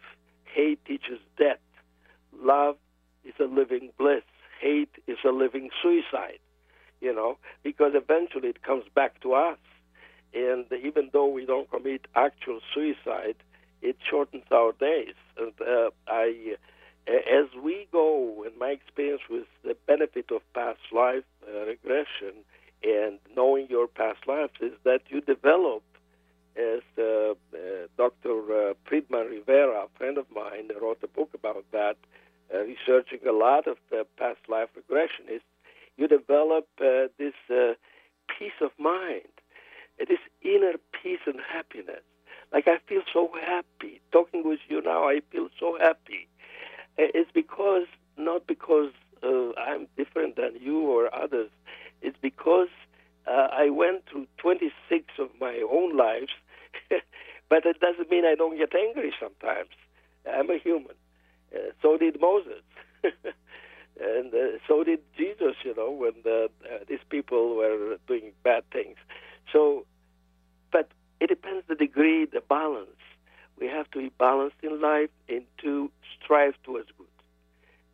hate 0.45 0.83
teaches 0.85 1.19
death. 1.37 1.59
Living 3.55 3.91
bliss. 3.97 4.23
Hate 4.59 4.95
is 5.07 5.17
a 5.25 5.29
living 5.29 5.69
suicide, 5.81 6.39
you 7.01 7.13
know, 7.13 7.37
because 7.63 7.91
eventually 7.95 8.49
it 8.49 8.63
comes 8.63 8.85
back 8.95 9.21
to 9.21 9.33
us. 9.33 9.57
And 10.33 10.65
even 10.71 11.09
though 11.13 11.27
we 11.27 11.45
don't 11.45 11.69
commit 11.69 12.07
actual 12.15 12.59
suicide, 12.73 13.35
it 13.81 13.97
shortens 14.09 14.45
our 14.51 14.71
days. 14.71 15.15
And 15.37 15.53
uh, 15.61 15.89
I, 16.07 16.55
as 17.07 17.47
we 17.61 17.87
go, 17.91 18.45
in 18.47 18.57
my 18.57 18.69
experience 18.69 19.21
with 19.29 19.45
the 19.63 19.75
benefit 19.85 20.31
of 20.31 20.41
past 20.53 20.79
life 20.91 21.25
uh, 21.47 21.65
regression 21.65 22.43
and 22.83 23.19
knowing 23.35 23.67
your 23.69 23.87
past 23.87 24.25
lives, 24.27 24.53
is 24.61 24.73
that 24.85 25.01
you 25.09 25.21
develop, 25.21 25.83
as 26.55 26.81
uh, 26.97 27.03
uh 27.03 27.87
Dr. 27.97 28.69
Uh, 28.69 28.73
Friedemann 28.85 29.29
Rivera, 29.29 29.85
a 29.85 29.97
friend 29.97 30.17
of 30.17 30.25
mine, 30.33 30.69
wrote 30.81 30.99
a 31.03 31.07
book 31.07 31.31
about 31.33 31.65
that 31.71 31.97
researching 32.59 33.19
a 33.27 33.31
lot 33.31 33.67
of 33.67 33.77
uh, 33.91 34.03
past 34.17 34.39
life 34.47 34.69
regression 34.75 35.25
is 35.31 35.41
you 35.97 36.07
develop 36.07 36.67
uh, 36.81 37.07
this 37.17 37.33
uh, 37.49 37.73
peace 38.27 38.59
of 38.61 38.71
mind, 38.77 39.29
uh, 40.01 40.05
this 40.07 40.19
inner 40.41 40.73
peace 41.01 41.19
and 41.25 41.39
happiness. 41.51 42.01
Like 42.51 42.67
I 42.67 42.77
feel 42.87 43.01
so 43.11 43.29
happy 43.45 44.01
talking 44.11 44.43
with 44.47 44.59
you 44.67 44.81
now. 44.81 45.07
I 45.07 45.21
feel 45.31 45.49
so 45.59 45.77
happy. 45.79 46.27
Uh, 46.97 47.09
it's 47.13 47.31
because 47.33 47.87
not 48.17 48.47
because 48.47 48.91
I'm 49.57 49.87
different 49.97 50.35
than 50.35 50.51
you 50.59 50.81
or 50.81 51.13
others. 51.15 51.49
It's 52.01 52.17
because 52.21 52.67
I 53.25 53.69
went 53.69 54.03
through 54.09 54.27
26 54.37 55.05
of 55.17 55.29
my 55.39 55.63
own 55.71 55.95
lives, 55.95 56.33
but 57.49 57.65
it 57.65 57.79
doesn't 57.79 58.11
mean 58.11 58.25
I 58.25 58.35
don't 58.35 58.57
get 58.57 58.75
angry 58.75 59.13
sometimes. 59.19 59.69
I'm 60.29 60.49
a 60.49 60.57
human. 60.57 60.95
Uh, 61.53 61.71
so 61.81 61.97
did 61.97 62.19
Moses. 62.19 62.61
and 63.03 64.33
uh, 64.33 64.57
so 64.67 64.83
did 64.83 64.99
Jesus, 65.17 65.55
you 65.63 65.75
know, 65.75 65.91
when 65.91 66.13
the, 66.23 66.49
uh, 66.65 66.79
these 66.87 67.03
people 67.09 67.55
were 67.55 67.97
doing 68.07 68.31
bad 68.43 68.63
things. 68.71 68.97
So, 69.51 69.85
but 70.71 70.89
it 71.19 71.27
depends 71.27 71.65
the 71.67 71.75
degree, 71.75 72.25
the 72.25 72.41
balance. 72.41 72.89
We 73.59 73.67
have 73.67 73.89
to 73.91 73.99
be 73.99 74.11
balanced 74.17 74.57
in 74.63 74.81
life 74.81 75.11
and 75.29 75.43
to 75.61 75.91
strive 76.19 76.55
towards 76.63 76.89
good. 76.97 77.07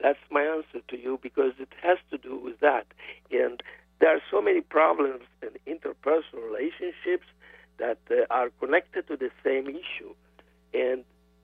That's 0.02 0.20
my 0.32 0.44
answer 0.44 0.80
to 0.88 0.98
you 0.98 1.20
because 1.22 1.54
it 1.60 1.70
has 1.82 1.98
to 2.12 2.18
do 2.18 2.38
with 2.38 2.60
that. 2.62 2.88
And 3.32 3.62
there 4.00 4.16
are 4.16 4.22
so 4.32 4.42
many 4.42 4.62
problems 4.62 5.24
in 5.42 5.50
interpersonal 5.68 6.42
relationships 6.46 7.28
that 7.78 8.00
uh, 8.10 8.26
are 8.30 8.50
connected 8.60 9.08
to 9.08 9.18
the 9.18 9.30
same 9.44 9.68
issue. 9.68 10.14
And 10.74 11.04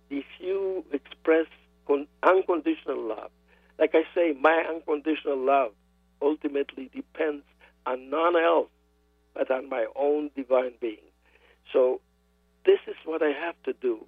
if 0.09 0.25
you 0.39 0.85
express 0.93 1.47
con- 1.87 2.07
unconditional 2.23 3.01
love. 3.07 3.31
Like 3.79 3.91
I 3.93 4.03
say, 4.13 4.33
my 4.39 4.63
unconditional 4.69 5.37
love 5.37 5.71
ultimately 6.21 6.89
depends 6.93 7.43
on 7.85 8.09
none 8.09 8.35
else 8.35 8.69
but 9.33 9.51
on 9.51 9.69
my 9.69 9.85
own 9.95 10.31
divine 10.35 10.73
being. 10.79 11.11
So 11.73 11.99
this 12.65 12.79
is 12.87 12.95
what 13.05 13.21
I 13.21 13.31
have 13.31 13.55
to 13.63 13.73
do, 13.73 14.05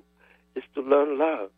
is 0.55 0.63
to 0.75 0.81
learn 0.81 1.19
love. 1.19 1.51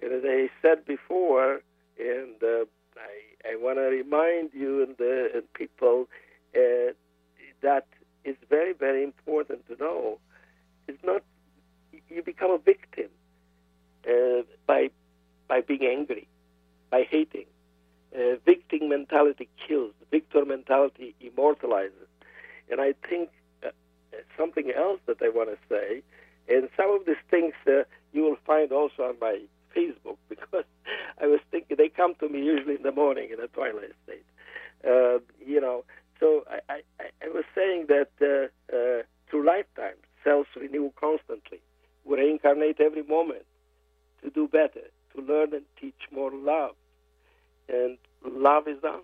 And 0.00 0.12
as 0.12 0.22
I 0.24 0.48
said 0.62 0.84
before, 0.86 1.60
and 1.98 2.40
uh, 2.42 2.64
I, 2.96 3.52
I 3.52 3.56
want 3.56 3.78
to 3.78 3.82
remind 3.82 4.50
you 4.54 4.84
and, 4.84 4.96
the, 4.96 5.30
and 5.34 5.52
people 5.52 6.08
uh, 6.54 6.92
that 7.62 7.86
it's 8.24 8.38
very, 8.48 8.72
very 8.72 9.02
important 9.02 9.66
to 9.68 9.76
know. 9.76 10.18
It's 10.86 11.02
not 11.02 11.22
you 12.08 12.22
become 12.22 12.50
a 12.50 12.58
victim 12.58 13.08
uh, 14.08 14.42
by 14.66 14.90
by 15.48 15.60
being 15.60 15.84
angry, 15.84 16.28
by 16.90 17.04
hating. 17.08 17.46
Uh, 18.14 18.36
victim 18.44 18.88
mentality 18.88 19.48
kills. 19.66 19.92
Victor 20.10 20.44
mentality 20.44 21.14
immortalizes. 21.20 22.08
And 22.70 22.80
I 22.80 22.94
think 23.08 23.30
uh, 23.64 23.70
something 24.36 24.70
else 24.70 25.00
that 25.06 25.18
I 25.22 25.28
want 25.28 25.50
to 25.50 25.58
say, 25.68 26.02
and 26.48 26.68
some 26.76 26.90
of 26.90 27.06
these 27.06 27.22
things 27.30 27.54
uh, 27.66 27.84
you 28.12 28.22
will 28.22 28.38
find 28.46 28.72
also 28.72 29.02
on 29.02 29.16
my 29.20 29.40
Facebook 29.76 30.16
because 30.28 30.64
I 31.20 31.26
was 31.26 31.40
thinking 31.50 31.76
they 31.76 31.88
come 31.88 32.14
to 32.20 32.28
me 32.28 32.42
usually 32.42 32.76
in 32.76 32.82
the 32.82 32.92
morning 32.92 33.28
in 33.32 33.40
a 33.42 33.48
twilight 33.48 33.92
state. 34.04 34.24
Uh, 34.86 35.18
you 35.44 35.60
know, 35.60 35.84
so 36.20 36.44
I, 36.48 36.80
I, 37.00 37.04
I 37.22 37.28
was 37.28 37.44
saying 37.54 37.86
that 37.88 38.10
uh, 38.20 38.74
uh, 38.74 39.02
through 39.28 39.46
lifetimes, 39.46 39.98
cells 40.24 40.46
renew 40.56 40.90
constantly. 40.98 41.60
We 42.04 42.18
reincarnate 42.18 42.80
every 42.80 43.02
moment 43.02 43.44
to 44.22 44.30
do 44.30 44.48
better, 44.48 44.88
to 45.18 45.32
learn 45.32 45.54
and 45.54 45.64
teach 45.80 46.00
more 46.10 46.32
love. 46.32 46.74
And 47.68 47.98
love 48.24 48.68
is 48.68 48.80
done. 48.80 49.00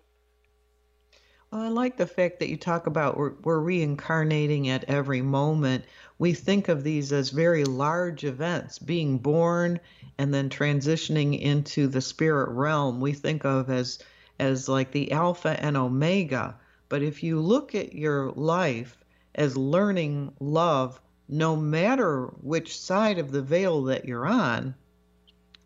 Well, 1.51 1.63
I 1.63 1.69
like 1.69 1.97
the 1.97 2.07
fact 2.07 2.41
that 2.41 2.49
you 2.49 2.57
talk 2.57 2.87
about 2.87 3.17
we're, 3.17 3.35
we're 3.43 3.61
reincarnating 3.61 4.69
at 4.69 4.85
every 4.85 5.23
moment. 5.23 5.85
We 6.19 6.33
think 6.33 6.69
of 6.69 6.83
these 6.83 7.13
as 7.13 7.31
very 7.31 7.65
large 7.65 8.25
events, 8.25 8.79
being 8.79 9.19
born 9.19 9.79
and 10.19 10.33
then 10.33 10.49
transitioning 10.49 11.41
into 11.41 11.87
the 11.87 12.01
spirit 12.01 12.49
realm. 12.51 13.01
We 13.01 13.13
think 13.13 13.45
of 13.45 13.71
as 13.71 14.01
as 14.41 14.69
like 14.69 14.91
the 14.91 15.13
alpha 15.13 15.57
and 15.63 15.77
omega. 15.77 16.57
But 16.89 17.03
if 17.03 17.23
you 17.23 17.41
look 17.41 17.75
at 17.75 17.93
your 17.93 18.33
life 18.33 18.99
as 19.35 19.57
learning 19.57 20.33
love, 20.41 21.01
no 21.29 21.57
matter 21.57 22.27
which 22.43 22.79
side 22.79 23.19
of 23.19 23.31
the 23.31 23.43
veil 23.43 23.85
that 23.85 24.07
you're 24.07 24.27
on, 24.27 24.75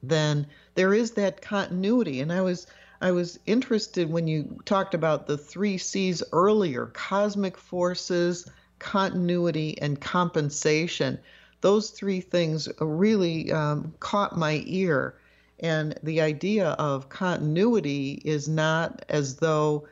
then 0.03 0.47
there 0.75 0.95
is 0.95 1.13
that 1.13 1.43
continuity. 1.43 2.21
And 2.21 2.33
I 2.33 2.41
was 2.41 2.67
I 3.01 3.13
was 3.13 3.39
interested 3.47 4.11
when 4.11 4.27
you 4.27 4.59
talked 4.65 4.95
about 4.95 5.27
the 5.27 5.39
three 5.39 5.79
C's 5.79 6.23
earlier 6.33 6.87
cosmic 6.87 7.57
forces, 7.57 8.49
continuity, 8.79 9.79
and 9.81 10.01
compensation. 10.01 11.19
Those 11.61 11.91
three 11.91 12.21
things 12.21 12.69
really 12.81 13.53
um, 13.53 13.95
caught 14.01 14.37
my 14.37 14.63
ear. 14.67 15.15
And 15.61 15.99
the 16.03 16.21
idea 16.21 16.71
of 16.71 17.09
continuity 17.09 18.21
is 18.25 18.49
not 18.49 19.05
as 19.09 19.37
though 19.37 19.89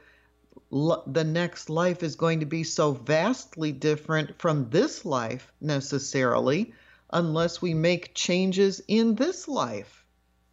the 0.70 1.24
next 1.24 1.70
life 1.70 2.02
is 2.02 2.16
going 2.16 2.40
to 2.40 2.46
be 2.46 2.64
so 2.64 2.92
vastly 2.92 3.72
different 3.72 4.38
from 4.40 4.68
this 4.70 5.04
life 5.04 5.52
necessarily, 5.60 6.72
unless 7.10 7.62
we 7.62 7.74
make 7.74 8.14
changes 8.14 8.80
in 8.88 9.14
this 9.14 9.48
life. 9.48 10.04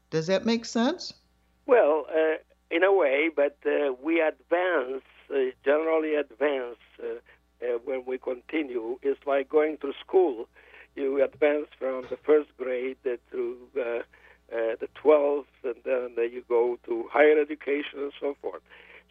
Does 0.09 0.27
that 0.27 0.45
make 0.45 0.65
sense? 0.65 1.13
Well, 1.65 2.05
uh, 2.09 2.37
in 2.69 2.83
a 2.83 2.93
way, 2.93 3.29
but 3.35 3.57
uh, 3.65 3.93
we 4.01 4.21
advance, 4.21 5.03
uh, 5.33 5.51
generally 5.63 6.15
advance 6.15 6.77
uh, 7.01 7.05
uh, 7.63 7.79
when 7.85 8.03
we 8.05 8.17
continue. 8.17 8.99
It's 9.01 9.19
like 9.25 9.49
going 9.49 9.77
to 9.77 9.93
school. 10.05 10.47
You 10.95 11.23
advance 11.23 11.67
from 11.79 12.05
the 12.09 12.17
first 12.17 12.49
grade 12.57 12.97
through 13.31 13.57
uh, 13.75 14.03
the 14.51 14.87
12th, 15.03 15.45
and 15.63 15.75
then 15.83 16.31
you 16.31 16.43
go 16.47 16.77
to 16.85 17.09
higher 17.11 17.39
education 17.39 17.99
and 17.99 18.13
so 18.19 18.35
forth. 18.41 18.61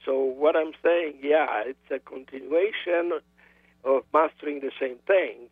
So 0.05 0.19
what 0.19 0.57
I'm 0.57 0.73
saying, 0.83 1.19
yeah, 1.23 1.63
it's 1.67 1.91
a 1.91 1.99
continuation 1.99 3.21
of 3.85 4.03
mastering 4.13 4.61
the 4.61 4.71
same 4.81 4.99
thing, 5.07 5.49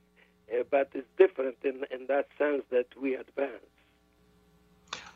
Uh, 0.53 0.63
but 0.71 0.91
it's 0.95 1.07
different 1.17 1.57
in, 1.65 1.85
in 1.91 2.07
that 2.09 2.29
sense 2.39 2.63
that 2.71 2.87
we 3.01 3.15
advance. 3.15 3.65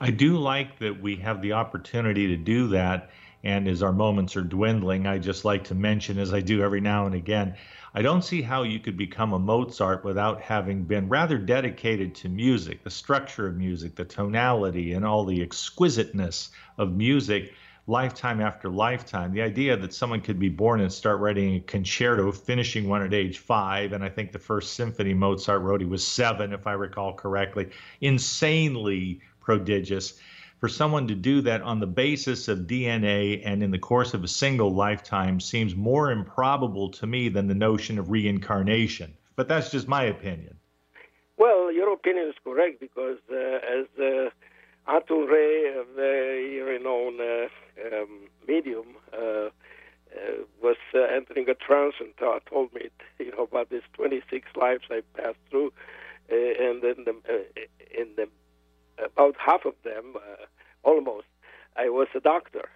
I 0.00 0.10
do 0.10 0.38
like 0.38 0.78
that 0.80 1.00
we 1.00 1.16
have 1.16 1.40
the 1.40 1.52
opportunity 1.52 2.28
to 2.28 2.36
do 2.36 2.68
that. 2.68 3.10
And 3.42 3.68
as 3.68 3.82
our 3.82 3.92
moments 3.92 4.36
are 4.36 4.42
dwindling, 4.42 5.06
I 5.06 5.18
just 5.18 5.44
like 5.44 5.64
to 5.64 5.74
mention, 5.74 6.18
as 6.18 6.32
I 6.32 6.40
do 6.40 6.62
every 6.62 6.80
now 6.80 7.06
and 7.06 7.14
again, 7.14 7.56
I 7.92 8.02
don't 8.02 8.24
see 8.24 8.42
how 8.42 8.62
you 8.62 8.80
could 8.80 8.96
become 8.96 9.32
a 9.32 9.38
Mozart 9.38 10.02
without 10.04 10.40
having 10.40 10.84
been 10.84 11.08
rather 11.08 11.38
dedicated 11.38 12.14
to 12.16 12.28
music, 12.28 12.82
the 12.82 12.90
structure 12.90 13.46
of 13.46 13.56
music, 13.56 13.94
the 13.94 14.04
tonality, 14.04 14.94
and 14.94 15.04
all 15.04 15.24
the 15.24 15.42
exquisiteness 15.42 16.50
of 16.78 16.96
music 16.96 17.52
lifetime 17.86 18.40
after 18.40 18.70
lifetime. 18.70 19.32
The 19.32 19.42
idea 19.42 19.76
that 19.76 19.92
someone 19.92 20.20
could 20.20 20.38
be 20.38 20.48
born 20.48 20.80
and 20.80 20.92
start 20.92 21.20
writing 21.20 21.56
a 21.56 21.60
concerto, 21.60 22.32
finishing 22.32 22.88
one 22.88 23.02
at 23.02 23.12
age 23.12 23.38
five, 23.38 23.92
and 23.92 24.02
I 24.02 24.08
think 24.08 24.32
the 24.32 24.38
first 24.38 24.74
symphony 24.74 25.12
Mozart 25.12 25.60
wrote, 25.60 25.80
he 25.80 25.86
was 25.86 26.06
seven, 26.06 26.52
if 26.52 26.66
I 26.66 26.72
recall 26.72 27.12
correctly, 27.12 27.70
insanely 28.00 29.20
prodigious. 29.40 30.18
For 30.60 30.68
someone 30.68 31.06
to 31.08 31.14
do 31.14 31.42
that 31.42 31.60
on 31.60 31.78
the 31.78 31.86
basis 31.86 32.48
of 32.48 32.60
DNA 32.60 33.42
and 33.44 33.62
in 33.62 33.70
the 33.70 33.78
course 33.78 34.14
of 34.14 34.24
a 34.24 34.28
single 34.28 34.72
lifetime 34.72 35.38
seems 35.38 35.76
more 35.76 36.10
improbable 36.10 36.88
to 36.92 37.06
me 37.06 37.28
than 37.28 37.48
the 37.48 37.54
notion 37.54 37.98
of 37.98 38.10
reincarnation. 38.10 39.12
But 39.36 39.46
that's 39.46 39.70
just 39.70 39.88
my 39.88 40.04
opinion. 40.04 40.56
Well, 41.36 41.70
your 41.70 41.92
opinion 41.92 42.28
is 42.28 42.34
correct 42.42 42.80
because 42.80 43.18
uh, 43.30 43.34
as 43.34 43.86
uh, 43.98 44.30
Atul 44.88 45.28
Ray, 45.28 45.72
a 45.74 45.84
very 45.96 46.60
renowned 46.60 47.20
uh, 47.20 47.48
um, 47.96 48.28
medium, 48.46 48.96
uh, 49.12 49.16
uh, 49.16 49.50
was 50.62 50.76
uh, 50.94 51.00
entering 51.00 51.48
a 51.48 51.54
trance 51.54 51.94
and 52.00 52.12
told 52.18 52.72
me, 52.74 52.88
you 53.18 53.32
know, 53.32 53.44
about 53.44 53.70
these 53.70 53.82
26 53.94 54.46
lives 54.56 54.84
I 54.90 55.02
passed 55.16 55.38
through, 55.50 55.72
and 56.28 56.84
in 56.84 57.04
the 57.04 57.14
in 57.98 58.08
the 58.16 58.28
about 58.98 59.36
half 59.38 59.64
of 59.64 59.74
them, 59.84 60.14
uh, 60.16 60.44
almost, 60.82 61.26
I 61.76 61.88
was 61.88 62.08
a 62.14 62.20
doctor. 62.20 62.68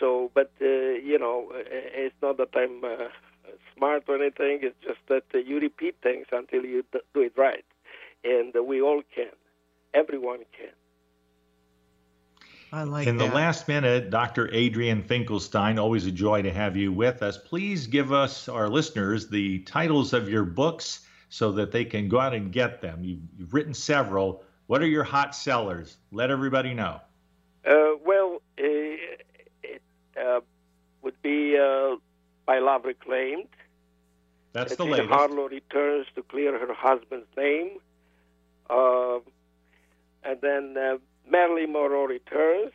So, 0.00 0.30
but 0.34 0.50
uh, 0.60 0.64
you 0.64 1.18
know, 1.18 1.52
uh, 1.54 1.62
it's 1.68 2.16
not 2.20 2.38
that 2.38 2.48
I'm 2.54 2.84
uh, 2.84 3.08
smart 3.76 4.04
or 4.08 4.16
anything. 4.16 4.60
It's 4.62 4.76
just 4.82 4.98
that 5.08 5.24
uh, 5.34 5.38
you 5.38 5.60
repeat 5.60 5.96
things 6.02 6.26
until 6.32 6.64
you 6.64 6.84
do 7.14 7.20
it 7.20 7.34
right, 7.36 7.64
and 8.24 8.54
uh, 8.56 8.62
we 8.62 8.80
all 8.82 9.02
can. 9.14 9.30
Everyone 9.94 10.40
can. 10.58 10.72
I 12.74 12.82
like 12.82 13.06
In 13.06 13.18
that. 13.18 13.28
the 13.28 13.34
last 13.34 13.68
minute, 13.68 14.10
Dr. 14.10 14.52
Adrian 14.52 15.00
Finkelstein, 15.00 15.78
always 15.78 16.06
a 16.06 16.10
joy 16.10 16.42
to 16.42 16.52
have 16.52 16.76
you 16.76 16.90
with 16.92 17.22
us. 17.22 17.38
Please 17.38 17.86
give 17.86 18.12
us, 18.12 18.48
our 18.48 18.68
listeners, 18.68 19.28
the 19.28 19.60
titles 19.60 20.12
of 20.12 20.28
your 20.28 20.42
books 20.42 21.06
so 21.28 21.52
that 21.52 21.70
they 21.70 21.84
can 21.84 22.08
go 22.08 22.18
out 22.18 22.34
and 22.34 22.50
get 22.50 22.80
them. 22.80 23.04
You've, 23.04 23.20
you've 23.38 23.54
written 23.54 23.74
several. 23.74 24.42
What 24.66 24.82
are 24.82 24.88
your 24.88 25.04
hot 25.04 25.36
sellers? 25.36 25.98
Let 26.10 26.32
everybody 26.32 26.74
know. 26.74 27.00
Uh, 27.64 27.92
well, 28.04 28.42
uh, 28.58 28.64
it 29.62 29.82
uh, 30.20 30.40
would 31.02 31.22
be 31.22 31.56
uh, 31.56 31.94
by 32.44 32.58
love 32.58 32.84
reclaimed. 32.86 33.46
That's 34.52 34.74
the 34.74 34.84
latest. 34.84 35.10
Harlow 35.10 35.48
returns 35.48 36.08
to 36.16 36.24
clear 36.24 36.58
her 36.58 36.74
husband's 36.74 37.28
name, 37.36 37.78
uh, 38.68 39.18
and 40.24 40.40
then 40.40 40.76
uh, 40.76 40.98
Marilyn 41.28 41.72
Monroe 41.72 42.04
returns, 42.06 42.72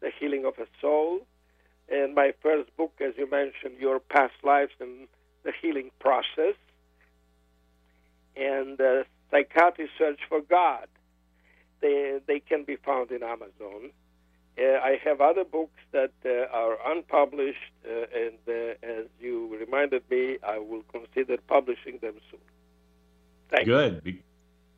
the 0.00 0.10
healing 0.18 0.44
of 0.44 0.54
a 0.58 0.66
soul, 0.80 1.20
and 1.88 2.14
my 2.14 2.32
first 2.42 2.74
book, 2.76 2.92
as 3.00 3.14
you 3.16 3.30
mentioned, 3.30 3.78
your 3.78 4.00
past 4.00 4.34
lives 4.42 4.72
and 4.80 5.08
the 5.44 5.52
healing 5.62 5.90
process, 6.00 6.56
and 8.36 8.80
uh, 8.80 9.04
search 9.98 10.20
for 10.28 10.40
God 10.40 10.86
they, 11.80 12.18
they 12.26 12.40
can 12.40 12.64
be 12.64 12.76
found 12.76 13.10
in 13.10 13.22
Amazon. 13.22 13.90
Uh, 14.58 14.78
I 14.82 14.98
have 15.04 15.20
other 15.20 15.44
books 15.44 15.78
that 15.92 16.12
uh, 16.24 16.46
are 16.50 16.78
unpublished, 16.90 17.58
uh, 17.84 18.06
and 18.14 18.38
uh, 18.48 18.74
as 18.82 19.06
you 19.20 19.54
reminded 19.58 20.02
me, 20.10 20.38
I 20.42 20.58
will 20.58 20.82
consider 20.90 21.36
publishing 21.46 21.98
them 22.00 22.14
soon. 22.30 22.40
Thank 23.50 23.66
Good. 23.66 24.02
You. 24.04 24.18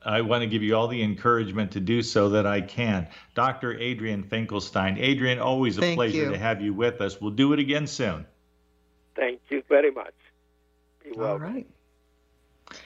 I 0.05 0.21
want 0.21 0.43
to 0.43 0.47
give 0.47 0.63
you 0.63 0.77
all 0.77 0.89
the 0.89 1.03
encouragement 1.03 1.73
to 1.73 1.81
do 1.81 2.03
so 2.03 2.31
that 2.31 2.47
I 2.47 2.61
can. 2.61 3.09
Dr. 3.35 3.79
Adrian 3.79 4.23
Finkelstein. 4.23 4.97
Adrian, 4.99 5.39
always 5.39 5.77
a 5.79 5.81
Thank 5.81 5.97
pleasure 5.97 6.17
you. 6.17 6.31
to 6.31 6.39
have 6.39 6.63
you 6.63 6.73
with 6.73 7.01
us. 7.01 7.21
We'll 7.21 7.33
do 7.33 7.53
it 7.53 7.59
again 7.59 7.87
soon. 7.87 8.27
Thank 9.17 9.41
you 9.51 9.63
very 9.69 9.91
much. 9.91 10.15
Be 11.03 11.13
well. 11.13 11.33
All 11.33 11.39
right. 11.39 11.67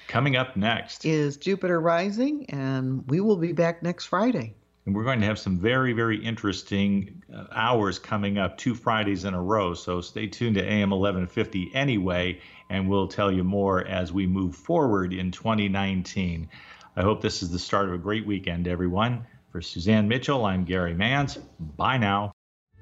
Coming 0.08 0.36
up 0.36 0.56
next 0.56 1.04
is 1.04 1.36
Jupiter 1.36 1.80
Rising, 1.80 2.46
and 2.50 3.08
we 3.08 3.20
will 3.20 3.36
be 3.36 3.52
back 3.52 3.82
next 3.82 4.06
Friday. 4.06 4.54
And 4.84 4.94
we're 4.94 5.04
going 5.04 5.20
to 5.20 5.26
have 5.26 5.38
some 5.38 5.58
very, 5.58 5.92
very 5.92 6.22
interesting 6.22 7.22
uh, 7.32 7.44
hours 7.52 7.98
coming 7.98 8.38
up, 8.38 8.58
two 8.58 8.74
Fridays 8.74 9.24
in 9.24 9.32
a 9.34 9.40
row. 9.40 9.74
So 9.74 10.00
stay 10.00 10.26
tuned 10.26 10.56
to 10.56 10.64
AM 10.64 10.90
1150 10.90 11.70
anyway, 11.74 12.40
and 12.68 12.88
we'll 12.88 13.06
tell 13.06 13.30
you 13.30 13.44
more 13.44 13.86
as 13.86 14.12
we 14.12 14.26
move 14.26 14.56
forward 14.56 15.12
in 15.12 15.30
2019. 15.30 16.48
I 16.94 17.02
hope 17.02 17.22
this 17.22 17.42
is 17.42 17.50
the 17.50 17.58
start 17.58 17.88
of 17.88 17.94
a 17.94 17.98
great 17.98 18.26
weekend, 18.26 18.68
everyone. 18.68 19.26
For 19.50 19.62
Suzanne 19.62 20.08
Mitchell, 20.08 20.44
I'm 20.44 20.64
Gary 20.64 20.94
Mance. 20.94 21.38
Bye 21.58 21.96
now. 21.96 22.32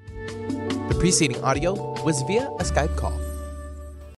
The 0.07 0.97
Preceding 0.99 1.41
audio 1.43 1.73
was 2.03 2.21
via 2.23 2.47
a 2.47 2.63
Skype 2.63 2.95
call. 2.97 3.20